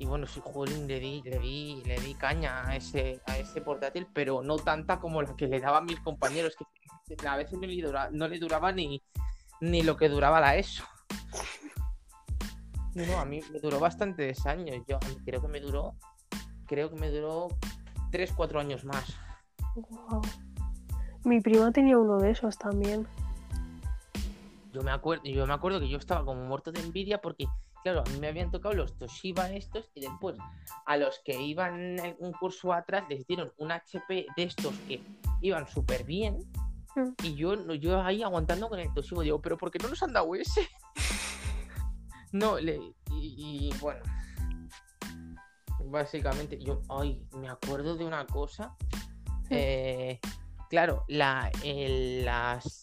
Y 0.00 0.06
bueno, 0.06 0.26
sí, 0.26 0.40
jolín, 0.42 0.88
le 0.88 0.98
di, 0.98 1.20
le 1.22 1.38
di, 1.38 1.82
le 1.84 2.00
di 2.00 2.14
caña 2.14 2.66
a 2.66 2.74
ese, 2.74 3.20
a 3.26 3.36
ese 3.36 3.60
portátil, 3.60 4.06
pero 4.14 4.42
no 4.42 4.56
tanta 4.56 4.98
como 4.98 5.20
la 5.20 5.36
que 5.36 5.46
le 5.46 5.60
daban 5.60 5.84
mis 5.84 6.00
compañeros, 6.00 6.56
que 6.56 7.28
a 7.28 7.36
veces 7.36 7.58
no 7.58 7.66
le, 7.66 7.82
dura- 7.82 8.08
no 8.10 8.26
le 8.26 8.38
duraba 8.38 8.72
ni, 8.72 9.02
ni 9.60 9.82
lo 9.82 9.98
que 9.98 10.08
duraba 10.08 10.40
la 10.40 10.56
ESO. 10.56 10.84
No, 12.94 13.04
no, 13.04 13.20
a 13.20 13.26
mí 13.26 13.40
me 13.52 13.60
duró 13.60 13.78
bastantes 13.78 14.46
años. 14.46 14.82
Yo 14.88 14.98
creo 15.26 15.42
que 15.42 15.48
me 15.48 15.60
duró, 15.60 15.94
creo 16.66 16.88
que 16.88 16.96
me 16.96 17.10
duró 17.10 17.48
3, 18.10 18.32
4 18.34 18.58
años 18.58 18.84
más. 18.86 19.04
Wow. 19.76 20.22
Mi 21.24 21.42
prima 21.42 21.70
tenía 21.72 21.98
uno 21.98 22.16
de 22.18 22.30
esos 22.30 22.56
también. 22.56 23.06
Yo 24.72 24.82
me 24.82 24.92
acuerdo, 24.92 25.24
yo 25.24 25.46
me 25.46 25.52
acuerdo 25.52 25.78
que 25.78 25.90
yo 25.90 25.98
estaba 25.98 26.24
como 26.24 26.42
muerto 26.46 26.72
de 26.72 26.80
envidia 26.80 27.20
porque, 27.20 27.44
claro, 27.82 28.02
a 28.06 28.10
mí 28.10 28.18
me 28.20 28.28
habían 28.28 28.50
tocado 28.50 28.74
los 28.74 28.96
Toshiba 28.98 29.50
estos 29.52 29.90
y 29.94 30.00
después 30.00 30.36
a 30.86 30.96
los 30.96 31.20
que 31.24 31.40
iban 31.40 31.96
un 32.18 32.32
curso 32.32 32.72
atrás 32.72 33.04
les 33.08 33.26
dieron 33.26 33.52
un 33.58 33.72
HP 33.72 34.26
de 34.36 34.42
estos 34.42 34.74
que 34.88 35.02
iban 35.40 35.66
súper 35.68 36.04
bien 36.04 36.38
Mm. 36.96 37.10
y 37.22 37.34
yo, 37.36 37.54
no- 37.54 37.74
yo 37.74 38.02
ahí 38.02 38.20
aguantando 38.22 38.68
con 38.68 38.80
el 38.80 38.92
Toshiba 38.92 39.22
digo, 39.22 39.40
pero 39.40 39.56
¿por 39.56 39.70
qué 39.70 39.78
no 39.78 39.88
nos 39.88 40.02
han 40.02 40.12
dado 40.12 40.34
ese? 40.34 40.68
no, 42.32 42.58
le, 42.58 42.80
y, 43.12 43.70
y 43.70 43.74
bueno, 43.80 44.02
básicamente 45.84 46.58
yo, 46.58 46.82
ay, 46.88 47.24
me 47.36 47.48
acuerdo 47.48 47.96
de 47.96 48.04
una 48.04 48.26
cosa. 48.26 48.74
Eh, 49.50 50.18
claro, 50.68 51.04
la, 51.08 51.50
las 51.64 52.82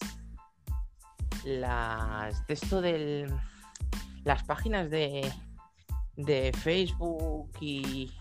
las 1.46 2.46
de 2.48 2.54
esto 2.54 2.82
del 2.82 3.32
las 4.28 4.44
páginas 4.44 4.90
de 4.90 5.32
de 6.16 6.52
Facebook 6.54 7.52
y, 7.62 8.12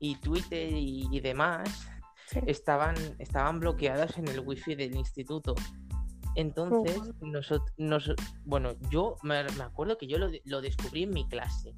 y 0.00 0.16
Twitter 0.16 0.72
y, 0.72 1.08
y 1.10 1.20
demás 1.20 1.88
Sí. 2.30 2.40
estaban 2.46 2.94
estaban 3.18 3.58
bloqueadas 3.58 4.18
en 4.18 4.28
el 4.28 4.40
wifi 4.40 4.74
del 4.74 4.94
instituto. 4.94 5.54
Entonces 6.34 7.00
nosotros 7.20 7.72
bueno 8.44 8.74
yo 8.90 9.16
me, 9.22 9.42
me 9.56 9.64
acuerdo 9.64 9.96
que 9.96 10.06
yo 10.06 10.18
lo, 10.18 10.28
lo 10.44 10.60
descubrí 10.60 11.04
en 11.04 11.10
mi 11.10 11.26
clase 11.26 11.74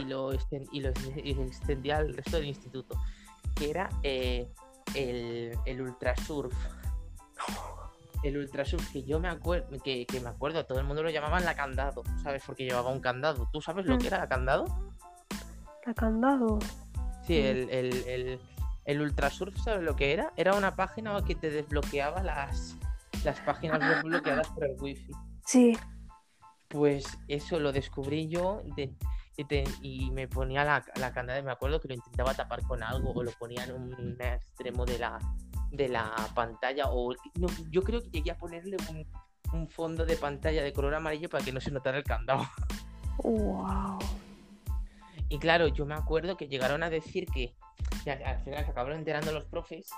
y 0.00 0.04
lo, 0.04 0.32
esten- 0.32 0.66
y 0.72 0.80
lo 0.80 0.90
y 1.22 1.32
extendía 1.32 1.98
al 1.98 2.14
resto 2.14 2.38
del 2.38 2.46
instituto 2.46 2.96
que 3.56 3.68
era 3.70 3.90
eh, 4.02 4.48
el, 4.94 5.52
el 5.66 5.80
ultrasurf 5.82 6.54
el 8.24 8.36
ultrasurf 8.38 8.90
que 8.92 9.02
yo 9.04 9.20
me 9.20 9.28
acuerdo 9.28 9.68
que, 9.82 10.06
que 10.06 10.20
me 10.20 10.28
acuerdo 10.30 10.64
todo 10.66 10.78
el 10.80 10.84
mundo 10.86 11.02
lo 11.02 11.10
llamaban 11.10 11.44
la 11.44 11.54
candado 11.54 12.02
sabes 12.22 12.42
porque 12.46 12.64
llevaba 12.64 12.90
un 12.90 13.00
candado 13.00 13.48
tú 13.52 13.60
sabes 13.60 13.86
lo 13.86 13.96
Mm. 13.96 13.98
que 13.98 14.06
era 14.08 14.18
la 14.18 14.28
candado 14.28 14.64
La 15.86 15.94
candado. 15.94 16.58
sí 17.26 17.34
Mm. 17.34 17.46
el, 17.46 17.70
el, 17.70 17.94
el, 18.08 18.40
el 18.86 19.00
ultrasurf 19.00 19.56
sabes 19.62 19.82
lo 19.84 19.94
que 19.96 20.12
era 20.12 20.32
era 20.36 20.54
una 20.54 20.74
página 20.74 21.16
que 21.24 21.34
te 21.34 21.50
desbloqueaba 21.50 22.22
las 22.22 22.76
las 23.24 23.40
páginas 23.40 23.80
web 23.80 24.02
bloqueadas 24.04 24.48
por 24.48 24.64
el 24.64 24.76
wifi 24.80 25.12
Sí. 25.46 25.76
pues 26.68 27.04
eso 27.28 27.60
lo 27.60 27.72
descubrí 27.72 28.28
yo 28.28 28.62
de- 28.76 28.94
y, 29.36 29.44
te- 29.46 29.64
y 29.82 30.10
me 30.12 30.28
ponía 30.28 30.64
la, 30.64 30.84
la 30.96 31.12
candada 31.12 31.42
me 31.42 31.50
acuerdo 31.50 31.80
que 31.80 31.88
lo 31.88 31.94
intentaba 31.94 32.34
tapar 32.34 32.62
con 32.62 32.82
algo 32.84 33.12
o 33.12 33.22
lo 33.22 33.32
ponía 33.32 33.64
en 33.64 33.72
un 33.72 34.16
extremo 34.20 34.84
de 34.86 34.98
la, 35.00 35.18
de 35.76 35.88
la 35.88 36.10
pantalla 36.34 36.86
o 36.90 37.12
no, 37.34 37.48
yo 37.70 37.82
creo 37.82 38.00
que 38.02 38.10
llegué 38.10 38.30
a 38.30 38.38
ponerle 38.38 38.76
un, 38.90 39.06
un 39.52 39.68
fondo 39.68 40.04
de 40.06 40.16
pantalla 40.16 40.62
de 40.62 40.72
color 40.72 40.94
amarillo 40.94 41.28
para 41.28 41.44
que 41.44 41.52
no 41.52 41.60
se 41.60 41.70
notara 41.70 41.98
el 41.98 42.04
candado. 42.04 42.46
Wow. 43.18 43.98
Y 45.28 45.38
claro, 45.38 45.68
yo 45.68 45.86
me 45.86 45.94
acuerdo 45.94 46.36
que 46.36 46.48
llegaron 46.48 46.82
a 46.82 46.90
decir 46.90 47.26
que, 47.26 47.56
al 48.06 48.22
al 48.22 48.44
final 48.44 48.64
se 48.64 48.70
acabaron 48.70 48.98
enterando 48.98 49.32
los 49.32 49.46
profes 49.46 49.88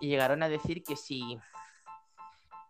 y 0.00 0.08
llegaron 0.08 0.42
a 0.42 0.48
decir 0.48 0.82
que 0.82 0.96
si 0.96 1.38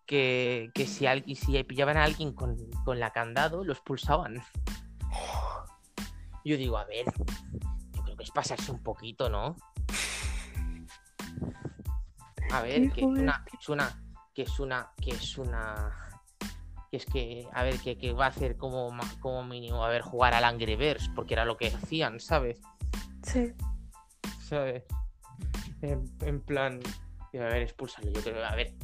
que, 0.07 0.71
que 0.75 0.87
si, 0.87 1.07
al- 1.07 1.25
si 1.35 1.63
pillaban 1.65 1.97
a 1.97 2.05
alguien 2.05 2.33
con, 2.33 2.57
con 2.85 3.01
la 3.01 3.11
candado, 3.11 3.65
lo 3.65 3.73
expulsaban. 3.73 4.41
Yo 6.45 6.57
digo, 6.57 6.79
a 6.79 6.85
ver, 6.85 7.07
yo 7.93 8.03
creo 8.05 8.17
que 8.17 8.23
es 8.23 8.31
pasarse 8.31 8.71
un 8.71 8.81
poquito, 8.83 9.29
¿no? 9.29 9.57
A 12.51 12.63
ver, 12.63 12.91
que 12.93 13.01
es 13.01 13.07
una, 13.07 13.45
que 13.45 13.57
es 13.57 13.69
una, 13.69 14.03
que 14.35 14.43
es 14.43 14.61
una, 14.61 14.93
que 15.01 15.11
es 15.11 15.39
una, 15.39 16.11
que 16.91 16.97
es 16.97 17.07
que, 17.07 17.49
a 17.53 17.63
ver, 17.63 17.79
que, 17.79 17.99
que 17.99 18.13
va 18.13 18.27
a 18.27 18.29
hacer 18.29 18.57
como, 18.57 18.91
como 19.21 19.45
mínimo, 19.45 19.85
a 19.85 19.89
ver, 19.89 20.03
jugar 20.03 20.35
al 20.35 20.45
Angry 20.45 20.77
Birds, 20.77 21.11
porque 21.15 21.35
era 21.35 21.45
lo 21.45 21.57
que 21.57 21.69
hacían, 21.69 22.21
¿sabes? 22.21 22.61
Sí. 23.23 23.53
¿Sabes? 24.41 24.85
En, 25.83 26.05
en 26.21 26.41
plan, 26.41 26.81
que, 27.33 27.41
a 27.41 27.45
ver, 27.45 27.63
expúlsalo, 27.63 28.11
yo 28.13 28.23
creo, 28.23 28.45
a 28.45 28.55
ver, 28.55 28.75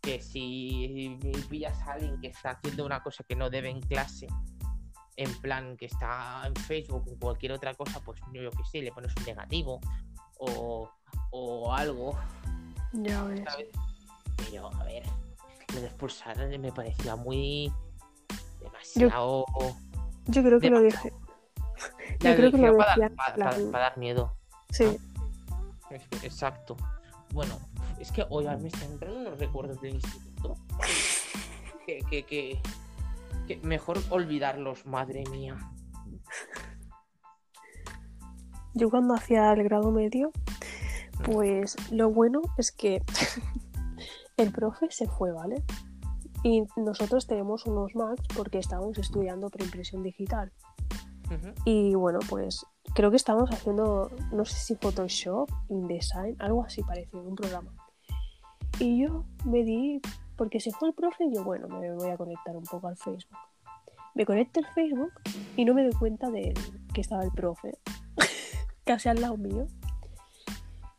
que 0.00 0.20
si 0.20 1.18
pillas 1.48 1.78
a 1.82 1.94
alguien 1.94 2.20
que 2.20 2.28
está 2.28 2.50
haciendo 2.50 2.84
una 2.84 3.02
cosa 3.02 3.24
que 3.24 3.36
no 3.36 3.50
debe 3.50 3.70
en 3.70 3.80
clase, 3.80 4.26
en 5.16 5.40
plan 5.40 5.76
que 5.76 5.86
está 5.86 6.42
en 6.46 6.54
Facebook 6.54 7.04
o 7.08 7.18
cualquier 7.18 7.52
otra 7.52 7.74
cosa, 7.74 8.00
pues 8.00 8.20
yo 8.32 8.50
qué 8.50 8.64
sé, 8.70 8.82
le 8.82 8.92
pones 8.92 9.14
un 9.16 9.24
negativo 9.24 9.80
o, 10.38 10.90
o 11.30 11.72
algo, 11.72 12.18
Ya 12.94 13.22
ves. 13.24 13.42
¿sabes? 13.44 13.68
Pero, 14.36 14.72
a 14.74 14.84
ver, 14.84 15.02
lo 15.74 15.80
de 15.80 15.86
expulsar 15.86 16.36
me 16.58 16.72
parecía 16.72 17.16
muy 17.16 17.72
demasiado. 18.60 19.44
Yo 20.26 20.42
creo 20.42 20.60
que 20.60 20.70
lo 20.70 20.80
dejé. 20.80 21.12
La 22.20 22.36
creo 22.36 22.50
que 22.50 22.58
lo 22.58 22.76
para, 22.76 22.90
decían, 22.94 23.16
para- 23.16 23.36
la- 23.36 23.50
para- 23.50 23.70
para 23.70 23.84
dar 23.84 23.98
miedo. 23.98 24.36
Sí, 24.70 24.96
Exacto. 26.22 26.76
Bueno, 27.32 27.58
es 28.00 28.10
que 28.10 28.24
hoy 28.30 28.46
me 28.46 28.68
están 28.68 28.90
entrando 28.92 29.20
unos 29.20 29.38
recuerdos 29.38 29.80
del 29.80 29.94
instituto. 29.94 30.56
Que, 31.86 31.98
que, 32.08 32.22
que, 32.24 32.58
que 33.46 33.56
mejor 33.58 33.98
olvidarlos, 34.08 34.86
madre 34.86 35.22
mía. 35.30 35.54
yo 38.72 38.88
cuando 38.88 39.12
hacía 39.12 39.52
el 39.52 39.62
grado 39.64 39.90
medio, 39.90 40.32
pues 41.22 41.76
lo 41.92 42.10
bueno 42.10 42.42
es 42.58 42.72
que 42.72 43.02
el 44.36 44.50
profe 44.52 44.90
se 44.90 45.06
fue, 45.06 45.32
¿vale? 45.32 45.62
Y 46.42 46.64
nosotros 46.76 47.26
tenemos 47.26 47.64
unos 47.66 47.94
Macs 47.94 48.26
porque 48.36 48.58
estábamos 48.58 48.98
estudiando 48.98 49.48
preimpresión 49.48 50.02
digital. 50.02 50.52
Y 51.64 51.94
bueno, 51.94 52.20
pues 52.28 52.64
creo 52.94 53.10
que 53.10 53.16
estábamos 53.16 53.50
haciendo, 53.50 54.10
no 54.32 54.44
sé 54.44 54.54
si 54.56 54.76
Photoshop, 54.76 55.50
InDesign, 55.68 56.36
algo 56.38 56.64
así 56.64 56.82
parecido, 56.82 57.22
un 57.22 57.34
programa. 57.34 57.72
Y 58.78 59.02
yo 59.02 59.24
me 59.44 59.64
di, 59.64 60.00
porque 60.36 60.60
se 60.60 60.70
fue 60.70 60.88
el 60.88 60.94
profe, 60.94 61.24
y 61.24 61.34
yo, 61.34 61.42
bueno, 61.44 61.68
me 61.68 61.92
voy 61.92 62.10
a 62.10 62.16
conectar 62.16 62.56
un 62.56 62.64
poco 62.64 62.88
al 62.88 62.96
Facebook. 62.96 63.38
Me 64.14 64.26
conecto 64.26 64.60
al 64.60 64.66
Facebook 64.66 65.12
y 65.56 65.64
no 65.64 65.74
me 65.74 65.82
doy 65.82 65.92
cuenta 65.92 66.30
de 66.30 66.54
que 66.92 67.00
estaba 67.00 67.24
el 67.24 67.32
profe, 67.32 67.78
casi 68.84 69.08
al 69.08 69.20
lado 69.20 69.36
mío. 69.36 69.66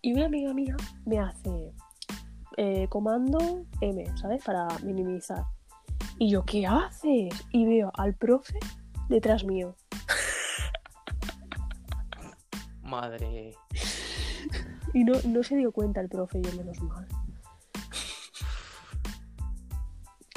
Y 0.05 0.13
una 0.13 0.27
amiga 0.27 0.53
mía 0.53 0.77
me 1.03 1.17
hace 1.17 1.73
eh, 2.57 2.87
comando 2.89 3.65
M, 3.81 4.05
¿sabes? 4.17 4.43
Para 4.43 4.67
minimizar. 4.83 5.45
Y 6.19 6.29
yo, 6.29 6.45
¿qué 6.45 6.67
haces? 6.67 7.33
Y 7.51 7.65
veo 7.65 7.91
al 7.95 8.13
profe 8.13 8.59
detrás 9.09 9.43
mío. 9.43 9.75
Madre. 12.83 13.55
Y 14.93 15.03
no, 15.03 15.13
no 15.27 15.41
se 15.41 15.55
dio 15.55 15.71
cuenta 15.71 16.01
el 16.01 16.09
profe, 16.09 16.39
yo 16.39 16.53
menos 16.55 16.79
mal. 16.83 17.07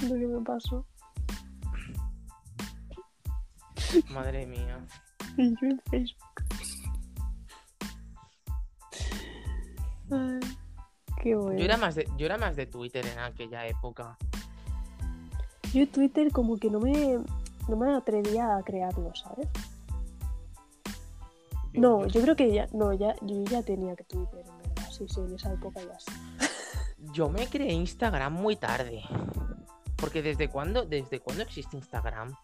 Lo 0.00 0.14
que 0.14 0.26
me 0.26 0.40
pasó. 0.40 0.86
Madre 4.08 4.46
mía. 4.46 4.82
Y 5.36 5.50
yo 5.50 5.68
en 5.68 5.80
Facebook. 5.90 6.47
Ay, 10.11 10.40
qué 11.22 11.34
bueno. 11.36 11.59
Yo 11.59 11.64
era 11.64 11.76
más 11.76 11.94
de, 11.94 12.09
yo 12.16 12.26
era 12.26 12.38
más 12.38 12.56
de 12.56 12.66
Twitter 12.66 13.04
en 13.06 13.18
aquella 13.18 13.66
época. 13.66 14.16
Yo 15.72 15.86
Twitter 15.88 16.30
como 16.32 16.56
que 16.56 16.70
no 16.70 16.80
me, 16.80 17.18
no 17.68 17.76
me 17.76 17.94
atrevía 17.94 18.56
a 18.56 18.62
crearlo, 18.62 19.12
¿sabes? 19.14 19.48
Yo- 21.72 21.80
No, 21.80 22.00
yo- 22.02 22.09
yo 22.09 22.22
creo 22.22 22.36
que 22.36 22.52
ya, 22.52 22.66
no, 22.72 22.92
ya, 22.94 23.14
yo 23.22 23.44
ya 23.44 23.62
tenía 23.62 23.94
que 23.94 24.04
Twitter, 24.04 24.40
en 24.46 24.59
verdad. 24.59 24.90
Sí, 24.90 25.06
sí, 25.09 25.20
en 25.20 25.34
esa 25.34 25.52
época 25.52 25.80
ya 25.80 25.98
sí. 26.00 26.11
Yo 27.12 27.28
me 27.28 27.46
creé 27.46 27.72
Instagram 27.72 28.32
muy 28.32 28.56
tarde. 28.56 29.02
Porque 29.96 30.22
desde 30.22 30.48
cuándo, 30.48 30.84
desde 30.84 31.20
cuándo 31.20 31.42
existe 31.42 31.76
Instagram? 31.76 32.34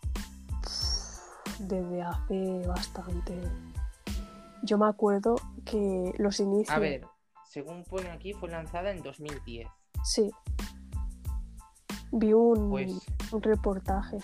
Desde 1.60 2.02
hace 2.02 2.62
bastante. 2.66 3.40
Yo 4.62 4.76
me 4.78 4.86
acuerdo 4.86 5.36
que 5.64 6.12
los 6.18 6.40
inicios. 6.40 6.70
A 6.76 6.78
ver, 6.80 7.06
según 7.54 7.84
pone 7.84 8.10
aquí, 8.10 8.32
fue 8.32 8.50
lanzada 8.50 8.90
en 8.90 9.00
2010. 9.00 9.68
Sí. 10.02 10.28
Vi 12.10 12.32
un, 12.32 12.68
Pues 12.68 12.92
un 13.30 13.42
reportaje. 13.42 14.16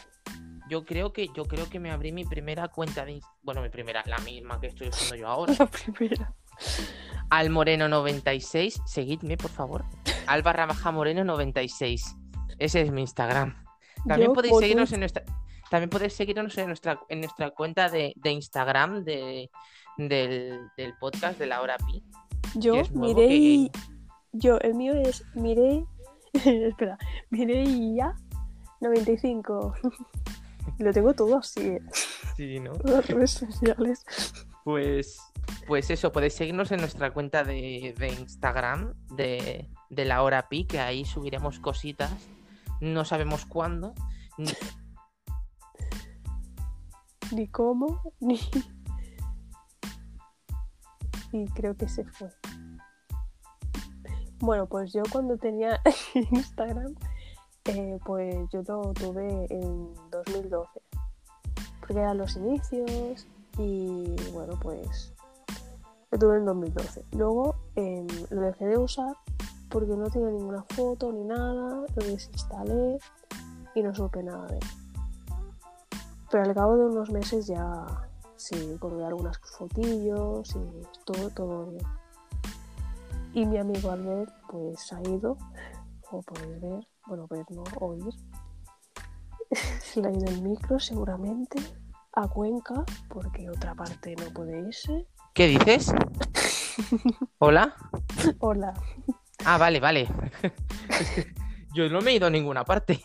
yo 0.68 0.85
creo 0.85 1.12
que 1.12 1.28
yo 1.28 1.45
creo 1.45 1.70
que 1.70 1.78
me 1.78 1.93
abrí 1.93 2.11
mi 2.11 2.24
primera 2.24 2.66
cuenta 2.66 3.05
de 3.05 3.20
bueno, 3.43 3.62
mi 3.62 3.68
primera, 3.68 4.03
la 4.07 4.18
misma 4.18 4.61
que 4.61 4.66
estoy 4.66 4.89
usando 4.89 5.14
yo 5.14 5.28
ahora. 5.28 5.55
La 5.59 5.66
primera. 5.66 6.35
Al 7.31 7.51
Moreno 7.51 7.89
96, 7.89 8.83
seguidme 8.85 9.37
por 9.37 9.53
favor. 9.53 9.85
Al 10.26 10.43
barra 10.43 10.66
baja 10.66 10.91
Moreno 10.91 11.22
96. 11.22 12.16
Ese 12.59 12.81
es 12.81 12.91
mi 12.91 13.03
Instagram. 13.03 13.64
También 14.09 14.31
Yo 14.31 14.35
podéis 14.35 14.59
seguirnos 14.59 14.93
en 14.93 15.01
nuestra 15.01 15.22
también 15.70 15.89
podéis 15.89 16.14
seguirnos 16.14 16.59
en 16.59 16.66
nuestra 16.66 16.99
en 17.09 17.20
nuestra 17.20 17.51
cuenta 17.51 17.89
de, 17.89 18.12
de 18.16 18.33
Instagram 18.33 19.05
de, 19.05 19.51
del, 19.97 20.59
del 20.76 20.95
podcast 20.99 21.39
de 21.39 21.47
la 21.47 21.62
hora 21.62 21.76
pi. 21.76 22.05
Yo 22.55 22.74
que 22.74 22.80
es 22.80 22.92
miré 22.92 23.28
que- 23.28 23.36
y- 23.36 23.70
Yo, 24.32 24.59
el 24.59 24.74
mío 24.74 24.94
es 24.94 25.24
miré. 25.34 25.84
Espera, 26.32 26.98
miré 27.30 27.62
y 27.64 27.96
ya. 27.96 28.14
95. 28.80 29.74
Lo 30.78 30.92
tengo 30.92 31.12
todo 31.14 31.38
así, 31.38 31.61
¿eh? 31.61 31.82
Sí, 32.36 32.59
¿no? 32.61 32.72
Las 32.84 33.07
redes 33.09 33.32
sociales. 33.32 34.05
Pues, 34.64 35.18
pues 35.66 35.90
eso, 35.90 36.12
podéis 36.12 36.34
seguirnos 36.34 36.70
en 36.72 36.80
nuestra 36.80 37.12
cuenta 37.12 37.44
de, 37.44 37.94
de 37.98 38.09
Instagram 38.09 38.94
de, 39.16 39.68
de 39.90 40.05
la 40.05 40.22
hora 40.22 40.48
pi, 40.48 40.64
que 40.66 40.80
ahí 40.80 41.05
subiremos 41.05 41.59
cositas. 41.61 42.11
No 42.80 43.05
sabemos 43.05 43.44
cuándo. 43.46 43.94
ni- 44.38 44.53
Ni 47.32 47.48
cómo, 47.48 48.01
ni. 48.20 48.40
Y 51.32 51.46
creo 51.48 51.76
que 51.76 51.88
se 51.88 52.05
fue. 52.05 52.28
Bueno, 54.41 54.64
pues 54.64 54.93
yo 54.93 55.03
cuando 55.12 55.36
tenía 55.36 55.82
Instagram, 56.14 56.95
eh, 57.66 57.99
pues 58.05 58.49
yo 58.51 58.62
lo 58.62 58.93
tuve 58.95 59.47
en 59.51 59.95
2012. 60.11 60.80
Porque 61.80 61.99
eran 61.99 62.16
los 62.16 62.36
inicios 62.36 63.26
y 63.59 64.16
bueno, 64.32 64.59
pues 64.62 65.12
lo 66.11 66.18
tuve 66.18 66.38
en 66.38 66.47
2012. 66.47 67.05
Luego 67.12 67.57
em, 67.76 68.07
lo 68.30 68.41
dejé 68.41 68.64
de 68.64 68.78
usar 68.78 69.14
porque 69.68 69.95
no 69.95 70.09
tenía 70.09 70.30
ninguna 70.30 70.64
foto 70.70 71.12
ni 71.12 71.22
nada, 71.24 71.84
lo 71.95 72.05
desinstalé 72.05 72.99
y 73.74 73.82
no 73.82 73.95
supe 73.95 74.22
nada 74.22 74.47
de 74.47 74.57
él. 74.57 74.66
Pero 76.30 76.45
al 76.45 76.55
cabo 76.55 76.76
de 76.78 76.86
unos 76.86 77.11
meses 77.11 77.47
ya 77.47 78.09
sí, 78.36 78.76
colgué 78.80 79.05
algunas 79.05 79.38
fotillos 79.38 80.57
y 80.57 80.82
todo, 81.05 81.28
todo 81.30 81.66
bien. 81.66 81.99
Y 83.33 83.47
mi 83.47 83.59
amigo 83.59 83.91
Albert 83.91 84.33
pues 84.49 84.93
ha 84.93 85.01
ido, 85.09 85.37
como 86.03 86.22
podéis 86.22 86.61
ver, 86.61 86.87
bueno, 87.07 87.26
ver 87.28 87.45
no, 87.51 87.62
oír. 87.81 88.12
Se 89.81 90.01
le 90.03 90.09
ha 90.09 90.12
ido 90.12 90.26
el 90.26 90.43
micro 90.43 90.78
seguramente 90.78 91.59
a 92.12 92.26
Cuenca, 92.28 92.85
porque 93.09 93.49
otra 93.49 93.74
parte 93.74 94.16
no 94.16 94.33
puede 94.33 94.61
irse. 94.66 95.07
¿Qué 95.33 95.47
dices? 95.47 95.93
¿Hola? 97.39 97.74
Hola. 98.41 98.74
Ah, 99.45 99.59
vale, 99.59 99.81
vale. 99.81 100.09
Yo 101.74 101.89
no 101.89 102.01
me 102.01 102.11
he 102.11 102.14
ido 102.14 102.26
a 102.26 102.31
ninguna 102.31 102.64
parte. 102.64 103.01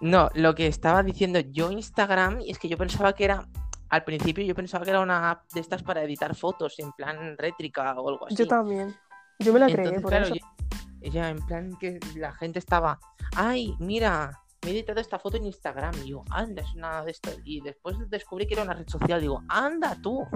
No, 0.00 0.30
lo 0.34 0.54
que 0.54 0.66
estaba 0.66 1.02
diciendo 1.02 1.40
yo 1.40 1.72
Instagram, 1.72 2.40
y 2.40 2.50
es 2.50 2.58
que 2.58 2.68
yo 2.68 2.76
pensaba 2.76 3.14
que 3.14 3.24
era, 3.24 3.48
al 3.88 4.04
principio 4.04 4.44
yo 4.44 4.54
pensaba 4.54 4.84
que 4.84 4.90
era 4.90 5.00
una 5.00 5.30
app 5.30 5.52
de 5.52 5.60
estas 5.60 5.82
para 5.82 6.02
editar 6.02 6.34
fotos, 6.34 6.78
en 6.78 6.92
plan 6.92 7.36
rétrica 7.38 7.94
o 8.00 8.08
algo 8.08 8.26
así. 8.26 8.36
Yo 8.36 8.46
también. 8.46 8.94
Yo 9.38 9.52
me 9.52 9.60
la 9.60 9.66
creí 9.66 9.78
Entonces, 9.88 10.02
por 10.02 10.10
claro, 10.10 10.26
eso. 10.26 10.34
yo- 10.34 11.10
ya 11.10 11.28
en 11.30 11.44
plan 11.46 11.76
que 11.78 12.00
la 12.16 12.32
gente 12.34 12.58
estaba, 12.58 12.98
ay, 13.36 13.74
mira, 13.78 14.40
me 14.64 14.70
he 14.70 14.72
editado 14.74 15.00
esta 15.00 15.18
foto 15.20 15.36
en 15.36 15.44
Instagram. 15.46 15.94
Y 16.04 16.08
yo, 16.08 16.24
anda, 16.30 16.62
es 16.62 16.74
una 16.74 17.04
de 17.04 17.12
estas. 17.12 17.38
Y 17.44 17.60
después 17.60 17.96
descubrí 18.10 18.46
que 18.48 18.54
era 18.54 18.64
una 18.64 18.74
red 18.74 18.88
social, 18.88 19.20
digo, 19.20 19.42
anda 19.48 19.94
tú. 20.02 20.26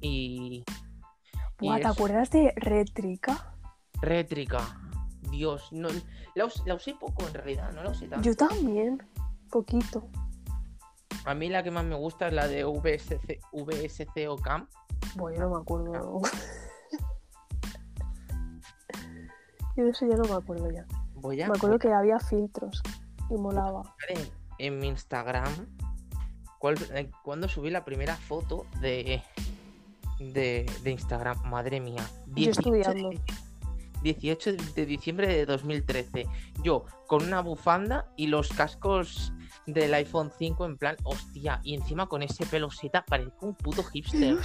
Y. 0.00 0.64
y 1.60 1.66
Buah, 1.66 1.80
¿Te 1.80 1.86
acuerdas 1.88 2.30
de 2.30 2.52
Rétrica? 2.56 3.52
Rétrica. 4.00 4.60
Dios, 5.30 5.68
no, 5.72 5.88
la, 6.34 6.46
us- 6.46 6.62
la 6.64 6.74
usé 6.74 6.94
poco 6.94 7.26
en 7.26 7.34
realidad, 7.34 7.72
no 7.72 7.82
la 7.82 7.90
usé 7.90 8.06
tanto. 8.06 8.24
Yo 8.24 8.34
también. 8.34 9.02
Poquito. 9.50 10.08
A 11.24 11.34
mí 11.34 11.48
la 11.48 11.62
que 11.62 11.70
más 11.70 11.84
me 11.84 11.94
gusta 11.96 12.28
es 12.28 12.32
la 12.34 12.46
de 12.48 12.64
VSC, 12.64 13.40
VSC 13.52 14.28
o 14.28 14.36
CAM. 14.36 14.68
Bueno, 15.16 15.36
yo 15.38 15.44
no 15.48 15.54
me 15.56 15.60
acuerdo. 15.60 16.20
Ah. 16.24 16.30
Yo 19.76 19.84
de 19.84 19.90
eso 19.90 20.06
ya 20.08 20.16
no 20.16 20.24
me 20.24 20.34
acuerdo 20.34 20.70
ya. 20.70 20.84
Voy 21.14 21.40
a 21.40 21.48
Me 21.48 21.56
acuerdo 21.56 21.78
que 21.78 21.92
había 21.92 22.18
filtros 22.18 22.82
y 23.30 23.34
molaba. 23.34 23.82
en, 24.08 24.28
en 24.58 24.78
mi 24.80 24.88
Instagram 24.88 25.52
cuál- 26.58 26.76
eh, 26.94 27.10
cuando 27.22 27.48
subí 27.48 27.70
la 27.70 27.84
primera 27.84 28.16
foto 28.16 28.66
de, 28.80 29.22
de, 30.18 30.66
de 30.82 30.90
Instagram. 30.90 31.40
Madre 31.48 31.80
mía. 31.80 32.02
Yo 32.26 32.34
18 32.34 32.70
de 32.72 32.80
estudiando. 32.80 33.22
18 34.02 34.52
de 34.74 34.86
diciembre 34.86 35.28
de 35.28 35.46
2013. 35.46 36.26
Yo 36.64 36.84
con 37.06 37.22
una 37.24 37.40
bufanda 37.40 38.10
y 38.16 38.26
los 38.28 38.48
cascos 38.48 39.32
del 39.68 39.94
iPhone 39.94 40.30
5 40.36 40.66
en 40.66 40.78
plan, 40.78 40.96
hostia, 41.04 41.60
y 41.62 41.74
encima 41.74 42.06
con 42.06 42.22
ese 42.22 42.46
pelo 42.46 42.70
seta 42.70 43.04
parezco 43.04 43.46
un 43.46 43.54
puto 43.54 43.82
hipster. 43.84 44.38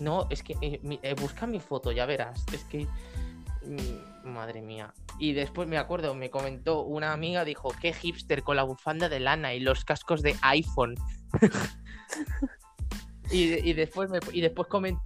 No, 0.00 0.26
es 0.30 0.42
que 0.42 0.56
eh, 0.60 0.80
eh, 1.02 1.14
busca 1.20 1.46
mi 1.46 1.60
foto, 1.60 1.92
ya 1.92 2.06
verás. 2.06 2.44
Es 2.52 2.64
que. 2.64 2.86
mm, 3.64 4.28
Madre 4.32 4.62
mía. 4.62 4.94
Y 5.18 5.32
después 5.32 5.68
me 5.68 5.78
acuerdo, 5.78 6.14
me 6.14 6.30
comentó 6.30 6.82
una 6.82 7.12
amiga, 7.12 7.44
dijo, 7.44 7.70
qué 7.80 7.92
hipster 7.92 8.42
con 8.42 8.56
la 8.56 8.62
bufanda 8.62 9.08
de 9.08 9.20
lana 9.20 9.54
y 9.54 9.60
los 9.60 9.84
cascos 9.84 10.22
de 10.22 10.36
iPhone. 10.42 10.94
y, 13.30 13.68
y 13.68 13.72
después 13.72 14.10
me, 14.10 14.20
y 14.32 14.40
después 14.40 14.68
comentó 14.68 15.02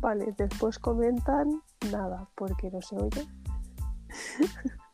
Vale, 0.00 0.34
después 0.38 0.78
comentan 0.78 1.62
nada, 1.90 2.26
porque 2.34 2.70
no 2.70 2.80
se 2.80 2.96
oye. 2.96 3.26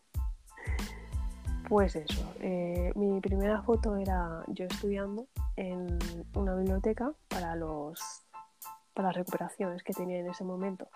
pues 1.69 1.97
eso, 1.97 2.33
eh, 2.41 2.93
mi 2.95 3.21
primera 3.21 3.62
foto 3.62 3.97
era 3.97 4.43
yo 4.49 4.67
estudiando 4.67 5.27
en 5.57 5.99
una 6.35 6.55
biblioteca 6.55 7.12
para 7.29 7.57
los 7.57 8.01
para 8.95 9.09
las 9.09 9.17
recuperaciones 9.17 9.83
que 9.83 9.93
tenía 9.93 10.21
en 10.21 10.29
ese 10.29 10.43
momento. 10.43 10.89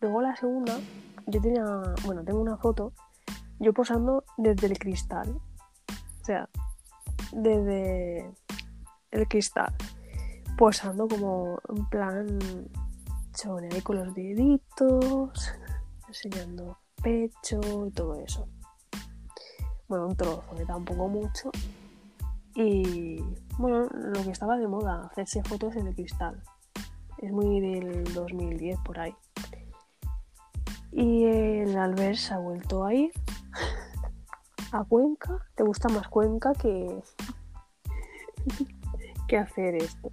Luego 0.00 0.22
la 0.22 0.36
segunda, 0.36 0.78
yo 1.26 1.40
tenía, 1.40 1.64
bueno, 2.04 2.24
tengo 2.24 2.40
una 2.40 2.56
foto 2.56 2.92
yo 3.58 3.72
posando 3.74 4.24
desde 4.38 4.68
el 4.68 4.78
cristal. 4.78 5.28
O 5.30 6.24
sea, 6.24 6.48
desde 7.32 8.30
el 9.10 9.28
cristal. 9.28 9.74
Posando 10.56 11.08
como 11.08 11.58
en 11.68 11.88
plan 11.88 12.38
chone 13.34 13.68
ahí 13.72 13.80
con 13.80 13.96
los 13.96 14.14
deditos, 14.14 15.52
enseñando 16.06 16.78
pecho 17.02 17.60
y 17.86 17.90
todo 17.90 18.14
eso. 18.14 18.48
Bueno, 19.90 20.06
un 20.06 20.14
trozo, 20.14 20.54
que 20.56 20.64
tampoco 20.64 21.08
mucho. 21.08 21.50
Y 22.54 23.20
bueno, 23.58 23.88
lo 23.92 24.22
que 24.22 24.30
estaba 24.30 24.56
de 24.56 24.68
moda, 24.68 25.08
hacerse 25.10 25.42
fotos 25.42 25.74
en 25.74 25.88
el 25.88 25.96
cristal. 25.96 26.40
Es 27.18 27.32
muy 27.32 27.58
del 27.58 28.04
2010 28.14 28.78
por 28.84 29.00
ahí. 29.00 29.12
Y 30.92 31.24
el 31.24 31.76
Albert 31.76 32.18
se 32.18 32.34
ha 32.34 32.38
vuelto 32.38 32.84
a 32.84 32.94
ir 32.94 33.10
a 34.70 34.84
Cuenca. 34.84 35.44
¿Te 35.56 35.64
gusta 35.64 35.88
más 35.88 36.06
Cuenca 36.06 36.52
que, 36.54 37.02
que 39.26 39.38
hacer 39.38 39.74
esto? 39.74 40.12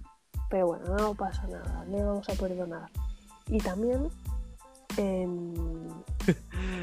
Pero 0.50 0.66
bueno, 0.66 0.96
no 0.96 1.14
pasa 1.14 1.46
nada, 1.46 1.84
le 1.84 2.02
vamos 2.02 2.28
a 2.28 2.32
perdonar. 2.32 2.90
Y 3.46 3.58
también 3.58 4.10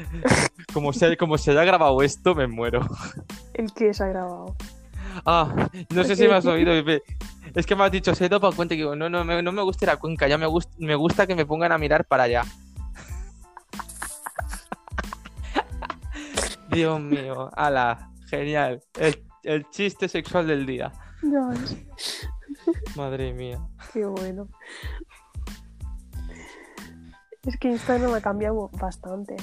como, 0.72 0.92
se, 0.92 1.16
como 1.16 1.38
se 1.38 1.50
haya 1.50 1.64
grabado 1.64 2.02
esto, 2.02 2.34
me 2.34 2.46
muero. 2.46 2.80
¿El 3.54 3.72
que 3.72 3.94
se 3.94 4.04
ha 4.04 4.08
grabado? 4.08 4.54
Ah, 5.24 5.68
no 5.90 6.04
sé 6.04 6.16
si 6.16 6.28
me 6.28 6.34
has 6.34 6.46
oído. 6.46 6.72
Es 7.54 7.66
que 7.66 7.74
me 7.74 7.84
has 7.84 7.92
dicho, 7.92 8.14
se 8.14 8.28
para 8.28 8.54
Cuenca 8.54 8.74
y 8.74 8.78
digo, 8.78 8.94
no, 8.94 9.08
no, 9.08 9.24
no 9.24 9.52
me 9.52 9.62
gusta 9.62 9.86
ir 9.86 9.90
a 9.90 9.96
Cuenca, 9.96 10.28
ya 10.28 10.36
me, 10.36 10.46
me 10.78 10.94
gusta 10.94 11.26
que 11.26 11.34
me 11.34 11.46
pongan 11.46 11.72
a 11.72 11.78
mirar 11.78 12.04
para 12.04 12.24
allá. 12.24 12.42
Dios 16.70 17.00
mío, 17.00 17.50
ala, 17.54 18.10
genial. 18.28 18.82
El, 18.98 19.24
el 19.42 19.70
chiste 19.70 20.08
sexual 20.08 20.46
del 20.46 20.66
día. 20.66 20.92
Madre 22.96 23.32
mía. 23.32 23.60
Qué 23.92 24.04
bueno. 24.04 24.48
Es 27.44 27.56
que 27.58 27.68
Instagram 27.68 28.14
ha 28.14 28.20
cambiado 28.20 28.68
bastante. 28.72 29.36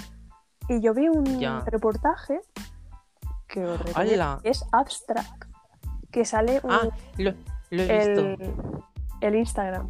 Y 0.69 0.81
yo 0.81 0.93
vi 0.93 1.07
un 1.09 1.39
reportaje 1.65 2.39
que 3.47 3.77
es 4.43 4.65
abstract, 4.71 5.45
que 6.11 6.25
sale 6.25 6.61
ah, 6.63 6.87
lo, 7.17 7.33
he 7.69 8.33
visto. 8.33 8.53
El, 9.21 9.35
Instagram. 9.35 9.89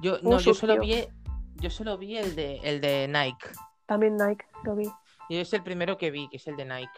Yo, 0.00 0.18
no, 0.22 0.38
yo 0.38 0.52
solo 0.52 0.78
vi, 0.78 1.06
yo 1.56 1.70
solo 1.70 1.96
vi 1.96 2.16
el 2.16 2.36
de, 2.36 2.58
el 2.62 2.80
de 2.80 3.08
Nike. 3.08 3.48
También 3.86 4.16
Nike, 4.16 4.44
lo 4.64 4.76
vi. 4.76 4.90
Y 5.28 5.38
es 5.38 5.52
el 5.52 5.62
primero 5.62 5.96
que 5.96 6.10
vi, 6.10 6.28
que 6.28 6.36
es 6.36 6.46
el 6.46 6.56
de 6.56 6.64
Nike. 6.66 6.90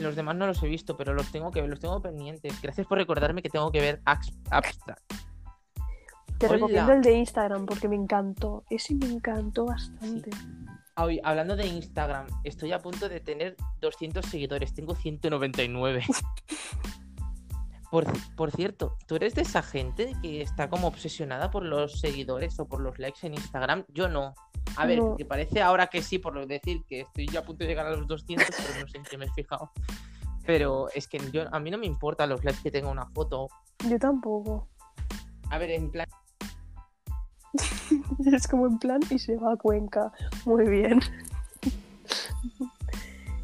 Los 0.00 0.16
demás 0.16 0.36
no 0.36 0.46
los 0.46 0.62
he 0.62 0.68
visto, 0.68 0.96
pero 0.96 1.12
los 1.14 1.30
tengo 1.30 1.50
que 1.50 1.60
ver, 1.60 1.68
los 1.68 1.80
tengo 1.80 2.00
pendientes. 2.00 2.60
Gracias 2.62 2.86
por 2.86 2.98
recordarme 2.98 3.42
que 3.42 3.50
tengo 3.50 3.70
que 3.70 3.80
ver 3.80 4.00
Abstract. 4.04 4.82
Te 6.38 6.48
recomiendo 6.48 6.92
el 6.92 7.02
de 7.02 7.12
Instagram 7.12 7.66
porque 7.66 7.88
me 7.88 7.96
encantó. 7.96 8.64
Ese 8.70 8.94
me 8.94 9.06
encantó 9.06 9.66
bastante. 9.66 10.30
Hablando 11.22 11.56
de 11.56 11.66
Instagram, 11.66 12.26
estoy 12.44 12.72
a 12.72 12.80
punto 12.80 13.08
de 13.08 13.20
tener 13.20 13.56
200 13.80 14.24
seguidores. 14.24 14.74
Tengo 14.74 14.94
199. 14.94 16.04
por, 18.36 18.50
cierto, 18.52 18.96
¿tú 19.06 19.16
eres 19.16 19.34
de 19.34 19.42
esa 19.42 19.62
gente 19.62 20.14
que 20.22 20.42
está 20.42 20.68
como 20.68 20.86
obsesionada 20.86 21.50
por 21.50 21.64
los 21.64 22.00
seguidores 22.00 22.58
o 22.60 22.66
por 22.66 22.80
los 22.80 22.98
likes 22.98 23.26
en 23.26 23.34
Instagram? 23.34 23.84
Yo 23.88 24.08
no. 24.08 24.34
A 24.76 24.86
ver, 24.86 25.00
que 25.18 25.24
parece 25.24 25.62
ahora 25.62 25.88
que 25.88 26.02
sí, 26.02 26.18
por 26.18 26.46
decir 26.46 26.84
que 26.86 27.00
estoy 27.00 27.26
ya 27.26 27.40
a 27.40 27.44
punto 27.44 27.64
de 27.64 27.70
llegar 27.70 27.86
a 27.86 27.90
los 27.90 28.06
200, 28.06 28.46
pero 28.48 28.80
no 28.80 28.88
sé 28.88 28.98
en 28.98 29.04
qué 29.04 29.18
me 29.18 29.26
he 29.26 29.32
fijado. 29.32 29.72
Pero 30.46 30.88
es 30.94 31.08
que 31.08 31.18
yo, 31.32 31.44
a 31.52 31.58
mí 31.60 31.70
no 31.70 31.78
me 31.78 31.86
importa 31.86 32.26
los 32.26 32.44
likes 32.44 32.62
que 32.62 32.70
tenga 32.70 32.88
una 32.88 33.06
foto. 33.06 33.48
Yo 33.88 33.98
tampoco. 33.98 34.68
A 35.50 35.58
ver, 35.58 35.70
en 35.70 35.90
plan, 35.90 36.06
es 38.32 38.48
como 38.48 38.66
en 38.66 38.78
plan 38.78 39.00
y 39.10 39.18
se 39.18 39.36
va 39.36 39.52
a 39.52 39.56
Cuenca. 39.56 40.12
Muy 40.44 40.68
bien. 40.68 41.00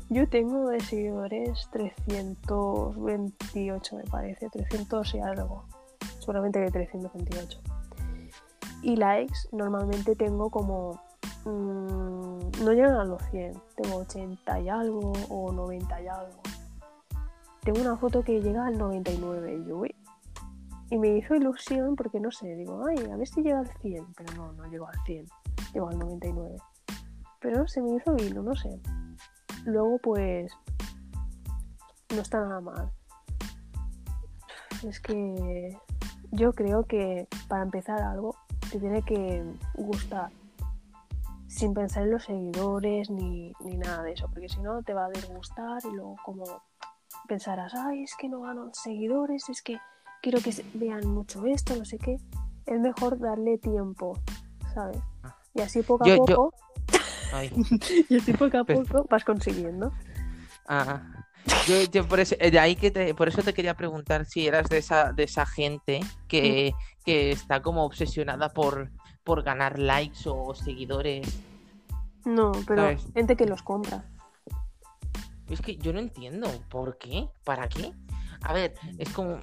Yo 0.09 0.29
tengo 0.29 0.69
de 0.69 0.79
seguidores 0.81 1.69
328, 1.73 3.97
me 3.97 4.05
parece. 4.05 4.49
300 4.51 5.15
y 5.15 5.21
algo. 5.21 5.65
Seguramente 6.21 6.65
que 6.65 6.71
328. 6.71 7.61
Y 8.83 8.95
likes, 8.97 9.49
normalmente 9.51 10.15
tengo 10.15 10.51
como. 10.51 11.01
Mm, 11.45 12.65
no 12.65 12.73
llegan 12.73 12.95
a 12.95 13.05
los 13.05 13.21
100. 13.31 13.61
Tengo 13.77 13.97
80 13.97 14.61
y 14.61 14.69
algo 14.69 15.13
o 15.29 15.51
90 15.53 16.03
y 16.03 16.07
algo. 16.07 16.41
Tengo 17.63 17.81
una 17.81 17.97
foto 17.97 18.23
que 18.23 18.41
llega 18.41 18.67
al 18.67 18.79
99. 18.79 19.55
Y 19.55 19.65
yo, 19.69 19.79
uy, 19.79 19.93
y 20.91 20.99
me 20.99 21.17
hizo 21.17 21.35
ilusión 21.35 21.97
porque 21.97 22.21
no 22.21 22.31
sé, 22.31 22.55
digo, 22.55 22.85
ay, 22.87 23.11
a 23.11 23.17
ver 23.17 23.27
si 23.27 23.43
llega 23.43 23.59
al 23.59 23.69
100, 23.81 24.07
pero 24.17 24.35
no, 24.35 24.53
no 24.53 24.65
llegó 24.67 24.87
al 24.87 24.99
100, 25.05 25.27
llegó 25.75 25.89
al 25.89 25.99
99. 25.99 26.57
Pero 27.41 27.67
sé, 27.67 27.83
me 27.83 27.97
hizo 27.97 28.17
hilo, 28.17 28.43
no 28.43 28.55
sé. 28.55 28.81
Luego 29.65 29.99
pues 29.99 30.53
no 32.15 32.23
está 32.23 32.41
nada 32.41 32.61
mal. 32.61 32.91
Es 34.87 35.01
que 35.01 35.77
yo 36.31 36.53
creo 36.53 36.85
que 36.85 37.27
para 37.49 37.63
empezar 37.63 38.01
algo 38.03 38.37
te 38.71 38.79
tiene 38.79 39.03
que 39.03 39.45
gustar 39.75 40.31
sin 41.49 41.73
pensar 41.73 42.03
en 42.03 42.11
los 42.11 42.25
seguidores 42.25 43.11
ni, 43.11 43.53
ni 43.61 43.77
nada 43.77 44.03
de 44.03 44.13
eso, 44.13 44.29
porque 44.29 44.49
si 44.49 44.61
no 44.61 44.83
te 44.83 44.93
va 44.93 45.07
a 45.07 45.11
disgustar 45.11 45.81
y 45.85 45.95
luego 45.95 46.17
como 46.25 46.45
pensarás, 47.27 47.75
ay, 47.75 48.03
es 48.03 48.15
que 48.17 48.29
no 48.29 48.41
ganan 48.41 48.75
seguidores, 48.75 49.49
es 49.49 49.63
que 49.63 49.79
quiero 50.23 50.41
que 50.41 50.55
vean 50.75 51.07
mucho 51.07 51.45
esto, 51.47 51.77
no 51.77 51.85
sé 51.85 51.99
qué, 51.99 52.19
es 52.67 52.81
mejor 52.81 53.19
darle 53.19 53.59
tiempo, 53.59 54.19
¿sabes? 54.75 54.99
Ah. 55.23 55.37
Y 55.55 55.61
así 55.61 55.83
poco 55.83 56.05
a 56.11 56.17
poco. 56.17 56.55
y 58.09 58.17
así 58.17 58.33
poco 58.33 58.59
a 58.59 58.65
poco 58.65 59.07
vas 59.09 59.25
consiguiendo. 59.25 59.93
Ah. 60.67 61.03
Yo, 61.93 62.07
por 62.09 62.21
eso, 62.21 62.35
eh, 62.41 62.51
de 62.51 62.59
ahí 62.59 62.77
que 62.77 62.91
te, 62.91 63.15
por 63.15 63.29
eso 63.29 63.43
te 63.43 63.55
quería 63.55 63.75
preguntar 63.75 64.25
si 64.25 64.47
eras 64.47 64.69
de 64.69 64.79
esa, 64.79 65.13
de 65.13 65.25
esa 65.25 65.47
gente 65.47 66.01
que, 66.29 66.75
que 67.05 67.31
está 67.31 67.63
como 67.63 67.85
obsesionada 67.85 68.49
por, 68.49 68.91
por 69.23 69.43
ganar 69.43 69.79
likes 69.79 70.21
o 70.27 70.55
seguidores. 70.55 71.41
No, 72.25 72.53
pero 72.67 72.97
gente 73.15 73.37
que 73.37 73.47
los 73.47 73.63
compra. 73.63 74.05
Es 75.49 75.61
que 75.61 75.77
yo 75.77 75.93
no 75.93 76.01
entiendo. 76.01 76.51
¿Por 76.69 76.99
qué? 76.99 77.29
¿Para 77.45 77.69
qué? 77.69 77.93
A 78.43 78.53
ver, 78.53 78.75
es 78.99 79.09
como 79.11 79.41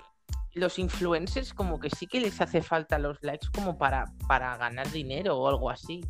los 0.54 0.78
influencers 0.80 1.54
como 1.54 1.80
que 1.80 1.90
sí 1.90 2.08
que 2.08 2.22
les 2.22 2.40
hace 2.40 2.62
falta 2.62 3.00
los 3.00 3.18
likes 3.22 3.48
como 3.54 3.78
para, 3.78 4.06
para 4.28 4.56
ganar 4.58 4.90
dinero 4.92 5.38
o 5.38 5.48
algo 5.48 5.70
así. 5.70 6.02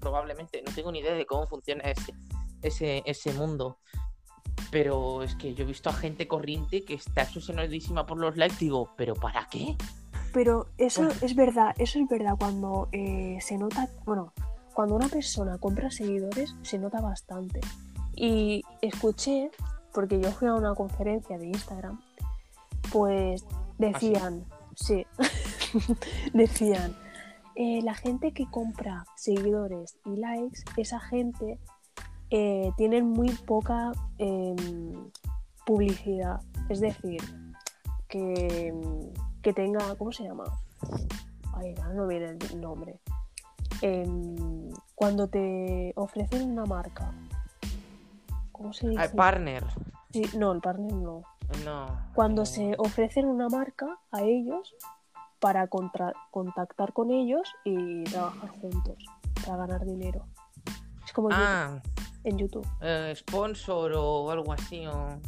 Probablemente, 0.00 0.62
no 0.64 0.72
tengo 0.72 0.92
ni 0.92 1.00
idea 1.00 1.14
de 1.14 1.26
cómo 1.26 1.46
funciona 1.46 1.82
ese, 1.84 2.12
ese, 2.62 3.02
ese 3.04 3.32
mundo. 3.32 3.78
Pero 4.70 5.22
es 5.22 5.34
que 5.36 5.54
yo 5.54 5.64
he 5.64 5.66
visto 5.66 5.90
a 5.90 5.92
gente 5.92 6.28
corriente 6.28 6.84
que 6.84 6.94
está 6.94 7.22
obsesionadísima 7.22 8.06
por 8.06 8.18
los 8.18 8.36
likes, 8.36 8.56
digo, 8.58 8.90
¿pero 8.96 9.14
para 9.14 9.46
qué? 9.48 9.76
Pero 10.32 10.66
eso 10.78 11.08
es 11.22 11.36
verdad, 11.36 11.74
eso 11.78 12.00
es 12.00 12.08
verdad 12.08 12.34
cuando 12.38 12.88
eh, 12.90 13.38
se 13.40 13.56
nota, 13.56 13.88
bueno, 14.04 14.32
cuando 14.74 14.96
una 14.96 15.08
persona 15.08 15.58
compra 15.58 15.90
seguidores 15.90 16.54
se 16.62 16.78
nota 16.78 17.00
bastante. 17.00 17.60
Y 18.16 18.62
escuché, 18.80 19.50
porque 19.92 20.20
yo 20.20 20.30
fui 20.32 20.48
a 20.48 20.54
una 20.54 20.74
conferencia 20.74 21.38
de 21.38 21.46
Instagram, 21.46 22.00
pues 22.92 23.44
Decían, 23.92 24.44
sí, 24.74 25.06
decían, 26.32 26.96
eh, 27.54 27.80
la 27.82 27.94
gente 27.94 28.32
que 28.32 28.50
compra 28.50 29.04
seguidores 29.16 29.98
y 30.06 30.16
likes, 30.16 30.60
esa 30.76 31.00
gente 31.00 31.58
eh, 32.30 32.72
tiene 32.76 33.02
muy 33.02 33.30
poca 33.30 33.92
em, 34.18 35.10
publicidad. 35.66 36.40
Es 36.68 36.80
decir, 36.80 37.20
que, 38.08 38.72
que, 39.42 39.52
tenga, 39.52 39.94
¿cómo 39.96 40.12
se 40.12 40.24
llama? 40.24 40.44
Ay, 41.54 41.74
no 41.94 42.06
viene 42.06 42.36
el 42.50 42.60
nombre. 42.60 42.98
Em, 43.82 44.70
cuando 44.94 45.28
te 45.28 45.92
ofrecen 45.96 46.50
una 46.50 46.64
marca. 46.64 47.12
¿Cómo 48.50 48.72
se 48.72 48.88
dice? 48.88 49.02
Ah, 49.02 49.08
partner. 49.14 49.64
Sí, 50.12 50.22
no, 50.38 50.52
el 50.52 50.60
partner 50.60 50.92
no. 50.92 51.22
No. 51.64 51.86
Cuando 52.14 52.44
se 52.46 52.74
ofrecen 52.78 53.26
una 53.26 53.48
marca 53.48 53.98
a 54.10 54.22
ellos 54.22 54.74
para 55.40 55.66
contra- 55.68 56.12
contactar 56.30 56.92
con 56.92 57.10
ellos 57.10 57.42
y 57.64 58.04
trabajar 58.04 58.48
juntos 58.60 58.96
para 59.44 59.58
ganar 59.58 59.84
dinero. 59.84 60.26
Es 61.04 61.12
como 61.12 61.28
YouTube- 61.30 61.38
Ah, 61.46 61.82
en 62.24 62.38
YouTube. 62.38 62.66
eh, 62.80 63.12
sponsor 63.16 63.92
o 63.94 64.30
algo 64.30 64.52
así. 64.52 64.86
O... 64.86 65.20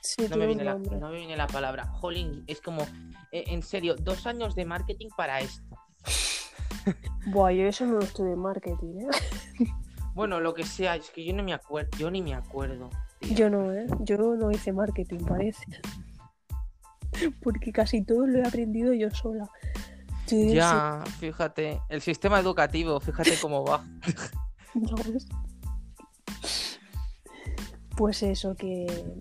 Sí, 0.00 0.22
No, 0.28 0.36
me 0.36 0.46
tiene 0.46 0.46
viene 0.46 0.62
un 0.62 0.66
la, 0.66 0.72
nombre. 0.74 0.96
no 0.98 1.08
me 1.08 1.16
viene 1.16 1.36
la 1.36 1.46
palabra. 1.46 1.86
Jolín, 1.86 2.44
es 2.46 2.60
como, 2.60 2.82
eh, 3.32 3.44
en 3.48 3.62
serio, 3.62 3.96
dos 3.96 4.26
años 4.26 4.54
de 4.54 4.64
marketing 4.64 5.08
para 5.16 5.40
esto. 5.40 5.76
Buah, 7.26 7.52
yo 7.52 7.66
eso 7.66 7.86
no 7.86 7.94
lo 7.94 8.00
estudié 8.04 8.32
en 8.34 8.38
marketing, 8.40 9.00
¿eh? 9.00 9.66
Bueno, 10.14 10.38
lo 10.40 10.54
que 10.54 10.62
sea, 10.64 10.94
es 10.96 11.10
que 11.10 11.24
yo 11.24 11.34
no 11.34 11.42
me 11.42 11.52
acuerdo, 11.54 11.90
yo 11.98 12.10
ni 12.10 12.22
me 12.22 12.34
acuerdo. 12.34 12.90
Yo 13.32 13.48
no, 13.50 13.72
¿eh? 13.72 13.86
Yo 14.00 14.18
no 14.18 14.50
hice 14.50 14.72
marketing, 14.72 15.20
parece. 15.26 15.64
Porque 17.42 17.72
casi 17.72 18.02
todo 18.02 18.26
lo 18.26 18.38
he 18.38 18.46
aprendido 18.46 18.92
yo 18.92 19.10
sola. 19.10 19.48
Yo 20.28 20.52
Ya, 20.52 21.04
fíjate, 21.18 21.80
el 21.88 22.00
sistema 22.00 22.40
educativo, 22.40 22.98
fíjate 23.00 23.38
cómo 23.40 23.64
va. 23.64 23.84
¿no 24.74 24.94
ves? 24.96 25.26
Pues 27.96 28.22
eso, 28.24 28.56
que 28.56 29.20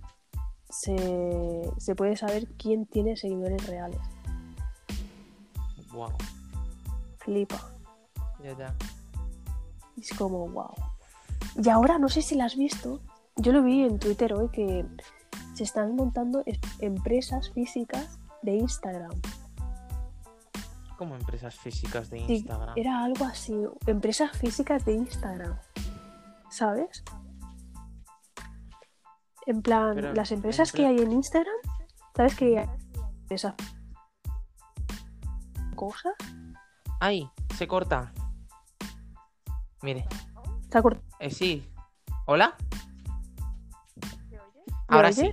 se, 0.69 1.69
se 1.77 1.95
puede 1.95 2.17
saber 2.17 2.47
quién 2.57 2.85
tiene 2.87 3.15
seguidores 3.15 3.67
reales. 3.67 3.99
Wow, 5.91 6.11
Flipa. 7.19 7.71
ya, 8.43 8.57
ya. 8.57 8.75
Es 9.95 10.09
como, 10.17 10.47
wow. 10.47 10.73
Y 11.63 11.69
ahora 11.69 11.99
no 11.99 12.09
sé 12.09 12.23
si 12.23 12.35
la 12.35 12.45
has 12.45 12.55
visto. 12.55 12.99
Yo 13.35 13.51
lo 13.51 13.63
vi 13.63 13.83
en 13.83 13.99
Twitter 13.99 14.33
hoy 14.33 14.49
que 14.49 14.85
se 15.55 15.63
están 15.63 15.95
montando 15.95 16.43
es- 16.45 16.59
empresas 16.79 17.51
físicas 17.51 18.19
de 18.41 18.55
Instagram. 18.55 19.11
Como 20.97 21.15
empresas 21.15 21.55
físicas 21.55 22.09
de 22.09 22.25
Sí, 22.27 22.35
Instagram. 22.35 22.77
era 22.77 23.03
algo 23.03 23.25
así. 23.25 23.53
Empresas 23.87 24.31
físicas 24.37 24.85
de 24.85 24.93
Instagram. 24.93 25.57
¿Sabes? 26.49 27.03
En 29.47 29.61
plan, 29.61 29.95
Pero, 29.95 30.13
las 30.13 30.31
empresas 30.31 30.71
que 30.71 30.83
plan- 30.83 30.91
hay 30.91 30.99
en 31.03 31.11
Instagram, 31.11 31.55
¿sabes 32.15 32.35
que 32.35 32.59
hay 32.59 32.69
esas 33.29 33.55
cosas? 35.75 36.13
¡Ay! 36.99 37.29
Se 37.57 37.67
corta. 37.67 38.13
Mire, 39.81 40.05
¿Te 40.69 40.77
acor- 40.79 41.01
eh, 41.19 41.29
sí. 41.29 41.69
¿Hola? 42.25 42.55
¿Me 44.93 44.97
Ahora 44.97 45.11
sí. 45.11 45.31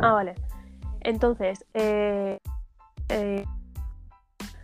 Ah, 0.00 0.12
vale. 0.12 0.34
Entonces, 1.00 1.64
eh, 1.72 2.38
eh, 3.08 3.44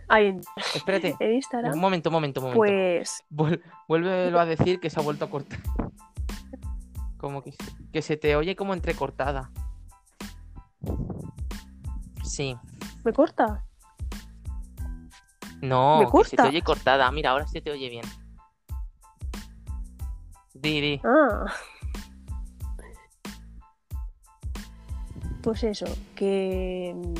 en, 0.09 0.41
Espérate. 0.75 1.15
en 1.19 1.41
Un 1.73 1.79
momento, 1.79 2.09
un 2.09 2.13
momento, 2.13 2.41
un 2.41 2.53
momento. 2.53 2.59
pues 2.59 3.23
Vuélvelo 3.87 4.39
a 4.39 4.45
decir 4.45 4.79
que 4.79 4.91
se 4.91 4.99
ha 4.99 5.03
vuelto 5.03 5.25
a 5.25 5.29
cortar. 5.31 5.59
Como 7.17 7.41
que, 7.41 7.55
que 7.91 8.01
se 8.03 8.17
te 8.17 8.35
oye 8.35 8.55
como 8.55 8.75
entrecortada. 8.75 9.49
Sí. 12.23 12.55
me 13.03 13.13
corta. 13.13 13.65
No, 15.61 15.99
¿Me 15.99 16.05
que 16.05 16.29
se 16.29 16.31
te 16.31 16.35
corta? 16.37 16.49
oye 16.49 16.61
cortada. 16.61 17.11
Mira, 17.11 17.31
ahora 17.31 17.47
se 17.47 17.61
te 17.61 17.71
oye 17.71 17.89
bien. 17.89 18.05
Di, 20.53 20.81
di. 20.81 21.01
Ah. 21.03 21.45
Pues 25.45 25.63
eso, 25.63 25.85
que 26.15 26.91
mm, 26.95 27.13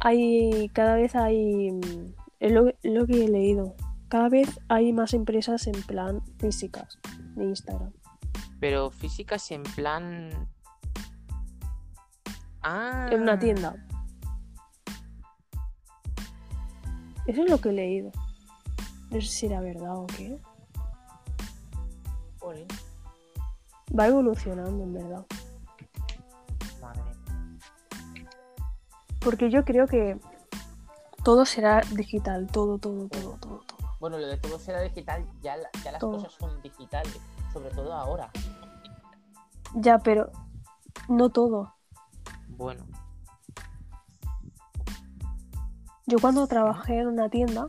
hay 0.00 0.68
cada 0.74 0.96
vez 0.96 1.16
hay 1.16 1.72
mm, 1.72 2.12
es 2.40 2.52
lo, 2.52 2.70
lo 2.82 3.06
que 3.06 3.24
he 3.24 3.28
leído. 3.28 3.74
Cada 4.08 4.28
vez 4.28 4.60
hay 4.68 4.92
más 4.92 5.14
empresas 5.14 5.66
en 5.66 5.82
plan 5.84 6.20
físicas 6.38 6.98
de 7.36 7.44
Instagram. 7.44 7.94
Pero 8.60 8.90
físicas 8.90 9.50
en 9.50 9.62
plan. 9.62 10.28
Ah. 12.60 13.08
En 13.10 13.22
una 13.22 13.38
tienda. 13.38 13.74
Eso 17.26 17.44
es 17.44 17.50
lo 17.50 17.58
que 17.62 17.70
he 17.70 17.72
leído. 17.72 18.12
No 19.10 19.22
sé 19.22 19.26
si 19.26 19.46
era 19.46 19.62
verdad 19.62 19.96
o 19.96 20.06
qué. 20.06 20.38
Va 23.98 24.06
evolucionando, 24.06 24.84
en 24.84 24.92
verdad. 24.92 25.24
Porque 29.20 29.50
yo 29.50 29.64
creo 29.64 29.86
que 29.86 30.18
todo 31.24 31.44
será 31.44 31.82
digital. 31.92 32.46
Todo, 32.50 32.78
todo, 32.78 33.08
todo, 33.08 33.36
todo, 33.40 33.60
todo. 33.60 33.78
Bueno, 34.00 34.18
lo 34.18 34.26
de 34.26 34.38
todo 34.38 34.58
será 34.58 34.80
digital, 34.80 35.26
ya, 35.42 35.56
la- 35.56 35.68
ya 35.84 35.92
las 35.92 36.00
Todo. 36.00 36.12
cosas 36.12 36.32
son 36.32 36.60
digitales. 36.62 37.18
Sobre 37.52 37.70
todo 37.70 37.92
ahora. 37.92 38.30
Ya, 39.74 39.98
pero 39.98 40.30
no 41.08 41.28
todo. 41.28 41.74
Bueno. 42.48 42.86
Yo 46.06 46.18
cuando 46.20 46.46
trabajé 46.46 46.98
en 46.98 47.08
una 47.08 47.28
tienda, 47.28 47.68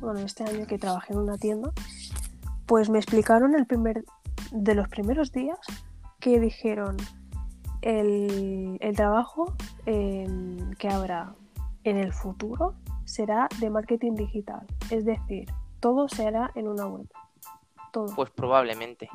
bueno, 0.00 0.20
este 0.20 0.44
año 0.44 0.66
que 0.66 0.78
trabajé 0.78 1.12
en 1.12 1.18
una 1.20 1.36
tienda, 1.38 1.70
pues 2.66 2.88
me 2.90 2.98
explicaron 2.98 3.54
el 3.54 3.66
primer, 3.66 4.04
de 4.50 4.74
los 4.74 4.88
primeros 4.88 5.32
días 5.32 5.58
que 6.18 6.40
dijeron 6.40 6.96
el, 7.82 8.78
el 8.80 8.96
trabajo 8.96 9.54
em, 9.88 10.70
que 10.74 10.88
habrá 10.88 11.34
en 11.82 11.96
el 11.96 12.12
futuro 12.12 12.74
será 13.06 13.48
de 13.58 13.70
marketing 13.70 14.16
digital. 14.16 14.66
Es 14.90 15.06
decir, 15.06 15.50
todo 15.80 16.10
se 16.10 16.26
hará 16.26 16.50
en 16.54 16.68
una 16.68 16.86
web. 16.86 17.08
Todo, 17.90 18.14
Pues 18.14 18.30
probablemente. 18.30 19.08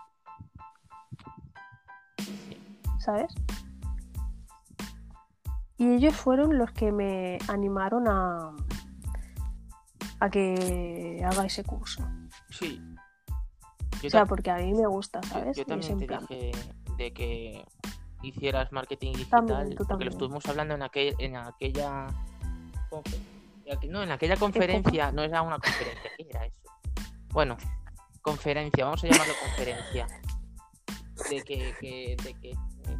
¿sabes? 2.97 3.35
Y 5.77 5.93
ellos 5.93 6.15
fueron 6.15 6.57
los 6.57 6.71
que 6.71 6.91
me 6.91 7.37
animaron 7.49 8.07
a, 8.07 8.55
a 10.21 10.29
que 10.29 11.21
haga 11.23 11.45
ese 11.45 11.63
curso. 11.63 12.03
Sí. 12.49 12.81
Yo 14.01 14.07
O 14.07 14.09
sea, 14.09 14.25
porque 14.25 14.49
a 14.49 14.57
mí 14.57 14.73
me 14.73 14.87
gusta, 14.87 15.21
¿sabes? 15.23 15.55
Yo, 15.55 15.65
también 15.65 15.99
te 15.99 16.07
plan, 16.07 16.25
dije 16.27 16.51
de 16.97 17.13
que 17.13 17.65
hicieras 18.23 18.71
marketing 18.71 19.13
digital. 19.13 19.45
También, 19.45 19.75
porque 19.87 20.05
lo 20.05 20.11
estuvimos 20.11 20.45
hablando 20.47 20.73
en, 20.75 20.81
aquel, 20.83 21.15
en 21.19 21.35
aquella. 21.37 22.07
No, 23.89 24.03
en 24.03 24.11
aquella 24.11 24.37
conferencia. 24.37 25.11
No 25.11 25.23
era 25.23 25.41
una 25.41 25.57
conferencia. 25.59 26.11
¿Qué 26.17 26.27
era 26.29 26.45
eso? 26.45 26.55
Bueno, 27.31 27.57
conferencia. 28.21 28.85
Vamos 28.85 29.03
a 29.03 29.07
llamarlo 29.07 29.33
conferencia. 29.41 30.07
De 31.29 31.41
que, 31.43 31.73
que- 31.79 32.15
de 32.23 32.33
que 32.39 32.51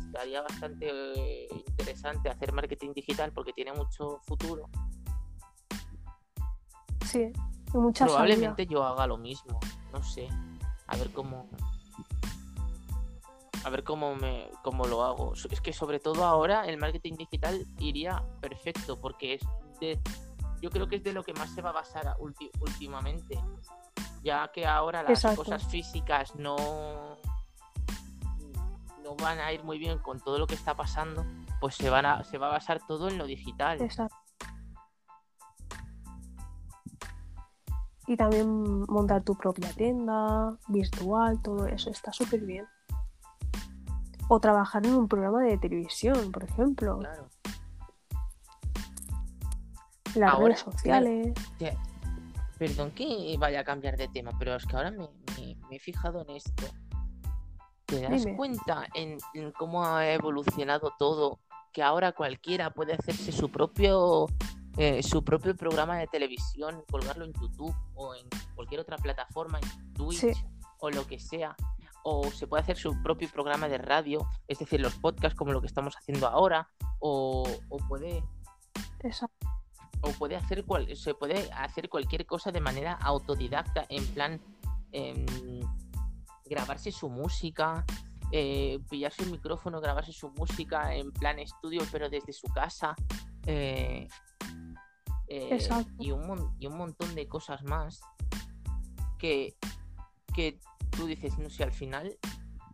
estaría 0.06 0.42
bastante 0.42 0.88
eh, 0.90 1.48
interesante 1.68 2.30
hacer 2.30 2.54
marketing 2.54 2.94
digital 2.94 3.32
porque 3.34 3.54
tiene 3.54 3.74
mucho 3.74 4.20
futuro. 4.24 4.70
Sí, 7.06 7.32
y 7.74 7.78
mucha 7.78 8.08
salida. 8.08 8.26
Probablemente 8.26 8.66
yo 8.68 8.84
haga 8.84 9.08
lo 9.08 9.18
mismo. 9.18 9.60
No 9.92 10.02
sé. 10.04 10.28
A 10.88 10.96
ver 10.98 11.12
cómo. 11.12 11.50
A 13.66 13.70
ver 13.70 13.84
cómo 13.84 14.16
me 14.16 14.49
cómo 14.61 14.86
lo 14.86 15.03
hago. 15.03 15.34
Es 15.34 15.61
que 15.61 15.72
sobre 15.74 15.99
todo 15.99 16.26
ahora 16.26 16.68
el 16.68 16.78
marketing 16.78 17.14
digital 17.14 17.66
iría 17.80 18.24
perfecto 18.41 18.99
porque 18.99 19.36
es 19.36 19.41
de 19.80 19.99
yo 20.61 20.70
creo 20.70 20.88
que 20.88 20.97
es 20.97 21.03
de 21.03 21.14
lo 21.14 21.24
que 21.24 21.34
más 21.34 21.49
se 21.53 21.61
va 21.61 21.70
a 21.70 21.74
basar 21.74 22.16
ulti- 22.20 22.51
últimamente. 22.61 23.39
Ya 24.24 24.49
que 24.53 24.66
ahora 24.66 25.03
las 25.03 25.11
Exacto. 25.11 25.43
cosas 25.43 25.66
físicas 25.68 26.36
no 26.36 26.55
no 29.03 29.16
van 29.18 29.39
a 29.39 29.51
ir 29.51 29.64
muy 29.66 29.78
bien 29.80 29.99
con 29.99 30.20
todo 30.22 30.39
lo 30.39 30.47
que 30.47 30.55
está 30.55 30.76
pasando, 30.76 31.26
pues 31.59 31.76
se 31.76 31.89
van 31.89 32.05
a 32.05 32.24
se 32.24 32.38
va 32.38 32.47
a 32.47 32.51
basar 32.51 32.80
todo 32.88 33.09
en 33.09 33.18
lo 33.18 33.26
digital. 33.26 33.82
Exacto. 33.82 34.16
Y 38.07 38.18
también 38.18 38.82
montar 38.89 39.24
tu 39.24 39.36
propia 39.36 39.72
tienda, 39.74 40.57
virtual, 40.68 41.41
todo 41.41 41.68
eso 41.68 41.89
está 41.89 42.11
súper 42.11 42.41
bien. 42.41 42.66
O 44.36 44.40
trabajar 44.40 44.84
en 44.84 44.96
un 44.96 45.08
programa 45.08 45.44
de 45.44 45.60
televisión, 45.60 46.32
por 46.32 46.44
ejemplo. 46.44 46.98
Claro. 46.98 47.30
Las 50.16 50.34
Ahora, 50.34 50.46
redes 50.56 50.60
sociales. 50.62 51.34
Perdón 52.58 52.92
que 52.92 53.36
vaya 53.40 53.60
a 53.60 53.64
cambiar 53.64 53.96
de 53.96 54.08
tema, 54.08 54.32
pero 54.40 54.56
es 54.56 54.66
que 54.66 54.76
ahora 54.76 54.90
me, 54.90 55.08
me- 55.38 55.56
me 55.70 55.76
he 55.76 55.80
fijado 55.80 56.22
en 56.22 56.32
esto. 56.32 56.64
¿Te 57.86 58.02
das 58.02 58.24
Dime. 58.24 58.36
cuenta 58.36 58.88
en, 58.96 59.18
en 59.36 59.52
cómo 59.52 59.86
ha 59.86 60.10
evolucionado 60.10 60.94
todo? 60.98 61.40
Que 61.72 61.84
ahora 61.84 62.12
cualquiera 62.14 62.72
puede 62.72 62.94
hacerse 62.94 63.32
su 63.32 63.50
propio 63.52 64.28
eh, 64.78 65.04
su 65.04 65.24
propio 65.24 65.56
programa 65.56 65.98
de 65.98 66.08
televisión, 66.08 66.84
colgarlo 66.90 67.26
en 67.26 67.34
YouTube 67.34 67.76
o 67.94 68.16
en 68.16 68.26
cualquier 68.56 68.82
otra 68.82 68.98
plataforma, 68.98 69.60
en 69.60 69.94
Twitch 69.94 70.20
Sí. 70.22 70.32
o 70.80 70.90
lo 70.90 71.06
que 71.06 71.20
sea. 71.20 71.56
O 72.04 72.30
se 72.32 72.47
puede 72.47 72.64
hacer 72.64 72.78
su 72.78 73.01
propio 73.01 73.30
programa 73.30 73.68
de 73.68 73.78
radio, 73.78 74.28
es 74.47 74.60
decir, 74.60 74.82
los 74.82 74.95
podcasts 74.95 75.38
como 75.38 75.54
lo 75.54 75.62
que 75.62 75.68
estamos 75.68 75.95
haciendo 75.95 76.28
ahora, 76.28 76.70
o, 76.99 77.47
o 77.70 77.78
puede 77.88 78.24
o 80.01 80.12
puede 80.12 80.36
hacer 80.36 80.66
cual, 80.66 80.95
se 80.95 81.14
puede 81.14 81.49
hacer 81.54 81.89
cualquier 81.89 82.26
cosa 82.26 82.51
de 82.51 82.60
manera 82.60 82.93
autodidacta, 82.93 83.86
en 83.89 84.06
plan 84.08 84.41
em, 84.91 85.26
grabarse 86.45 86.91
su 86.91 87.10
música, 87.10 87.86
eh, 88.32 88.80
pillarse 88.89 89.24
un 89.24 89.32
micrófono, 89.32 89.80
grabarse 89.80 90.12
su 90.12 90.30
música 90.32 90.93
en 90.95 91.12
plan 91.12 91.39
estudio, 91.39 91.82
pero 91.91 92.10
desde 92.10 92.34
su 92.34 92.47
casa. 92.47 92.95
eh, 93.45 94.08
eh, 95.28 95.58
y, 95.99 96.12
un, 96.12 96.56
y 96.60 96.68
un 96.68 96.78
montón 96.78 97.16
de 97.16 97.28
cosas 97.28 97.64
más 97.64 98.01
que, 99.18 99.56
que 100.34 100.60
tú 100.96 101.08
dices, 101.08 101.38
no 101.38 101.50
sé, 101.50 101.64
al 101.64 101.72
final, 101.72 102.18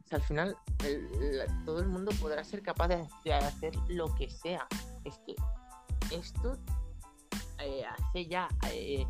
si 0.07 0.15
al 0.15 0.21
final 0.21 0.57
todo 1.65 1.79
el 1.79 1.87
mundo 1.87 2.11
podrá 2.19 2.43
ser 2.43 2.61
capaz 2.61 2.87
de, 2.87 3.33
hacer 3.33 3.75
lo 3.87 4.13
que 4.15 4.29
sea. 4.29 4.67
Es 5.03 5.17
que 5.19 5.35
esto 6.11 6.57
eh, 7.59 7.83
hace 7.85 8.25
ya 8.25 8.47
eh, 8.71 9.05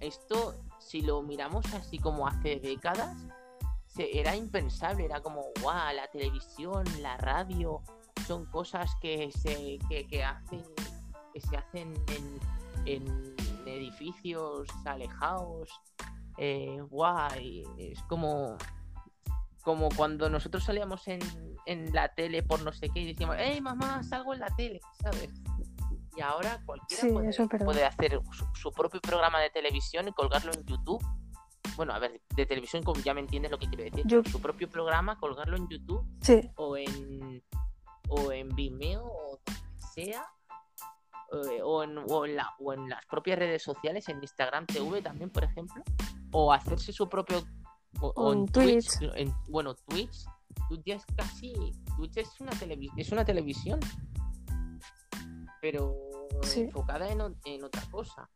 esto 0.00 0.54
si 0.78 1.02
lo 1.02 1.22
miramos 1.22 1.64
así 1.74 1.98
como 1.98 2.26
hace 2.26 2.58
décadas 2.58 3.16
era 3.96 4.34
impensable 4.34 5.04
era 5.04 5.20
como 5.20 5.44
guau 5.60 5.94
la 5.94 6.08
televisión 6.08 6.84
la 7.02 7.18
radio 7.18 7.82
son 8.26 8.46
cosas 8.46 8.90
que 9.02 9.30
se 9.30 9.78
que, 9.88 10.06
que 10.06 10.24
hacen 10.24 10.64
que 11.34 11.40
se 11.40 11.56
hacen 11.56 11.92
en, 12.08 12.40
en 12.86 13.36
edificios 13.66 14.68
alejados 14.86 15.68
eh, 16.42 16.80
guau, 16.88 17.38
y 17.38 17.64
es 17.78 18.02
como 18.04 18.56
como 19.62 19.90
cuando 19.90 20.30
nosotros 20.30 20.64
salíamos 20.64 21.06
en, 21.06 21.20
en 21.66 21.92
la 21.92 22.08
tele 22.14 22.42
por 22.42 22.62
no 22.62 22.72
sé 22.72 22.88
qué 22.88 23.00
y 23.00 23.06
decíamos, 23.08 23.36
hey 23.38 23.60
mamá, 23.60 24.02
salgo 24.02 24.32
en 24.32 24.40
la 24.40 24.48
tele, 24.56 24.80
¿sabes? 25.02 25.28
Y 26.16 26.22
ahora 26.22 26.62
cualquiera 26.64 27.02
Sí, 27.02 27.10
puede, 27.12 27.28
eso 27.28 27.46
hacer 27.84 28.18
su, 28.32 28.46
su 28.54 28.72
propio 28.72 29.00
programa 29.02 29.38
de 29.38 29.50
televisión 29.50 30.08
y 30.08 30.12
colgarlo 30.12 30.50
en 30.54 30.64
YouTube. 30.64 31.04
Bueno, 31.76 31.92
a 31.92 31.98
ver, 31.98 32.20
de 32.34 32.46
televisión 32.46 32.82
ya 33.04 33.12
me 33.12 33.20
entiendes 33.20 33.50
lo 33.50 33.58
que 33.58 33.68
quiero 33.68 33.84
decir. 33.84 34.02
Yo- 34.06 34.24
Su 34.24 34.40
propio 34.40 34.68
programa, 34.68 35.18
colgarlo 35.18 35.56
en 35.58 35.68
YouTube 35.68 36.04
Sí, 36.22 36.40
o 36.56 36.76
en 36.78 37.42
o 38.08 38.32
en 38.32 38.48
Vimeo 38.56 39.04
o 39.04 39.38
donde 39.44 39.60
sea 39.94 40.26
eh, 41.32 41.62
o, 41.62 41.82
en, 41.84 41.98
o, 41.98 42.24
en 42.26 42.36
la- 42.36 42.54
o 42.58 42.72
en 42.72 42.88
las 42.88 43.04
propias 43.06 43.38
redes 43.38 43.62
sociales 43.62 44.08
en 44.08 44.20
Instagram 44.22 44.66
TV 44.66 45.00
también 45.02 45.30
por 45.30 45.44
ejemplo 45.44 45.82
o 46.32 46.52
hacerse 46.52 46.92
su 46.92 47.08
propio 47.08 47.42
o, 48.00 48.08
o 48.08 48.12
O 48.28 48.32
en 48.32 48.46
Twitch, 48.46 48.98
Twitch. 48.98 49.12
en- 49.14 49.34
bueno 49.48 49.74
Twitch 49.74 50.24
Twitch 50.68 50.82
ya 50.86 50.94
es 50.96 51.04
casi 51.16 51.52
Twitch 51.96 52.16
es 52.18 52.40
una 52.40 52.52
es 52.96 53.12
una 53.12 53.24
televisión 53.24 53.78
pero 55.60 55.94
Sí. 56.42 56.62
enfocada 56.62 57.08
en, 57.10 57.20
otra 57.64 57.82
cosa 57.90 58.28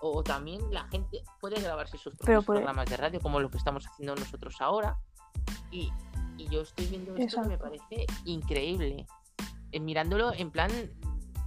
o 0.00 0.22
también 0.22 0.60
la 0.72 0.88
gente 0.88 1.22
puede 1.40 1.60
grabarse 1.60 1.96
sus 1.96 2.14
propios 2.16 2.44
puede- 2.44 2.58
programas 2.60 2.86
de 2.90 2.96
radio 2.96 3.20
como 3.20 3.38
lo 3.38 3.48
que 3.50 3.58
estamos 3.58 3.86
haciendo 3.86 4.16
nosotros 4.16 4.56
ahora 4.60 4.98
y, 5.70 5.90
y 6.38 6.48
yo 6.48 6.62
estoy 6.62 6.86
viendo 6.86 7.14
esto 7.16 7.42
que 7.42 7.48
me 7.48 7.54
Exacto. 7.54 7.64
parece 7.80 8.06
increíble 8.24 9.06
Eh, 9.70 9.80
mirándolo 9.80 10.32
en 10.34 10.50
plan 10.50 10.70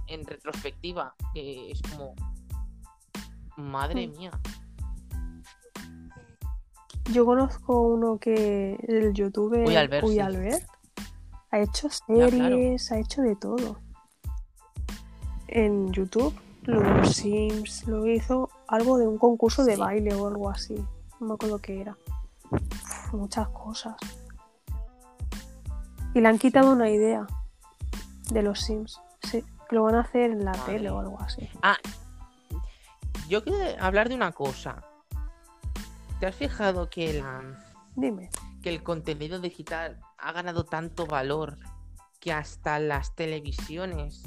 en 0.08 0.24
retrospectiva 0.24 1.14
que 1.34 1.70
es 1.72 1.80
como 1.82 2.14
madre 3.56 4.06
Mm. 4.08 4.10
mía 4.18 4.30
yo 7.12 7.24
conozco 7.24 7.82
uno 7.82 8.18
que 8.18 8.74
el 8.88 9.12
youtuber 9.14 9.66
Uy, 9.66 9.76
Albert, 9.76 10.04
Uy, 10.06 10.14
sí. 10.14 10.20
Albert, 10.20 10.64
ha 11.52 11.60
hecho 11.60 11.88
claro. 12.06 12.30
series, 12.30 12.90
ha 12.92 12.98
hecho 12.98 13.22
de 13.22 13.36
todo. 13.36 13.78
En 15.46 15.92
YouTube, 15.92 16.34
lo 16.64 16.80
de 16.80 16.90
los 16.94 17.14
Sims, 17.14 17.86
lo 17.86 18.06
hizo 18.08 18.50
algo 18.66 18.98
de 18.98 19.06
un 19.06 19.18
concurso 19.18 19.64
de 19.64 19.74
Sí. 19.76 19.80
baile 19.80 20.14
o 20.14 20.26
algo 20.26 20.50
así. 20.50 20.74
No 21.20 21.28
me 21.28 21.34
acuerdo 21.34 21.58
qué 21.60 21.80
era. 21.80 21.96
Uf, 22.50 23.12
muchas 23.14 23.48
cosas. 23.50 23.94
Y 26.12 26.20
le 26.20 26.26
han 26.28 26.38
quitado 26.38 26.72
una 26.72 26.90
idea 26.90 27.24
de 28.32 28.42
los 28.42 28.60
Sims. 28.60 29.00
Sí, 29.22 29.44
lo 29.70 29.84
van 29.84 29.96
a 29.96 30.00
hacer 30.00 30.30
en 30.30 30.44
la 30.44 30.52
Madre 30.52 30.74
tele 30.74 30.90
o 30.90 30.98
algo 30.98 31.20
así. 31.20 31.48
yo 33.28 33.42
quiero 33.42 33.58
hablar 33.82 34.08
de 34.08 34.14
una 34.14 34.32
cosa 34.32 34.82
¿te 36.20 36.26
has 36.26 36.34
fijado 36.34 36.88
que 36.88 37.14
la 37.14 37.42
Dime. 37.94 38.30
que 38.62 38.68
el 38.68 38.82
contenido 38.82 39.40
digital 39.40 40.00
ha 40.18 40.32
ganado 40.32 40.64
tanto 40.64 41.06
valor 41.06 41.58
que 42.20 42.32
hasta 42.32 42.78
las 42.78 43.14
televisiones 43.14 44.22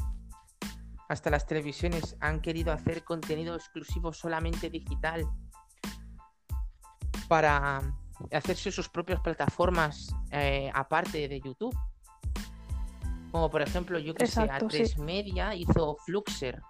hasta 1.10 1.32
las 1.32 1.48
televisiones 1.48 2.16
han 2.20 2.40
querido 2.40 2.72
hacer 2.72 3.04
contenido 3.04 3.56
exclusivo 3.56 4.14
solamente 4.14 4.70
digital 4.70 5.28
para 7.28 7.82
hacerse 8.32 8.72
sus 8.72 8.90
propias 8.90 9.20
plataformas 9.22 10.14
eh, 10.32 10.70
aparte 10.74 11.28
de 11.28 11.42
YouTube. 11.42 11.76
Como 13.32 13.50
por 13.50 13.62
ejemplo, 13.62 14.00
yo 14.00 14.14
que 14.14 14.26
sé, 14.28 14.42
Exacto, 14.42 14.68
A3 14.68 14.88
sí. 14.96 15.02
Media 15.02 15.54
hizo 15.56 15.98
Fluxer, 16.06 16.62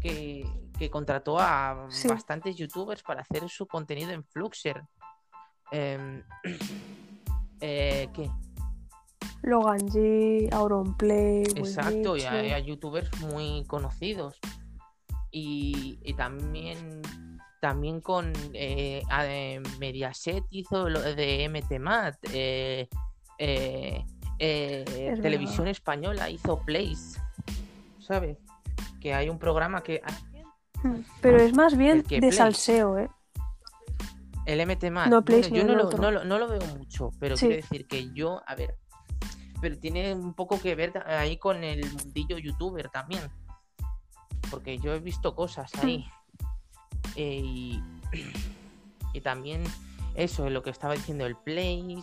que, 0.00 0.44
que 0.78 0.90
contrató 0.90 1.38
a 1.38 1.86
Sí. 1.90 2.08
bastantes 2.08 2.56
youtubers 2.56 3.02
para 3.02 3.22
hacer 3.22 3.48
su 3.48 3.66
contenido 3.66 4.10
en 4.10 4.24
Fluxer. 4.24 4.82
Em, 5.70 6.22
eh, 7.60 8.08
¿Qué? 8.12 8.30
Logan 9.42 9.80
G, 9.88 10.52
Auronplay, 10.52 11.44
Exacto, 11.56 12.16
y 12.16 12.22
hay, 12.22 12.62
youtubers 12.64 13.10
muy 13.20 13.64
conocidos. 13.66 14.38
Y, 15.30 15.98
y 16.02 16.12
también, 16.14 17.00
también 17.60 18.00
con 18.00 18.32
eh, 18.52 19.02
a- 19.08 19.26
eh, 19.26 19.62
Mediaset 19.78 20.44
hizo 20.50 20.90
lo 20.90 21.00
de 21.00 21.44
MTMAT. 21.48 22.16
Eh, 22.32 22.88
eh, 23.38 24.04
eh, 24.40 24.84
Es 25.12 25.20
Televisión 25.20 25.58
verdad. 25.58 25.70
Española 25.72 26.30
hizo 26.30 26.58
Place. 26.60 27.20
¿Sabes? 28.00 28.38
Que 29.00 29.14
hay 29.14 29.28
un 29.28 29.38
programa 29.38 29.82
que. 29.82 30.02
Mm, 30.82 31.00
Pero 31.20 31.40
es 31.40 31.54
más 31.54 31.76
bien 31.76 32.02
de 32.02 32.32
salseo, 32.32 32.98
¿eh? 32.98 33.08
El 34.46 34.66
MTMAT. 34.66 35.06
No, 35.06 35.22
bueno, 35.22 35.24
Place 35.24 35.50
yo 35.50 35.64
no, 35.64 35.74
lo, 36.10 36.24
no, 36.24 36.48
veo 36.48 36.66
mucho, 36.76 37.10
pero 37.20 37.36
Sí. 37.36 37.46
quiero 37.46 37.62
decir 37.62 37.86
que 37.86 38.12
yo, 38.14 38.42
a 38.46 38.54
ver, 38.54 38.74
pero 39.60 39.78
tiene 39.78 40.14
un 40.14 40.34
poco 40.34 40.58
que 40.58 40.74
ver 40.74 40.96
ahí 41.06 41.36
con 41.36 41.62
el 41.62 41.84
mundillo 41.92 42.38
youtuber 42.38 42.88
también. 42.88 43.22
Porque 44.50 44.78
yo 44.78 44.94
he 44.94 44.98
visto 44.98 45.36
cosas 45.36 45.70
ahí. 45.82 46.04
Eh, 47.14 47.40
y, 47.44 47.82
y 49.12 49.20
también 49.20 49.62
eso, 50.14 50.48
lo 50.50 50.62
que 50.62 50.70
estaba 50.70 50.94
diciendo 50.94 51.26
el 51.26 51.36
Place 51.36 52.02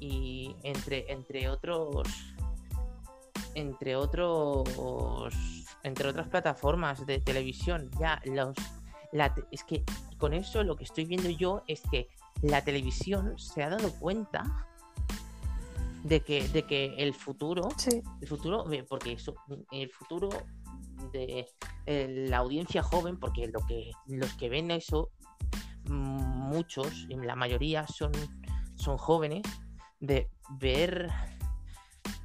y 0.00 0.54
entre, 0.62 1.10
entre 1.12 1.48
otros 1.48 2.08
entre 3.54 3.96
otros 3.96 4.68
entre 5.82 6.08
otras 6.08 6.28
plataformas 6.28 7.04
de 7.06 7.20
televisión 7.20 7.90
ya 7.98 8.20
los 8.24 8.54
la 9.12 9.34
es 9.50 9.64
que 9.64 9.84
con 10.18 10.34
eso 10.34 10.62
lo 10.62 10.76
que 10.76 10.84
estoy 10.84 11.04
viendo 11.06 11.30
yo 11.30 11.62
es 11.66 11.82
que 11.90 12.08
la 12.42 12.62
televisión 12.62 13.38
se 13.38 13.62
ha 13.62 13.70
dado 13.70 13.92
cuenta 13.98 14.66
de 16.04 16.20
que 16.20 16.46
de 16.48 16.64
que 16.64 16.94
el 16.98 17.14
futuro 17.14 17.68
Sí, 17.76 18.02
el 18.20 18.28
futuro 18.28 18.64
porque 18.88 19.12
eso 19.12 19.34
el 19.72 19.90
futuro 19.90 20.28
de 21.12 21.46
eh, 21.86 22.26
la 22.28 22.38
audiencia 22.38 22.82
joven 22.82 23.18
porque 23.18 23.48
lo 23.48 23.60
que 23.66 23.90
los 24.06 24.32
que 24.34 24.48
ven 24.48 24.70
eso 24.70 25.10
mm, 25.88 25.92
muchos 25.92 27.06
la 27.08 27.34
mayoría 27.34 27.86
son 27.86 28.12
son 28.76 28.98
jóvenes 28.98 29.42
de 30.00 30.30
ver 30.58 31.08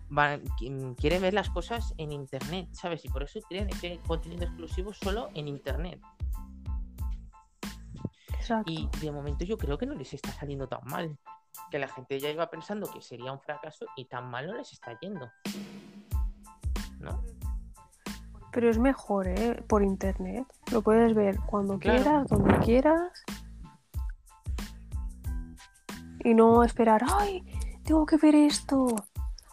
van- 0.10 0.44
qui- 0.60 0.96
quieren 0.96 1.22
ver 1.22 1.34
las 1.34 1.50
cosas 1.50 1.94
en 1.98 2.12
internet 2.12 2.70
sabes 2.74 3.04
y 3.06 3.10
por 3.10 3.24
eso 3.24 3.40
quieren 3.50 3.70
ese 3.70 4.00
contenido 4.08 4.44
exclusivo 4.44 4.94
solo 4.94 5.30
en 5.34 5.48
internet 5.48 6.00
exacto. 8.30 8.72
y 8.72 8.88
de 9.02 9.12
momento 9.12 9.44
yo 9.46 9.58
creo 9.58 9.78
que 9.78 9.86
no 9.86 9.96
les 9.96 10.14
está 10.14 10.32
saliendo 10.32 10.68
tan 10.68 10.82
mal. 10.86 11.18
Que 11.70 11.78
la 11.80 11.88
gente 11.88 12.20
ya 12.20 12.30
iba 12.30 12.50
pensando 12.50 12.92
que 12.92 13.00
sería 13.02 13.32
un 13.32 13.40
fracaso 13.40 13.86
y 13.96 14.06
tan 14.06 14.30
mal 14.30 14.48
no 14.48 14.56
les 14.56 14.74
está 14.74 15.00
yendo. 15.00 15.32
¿No? 17.00 17.24
Pero 18.52 18.70
es 18.70 18.78
mejor, 18.80 19.28
¿eh? 19.28 19.64
Por 19.68 19.84
internet. 19.84 20.46
Lo 20.72 20.82
puedes 20.82 21.14
ver 21.16 21.40
cuando 21.46 21.78
Claro. 21.80 22.02
quieras, 22.04 22.28
donde 22.28 22.58
quieras. 22.60 23.24
Y 26.24 26.34
no 26.34 26.64
esperar, 26.64 27.04
¡ay! 27.20 27.44
Tengo 27.84 28.06
que 28.06 28.18
ver 28.18 28.36
esto. 28.36 28.88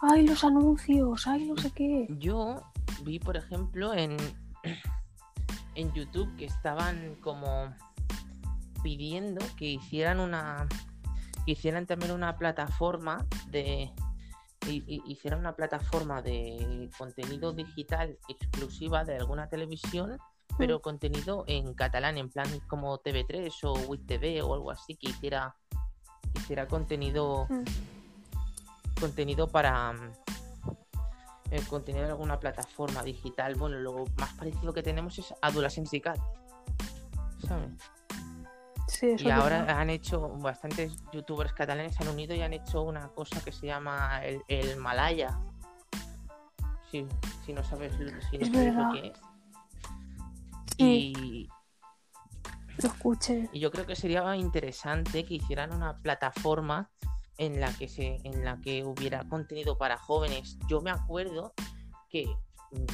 ¡Ay, 0.00 0.26
los 0.26 0.44
anuncios! 0.44 1.26
¡Ay, 1.26 1.44
no 1.46 1.56
sé 1.56 1.70
qué! 1.72 2.06
Yo 2.18 2.62
vi, 3.04 3.18
por 3.18 3.36
ejemplo, 3.36 3.92
en, 3.94 4.16
en 5.74 5.92
YouTube 5.92 6.34
que 6.36 6.46
estaban 6.46 7.16
como 7.16 7.74
pidiendo 8.82 9.44
que 9.58 9.66
hicieran 9.66 10.20
una 10.20 10.66
que 11.44 11.52
hicieran 11.52 11.86
también 11.86 12.12
una 12.12 12.36
plataforma 12.38 13.26
de 13.50 13.90
hi- 14.66 14.84
hi- 14.86 15.02
hicieran 15.06 15.40
una 15.40 15.54
plataforma 15.54 16.22
de 16.22 16.88
contenido 16.96 17.52
digital 17.52 18.18
exclusiva 18.28 19.04
de 19.04 19.16
alguna 19.16 19.48
televisión 19.50 20.18
pero 20.56 20.80
contenido 20.80 21.44
en 21.46 21.74
catalán 21.74 22.16
en 22.18 22.30
plan 22.30 22.46
como 22.68 22.98
TV3 23.00 23.52
o 23.64 23.72
WIT 23.88 24.06
TV 24.06 24.42
o 24.42 24.54
algo 24.54 24.70
así 24.70 24.96
que 24.96 25.10
hiciera 25.10 25.54
hiciera 26.36 26.66
contenido 26.66 27.46
Mm. 27.50 27.64
Contenido 29.00 29.48
para 29.48 29.92
mm, 29.92 30.12
el 31.50 31.66
contenido 31.66 32.04
de 32.04 32.10
alguna 32.12 32.38
plataforma 32.38 33.02
digital. 33.02 33.54
Bueno, 33.56 33.78
lo 33.78 34.04
más 34.18 34.32
parecido 34.34 34.72
que 34.72 34.82
tenemos 34.82 35.18
es 35.18 35.34
Adolescence 35.42 36.00
Cat. 36.00 36.18
¿Sabes? 37.46 37.70
Sí, 38.86 39.10
eso 39.10 39.28
Y 39.28 39.30
ahora 39.30 39.80
han 39.80 39.88
hecho, 39.88 40.28
bastantes 40.38 40.92
youtubers 41.12 41.52
catalanes 41.52 41.94
se 41.96 42.02
han 42.02 42.10
unido 42.10 42.34
y 42.34 42.42
han 42.42 42.52
hecho 42.52 42.82
una 42.82 43.08
cosa 43.08 43.42
que 43.42 43.52
se 43.52 43.66
llama 43.66 44.20
el, 44.24 44.42
el 44.48 44.76
Malaya. 44.76 45.38
Si, 46.90 47.06
si 47.46 47.52
no 47.52 47.62
sabes, 47.64 47.94
si 47.94 48.38
no 48.38 48.44
Es 48.44 48.52
sabes 48.52 48.74
lo 48.74 48.92
que 48.92 49.06
es. 49.08 49.18
Sí. 50.76 51.12
Y, 51.16 51.48
Lo 52.82 52.88
escuché. 52.88 53.48
y 53.52 53.60
yo 53.60 53.70
creo 53.70 53.86
que 53.86 53.94
sería 53.94 54.34
interesante 54.36 55.24
que 55.24 55.34
hicieran 55.34 55.72
una 55.72 55.98
plataforma 55.98 56.90
en 57.40 57.58
la 57.58 57.72
que 57.72 57.88
se 57.88 58.18
en 58.24 58.44
la 58.44 58.60
que 58.60 58.84
hubiera 58.84 59.24
contenido 59.28 59.78
para 59.78 59.96
jóvenes. 59.96 60.58
Yo 60.68 60.82
me 60.82 60.90
acuerdo 60.90 61.54
que 62.10 62.26
mm, 62.72 62.84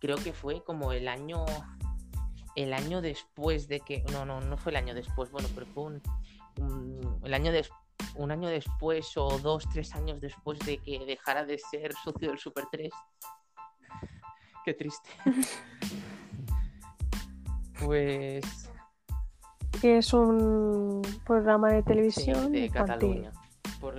creo 0.00 0.16
que 0.16 0.32
fue 0.32 0.62
como 0.64 0.92
el 0.92 1.06
año 1.06 1.46
el 2.56 2.72
año 2.72 3.00
después 3.00 3.68
de 3.68 3.78
que 3.80 4.02
no 4.12 4.24
no 4.26 4.40
no 4.40 4.56
fue 4.56 4.72
el 4.72 4.76
año 4.76 4.92
después 4.94 5.30
bueno 5.30 5.48
pero 5.54 5.66
fue 5.66 5.84
un, 5.84 6.02
un- 6.60 7.20
el 7.24 7.32
año 7.32 7.52
des- 7.52 7.70
un 8.16 8.32
año 8.32 8.48
después 8.48 9.16
o 9.16 9.38
dos 9.38 9.64
tres 9.72 9.94
años 9.94 10.20
después 10.20 10.58
de 10.60 10.78
que 10.78 10.98
dejara 11.06 11.44
de 11.44 11.58
ser 11.58 11.92
socio 12.04 12.30
del 12.30 12.38
Super 12.40 12.64
3 12.72 12.90
qué 14.64 14.74
triste. 14.74 15.10
Pues 17.80 18.44
Que 19.80 19.98
es 19.98 20.12
un 20.12 21.02
programa 21.24 21.68
de 21.70 21.78
Sí, 21.80 21.84
televisión 21.86 22.52
de. 22.52 22.70
Cataluña. 22.70 23.32
Por, 23.80 23.94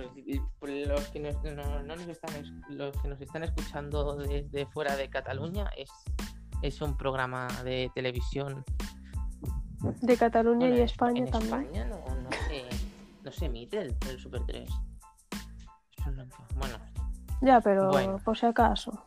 por 0.58 0.68
los, 0.68 1.08
que 1.08 1.20
nos, 1.20 1.42
no- 1.42 1.82
no 1.82 1.96
nos 1.96 2.06
están, 2.08 2.34
es- 2.36 2.52
los 2.68 2.94
que 3.00 3.08
nos 3.08 3.20
están 3.20 3.44
escuchando 3.44 4.16
desde 4.16 4.66
fuera 4.66 4.94
de 4.96 5.08
Cataluña, 5.08 5.70
es, 5.76 5.88
es 6.62 6.82
un 6.82 6.96
programa 6.98 7.46
de 7.64 7.90
televisión. 7.94 8.62
De 10.02 10.16
Cataluña 10.18 10.66
Bueno, 10.66 10.76
y 10.76 10.80
España 10.82 11.24
en 11.24 11.30
también. 11.30 11.64
España 11.64 11.84
no, 11.86 12.14
no 12.22 12.30
se, 12.48 12.64
no 13.24 13.32
se 13.32 13.46
emite 13.46 13.78
el, 13.80 13.96
el 14.10 14.18
Super 14.20 14.42
3. 14.46 14.68
Eso 15.98 16.10
no- 16.10 16.26
Bueno, 16.56 16.76
Ya, 17.40 17.60
pero 17.62 17.88
Bueno. 17.88 18.18
por 18.22 18.36
si 18.36 18.44
acaso. 18.44 19.06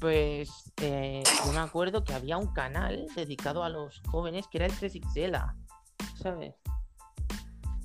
pues 0.00 0.70
eh, 0.82 1.22
yo 1.46 1.52
me 1.52 1.60
acuerdo 1.60 2.04
que 2.04 2.12
había 2.12 2.36
un 2.36 2.48
canal 2.52 3.06
dedicado 3.16 3.64
a 3.64 3.70
los 3.70 4.02
jóvenes 4.10 4.46
que 4.48 4.58
era 4.58 4.66
el 4.66 4.72
3XL, 4.72 5.54
¿sabes? 6.24 6.54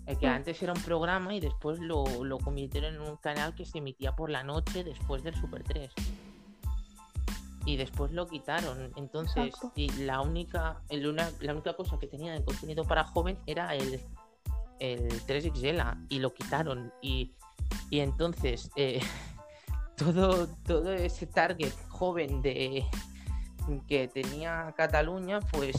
El 0.08 0.18
que 0.18 0.28
Mm. 0.28 0.32
antes 0.32 0.64
era 0.64 0.74
un 0.74 0.82
programa 0.82 1.36
y 1.36 1.40
después 1.42 1.78
lo, 1.80 2.04
lo 2.24 2.40
convirtieron 2.40 2.96
en 2.96 3.02
un 3.02 3.18
canal 3.18 3.54
que 3.54 3.66
se 3.66 3.78
emitía 3.80 4.16
por 4.16 4.30
la 4.32 4.44
noche 4.44 4.84
después 4.84 5.22
del 5.24 5.36
Super 5.36 5.62
3. 5.64 5.92
Y 7.66 7.76
después 7.78 8.12
lo 8.14 8.26
quitaron. 8.26 8.92
Entonces, 8.96 9.54
y 9.76 9.90
la 10.04 10.22
única, 10.22 10.82
el 10.90 11.06
una- 11.06 11.30
la 11.42 11.52
única 11.54 11.74
cosa 11.76 12.00
que 12.00 12.08
tenía 12.08 12.32
de 12.34 12.44
contenido 12.44 12.86
para 12.86 13.04
joven 13.04 13.38
era 13.46 13.76
el, 13.76 14.00
el 14.80 15.10
3XL 15.28 16.06
y 16.10 16.20
lo 16.20 16.34
quitaron. 16.34 16.92
Y, 17.02 17.36
y 17.92 18.00
entonces, 18.00 18.72
eh, 18.78 19.02
todo, 19.98 20.48
todo 20.66 20.94
ese 20.94 21.28
target 21.28 21.74
joven 21.90 22.42
de 22.42 22.86
que 23.88 24.08
tenía 24.08 24.74
Cataluña, 24.76 25.40
pues 25.52 25.76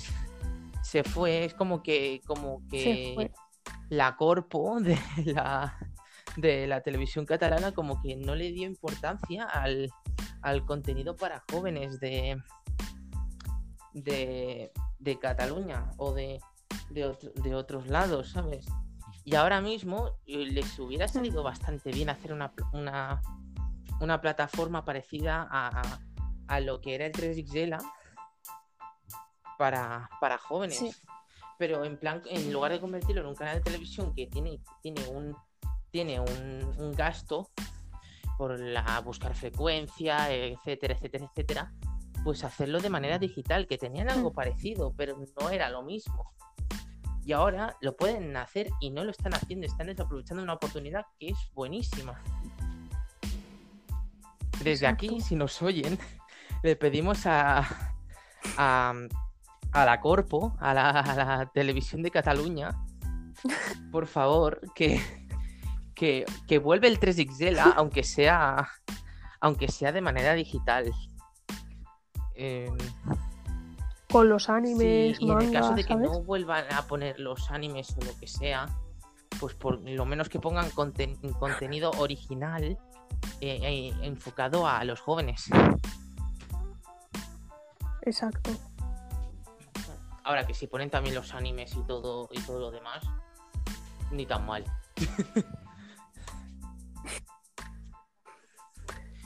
se 0.90 1.04
fue. 1.04 1.44
Es 1.44 1.54
como 1.54 1.82
que, 1.82 2.20
como 2.26 2.66
que 2.68 3.14
la 3.88 4.16
corpo 4.16 4.80
de 4.80 4.98
la, 5.26 5.76
de 6.36 6.66
la 6.66 6.80
televisión 6.82 7.26
catalana 7.26 7.72
como 7.72 8.00
que 8.02 8.16
no 8.16 8.34
le 8.34 8.50
dio 8.52 8.66
importancia 8.66 9.44
al, 9.44 9.88
al 10.42 10.64
contenido 10.66 11.14
para 11.16 11.44
jóvenes 11.50 12.00
de, 12.00 12.42
de, 13.92 14.72
de 14.98 15.18
Cataluña 15.18 15.90
o 15.96 16.12
de, 16.12 16.40
de, 16.90 17.04
otro- 17.06 17.30
de 17.34 17.54
otros 17.54 17.86
lados, 17.88 18.30
¿sabes? 18.30 18.66
Y 19.24 19.34
ahora 19.34 19.60
mismo 19.60 20.10
eh, 20.26 20.46
les 20.46 20.78
hubiera 20.78 21.06
salido 21.08 21.42
bastante 21.42 21.92
bien 21.92 22.08
hacer 22.08 22.32
una, 22.32 22.52
una, 22.72 23.20
una 24.00 24.20
plataforma 24.20 24.84
parecida 24.84 25.46
a, 25.50 25.80
a- 25.80 26.00
a 26.48 26.60
lo 26.60 26.80
que 26.80 26.94
era 26.96 27.06
el 27.06 27.12
3XL 27.12 27.78
para, 29.60 30.08
para 30.20 30.38
jóvenes 30.38 30.78
Sí. 30.78 30.90
pero 31.58 31.84
en 31.84 31.98
plan, 31.98 32.22
en 32.24 32.50
lugar 32.50 32.72
de 32.72 32.80
convertirlo 32.80 33.20
en 33.20 33.28
un 33.28 33.34
canal 33.34 33.56
de 33.58 33.60
televisión 33.62 34.14
que 34.14 34.26
tiene, 34.26 34.58
tiene 34.82 35.06
un 35.08 35.36
tiene 35.90 36.18
un, 36.20 36.74
un 36.78 36.92
gasto 36.92 37.50
por 38.38 38.58
la 38.58 39.00
buscar 39.00 39.34
frecuencia, 39.34 40.32
etcétera, 40.32 40.94
etcétera, 40.94 41.26
etcétera, 41.26 41.72
pues 42.24 42.42
hacerlo 42.44 42.78
de 42.80 42.88
manera 42.88 43.18
digital, 43.18 43.66
que 43.66 43.76
tenían 43.76 44.08
algo 44.08 44.30
Mm. 44.30 44.34
parecido, 44.34 44.94
pero 44.96 45.18
no 45.38 45.50
era 45.50 45.68
lo 45.68 45.82
mismo. 45.82 46.32
Y 47.26 47.32
ahora 47.32 47.76
lo 47.82 47.96
pueden 47.96 48.34
hacer 48.36 48.70
y 48.80 48.90
no 48.90 49.04
lo 49.04 49.10
están 49.10 49.34
haciendo, 49.34 49.66
están 49.66 49.88
desaprovechando 49.88 50.42
una 50.42 50.54
oportunidad 50.54 51.04
que 51.18 51.28
es 51.28 51.38
buenísima. 51.54 52.14
Desde 54.64 54.86
aquí, 54.86 55.20
si 55.20 55.34
nos 55.36 55.60
oyen, 55.60 55.98
le 56.62 56.76
pedimos 56.76 57.26
a, 57.26 57.66
a, 58.56 58.94
a 59.72 59.84
la 59.84 60.00
Corpo, 60.00 60.56
a 60.60 60.74
la, 60.74 60.90
a 60.90 61.14
la 61.14 61.46
televisión 61.52 62.02
de 62.02 62.10
Cataluña, 62.10 62.70
por 63.92 64.06
favor, 64.06 64.60
que, 64.74 65.00
que, 65.94 66.24
que 66.46 66.58
vuelve 66.58 66.88
el 66.88 66.98
3XL, 67.00 67.74
aunque 67.76 68.02
sea, 68.04 68.68
aunque 69.40 69.68
sea 69.68 69.92
de 69.92 70.00
manera 70.00 70.34
digital. 70.34 70.92
Em, 72.34 72.76
Con 74.10 74.28
los 74.28 74.48
animes, 74.48 75.18
Sí, 75.18 75.24
y 75.26 75.30
en 75.30 75.40
el 75.40 75.52
caso 75.52 75.74
de 75.74 75.84
que 75.84 75.92
¿sabes? 75.94 76.10
no 76.10 76.22
vuelvan 76.22 76.64
a 76.72 76.82
poner 76.82 77.20
los 77.20 77.50
animes 77.50 77.94
o 78.00 78.04
lo 78.04 78.18
que 78.18 78.26
sea, 78.26 78.66
pues 79.38 79.54
por 79.54 79.80
lo 79.80 80.04
menos 80.04 80.28
que 80.28 80.40
pongan 80.40 80.68
conten- 80.70 81.18
contenido 81.38 81.90
original 81.98 82.62
eh, 82.64 82.78
eh, 83.62 83.94
enfocado 84.02 84.66
a 84.66 84.82
los 84.84 85.00
jóvenes. 85.00 85.48
Exacto. 88.02 88.50
Ahora 90.30 90.46
que 90.46 90.54
si 90.54 90.68
ponen 90.68 90.88
también 90.90 91.16
los 91.16 91.34
animes 91.34 91.74
y 91.74 91.82
todo 91.82 92.28
y 92.30 92.38
todo 92.42 92.60
lo 92.60 92.70
demás, 92.70 93.02
ni 94.12 94.26
tan 94.26 94.46
mal. 94.46 94.64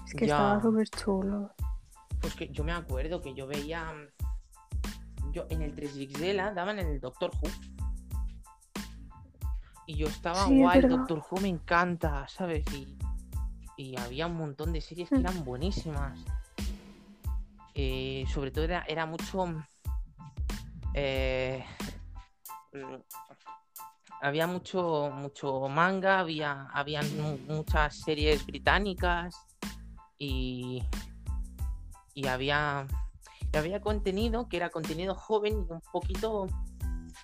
Es 0.07 0.15
que 0.15 0.27
Ya. 0.27 0.37
estaba 0.37 0.63
súper 0.63 0.89
chulo. 0.89 1.51
Pues 2.23 2.35
que 2.35 2.49
yo 2.49 2.65
me 2.65 2.73
acuerdo 2.73 3.21
que 3.21 3.35
yo 3.35 3.47
veía. 3.47 3.93
Yo 5.33 5.45
en 5.51 5.61
el 5.61 5.75
3XL 5.77 6.55
daban 6.55 6.79
el 6.79 6.99
Doctor 7.01 7.31
Who. 7.43 7.51
Y 9.87 9.97
yo 9.97 10.07
estaba 10.07 10.47
Sí, 10.47 10.59
guay. 10.59 10.81
Doctor 10.81 11.23
Who 11.31 11.41
me 11.43 11.49
encanta, 11.49 12.27
¿sabes? 12.29 12.65
Y, 12.73 12.97
y 13.77 13.99
había 13.99 14.27
un 14.27 14.37
montón 14.39 14.73
de 14.73 14.81
series 14.81 15.11
que 15.11 15.17
Mm. 15.17 15.21
eran 15.21 15.45
buenísimas. 15.45 16.19
Eh, 17.75 18.25
sobre 18.33 18.51
todo 18.53 18.65
era, 18.65 18.85
era 18.89 19.05
mucho. 19.05 19.63
Eh, 20.95 21.65
había 24.23 24.47
mucho, 24.47 25.11
mucho 25.13 25.69
manga, 25.69 26.21
había, 26.21 26.69
había 26.73 27.03
muchas 27.47 27.97
series 27.97 28.47
británicas 28.47 29.35
y, 30.17 30.83
y 32.15 32.27
había, 32.27 32.87
había 33.53 33.81
contenido 33.81 34.49
que 34.49 34.57
era 34.57 34.71
contenido 34.71 35.15
joven 35.15 35.67
y 35.69 35.73
un 35.73 35.83
poquito 35.93 36.47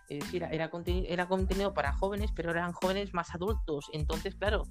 es 0.08 0.18
decir, 0.24 0.42
era, 0.50 0.70
contenido, 0.70 1.06
era 1.08 1.26
contenido 1.26 1.72
para 1.72 1.92
jóvenes, 1.92 2.32
pero 2.34 2.50
eran 2.50 2.72
jóvenes 2.72 3.14
más 3.14 3.32
adultos. 3.34 3.88
Entonces, 3.92 4.34
claro, 4.34 4.64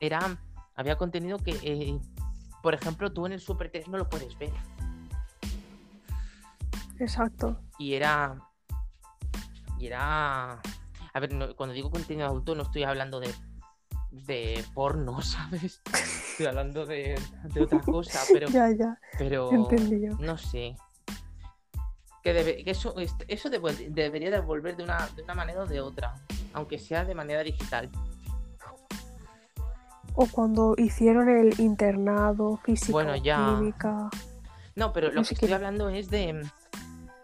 era, 0.00 0.38
había 0.74 0.96
contenido 0.96 1.38
que, 1.38 1.58
eh, 1.62 1.98
por 2.62 2.74
ejemplo, 2.74 3.12
tú 3.12 3.26
en 3.26 3.32
el 3.32 3.40
Super 3.40 3.70
3 3.70 3.88
no 3.88 3.98
lo 3.98 4.08
puedes 4.08 4.36
ver. 4.38 4.52
Exacto. 6.98 7.60
Y 7.78 7.94
era. 7.94 8.38
Y 9.78 9.86
era. 9.86 10.52
A 11.14 11.20
ver, 11.20 11.32
no- 11.32 11.54
cuando 11.56 11.74
digo 11.74 11.90
contenido 11.90 12.26
adulto, 12.26 12.54
no 12.54 12.62
estoy 12.64 12.82
hablando 12.84 13.20
de. 13.20 13.32
de 14.10 14.64
porno, 14.74 15.20
¿sabes? 15.22 15.80
Estoy 16.30 16.46
hablando 16.46 16.86
de, 16.86 17.18
de 17.44 17.62
otra 17.62 17.80
cosa, 17.80 18.20
pero. 18.32 18.48
Ya, 18.48 18.70
ya. 18.70 18.98
pero 19.18 19.52
Entendido. 19.52 20.16
no 20.20 20.36
sé. 20.38 20.76
Que, 22.22 22.34
debe- 22.34 22.64
que 22.64 22.72
eso, 22.72 22.98
est- 22.98 23.22
eso 23.28 23.48
debe- 23.48 23.90
debería 23.90 24.30
de 24.30 24.40
volver 24.40 24.76
de 24.76 24.82
una, 24.84 25.06
de 25.14 25.22
una 25.22 25.34
manera 25.34 25.62
o 25.62 25.66
de 25.66 25.80
otra, 25.80 26.14
aunque 26.52 26.78
sea 26.78 27.04
de 27.04 27.14
manera 27.14 27.42
digital. 27.44 27.88
O 30.14 30.26
cuando 30.26 30.74
hicieron 30.76 31.28
el 31.28 31.58
internado, 31.60 32.56
física, 32.64 32.90
Bueno, 32.90 33.14
ya. 33.14 33.60
No, 34.74 34.92
pero 34.92 35.12
lo 35.12 35.22
que 35.22 35.34
estoy 35.34 35.52
hablando 35.52 35.88
es 35.90 36.10
de, 36.10 36.42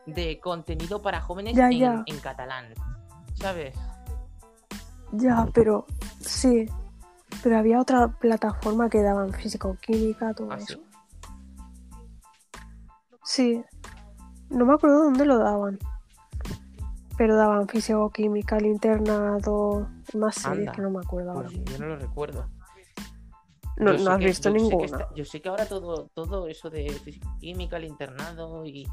de 0.07 0.39
contenido 0.41 1.01
para 1.03 1.21
jóvenes 1.21 1.55
Ya, 1.55 1.69
en, 1.71 1.79
ya. 1.79 2.03
en 2.07 2.19
catalán, 2.21 2.67
¿sabes? 3.35 3.75
Ya, 5.13 5.47
pero 5.55 5.87
sí. 6.21 6.67
Pero 7.43 7.59
había 7.59 7.81
otra 7.81 8.09
plataforma 8.09 8.89
que 8.89 9.03
daban 9.03 9.33
física 9.33 9.69
o 9.69 9.75
química, 9.77 10.33
todo 10.35 10.51
¿Ah, 10.53 10.57
eso. 10.57 10.79
Sí. 13.25 13.63
No 14.51 14.67
me 14.67 14.75
acuerdo 14.75 15.05
dónde 15.05 15.25
lo 15.25 15.39
daban. 15.39 15.79
Pero 17.17 17.37
daban 17.37 17.69
físico, 17.69 18.11
química, 18.11 18.57
el 18.57 18.67
internado, 18.67 19.89
más 20.15 20.35
series 20.37 20.71
que 20.73 20.83
no 20.83 20.91
me 20.91 20.99
acuerdo 20.99 21.31
ahora. 21.33 21.49
Pues 21.49 21.65
yo 21.65 21.79
no 21.79 21.87
lo 21.87 21.97
recuerdo. 21.97 22.49
No, 23.77 23.91
has 23.91 24.19
que- 24.19 24.27
visto 24.27 24.51
yo 24.51 24.55
sé 24.59 24.63
ninguna. 24.63 24.85
está- 24.85 25.15
yo 25.15 25.25
sé 25.25 25.41
que 25.43 25.49
ahora 25.49 25.67
todo, 25.67 26.09
todo 26.15 26.47
eso 26.49 26.71
de 26.71 26.91
física 26.91 27.29
química, 27.41 27.77
el 27.77 27.85
internado 27.85 28.65
y 28.65 28.87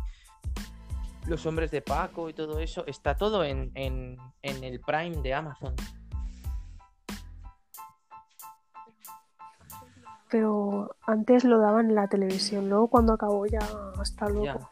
los 1.32 1.45
hombres 1.45 1.71
de 1.71 1.82
Paco 1.82 2.29
y 2.29 2.34
todo 2.34 2.59
eso, 2.59 2.86
está 2.86 3.15
todo 3.15 3.45
en, 3.45 3.71
en, 3.73 4.17
en 4.41 4.63
el 4.65 4.82
Prime 4.82 5.15
de 5.21 5.34
Amazon. 5.34 5.73
Pero 10.29 10.95
antes 11.07 11.45
lo 11.45 11.59
daban 11.59 11.89
en 11.89 11.95
la 11.95 12.07
televisión, 12.07 12.69
luego 12.69 12.89
cuando 12.89 13.13
acabó 13.13 13.45
ya 13.45 13.65
hasta 13.97 14.29
luego. 14.29 14.59
Ya. 14.59 14.69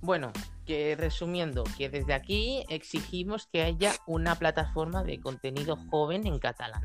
Bueno, 0.00 0.32
que 0.64 0.94
resumiendo, 0.96 1.64
que 1.76 1.88
desde 1.88 2.14
aquí 2.14 2.64
exigimos 2.68 3.48
que 3.52 3.62
haya 3.62 3.94
una 4.06 4.36
plataforma 4.36 5.02
de 5.02 5.20
contenido 5.20 5.76
joven 5.90 6.26
en 6.26 6.38
catalán. 6.38 6.82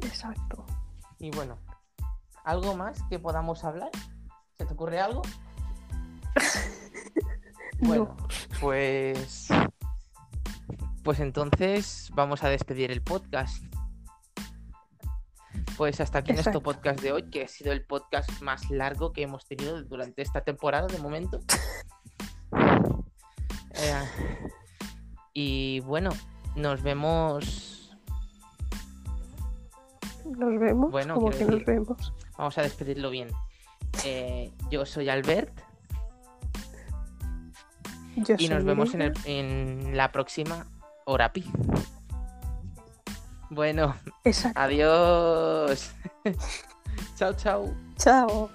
Exacto. 0.00 0.66
Y 1.18 1.30
bueno, 1.30 1.58
¿algo 2.44 2.76
más 2.76 3.02
que 3.08 3.18
podamos 3.18 3.64
hablar? 3.64 3.90
¿Se 4.58 4.66
te 4.66 4.74
ocurre 4.74 5.00
algo? 5.00 5.22
Bueno, 7.80 8.16
pues. 8.60 9.46
Pues 11.04 11.20
entonces 11.20 12.10
vamos 12.12 12.42
a 12.42 12.48
despedir 12.48 12.90
el 12.90 13.02
podcast. 13.02 13.62
Pues 15.76 16.00
hasta 16.00 16.18
aquí 16.18 16.32
nuestro 16.32 16.50
Exacto. 16.50 16.62
podcast 16.62 17.00
de 17.00 17.12
hoy, 17.12 17.30
que 17.30 17.44
ha 17.44 17.48
sido 17.48 17.72
el 17.72 17.84
podcast 17.84 18.42
más 18.42 18.68
largo 18.68 19.12
que 19.12 19.22
hemos 19.22 19.46
tenido 19.46 19.80
durante 19.84 20.22
esta 20.22 20.40
temporada 20.40 20.86
de 20.88 20.98
momento. 20.98 21.40
Eh, 23.80 24.04
y 25.34 25.78
bueno, 25.80 26.10
nos 26.56 26.82
vemos. 26.82 27.96
Nos 30.24 30.58
vemos. 30.58 30.90
Bueno, 30.90 31.14
como 31.14 31.30
que 31.30 31.44
nos 31.44 31.64
vemos. 31.64 32.12
Vamos 32.36 32.58
a 32.58 32.62
despedirlo 32.62 33.10
bien. 33.10 33.28
Eh, 34.04 34.52
yo 34.70 34.86
soy 34.86 35.08
Albert 35.08 35.50
Yo 38.16 38.34
y 38.38 38.46
soy 38.46 38.48
nos 38.54 38.64
vemos 38.64 38.94
en, 38.94 38.98
Mireia. 39.00 39.22
el- 39.26 39.30
en 39.88 39.96
la 39.96 40.10
próxima 40.12 40.66
hora 41.04 41.32
pi. 41.32 41.44
Bueno, 43.50 43.94
Exacto. 44.24 44.60
adiós. 44.60 45.92
chao, 47.16 47.32
chao. 47.34 47.74
Chao. 47.96 48.50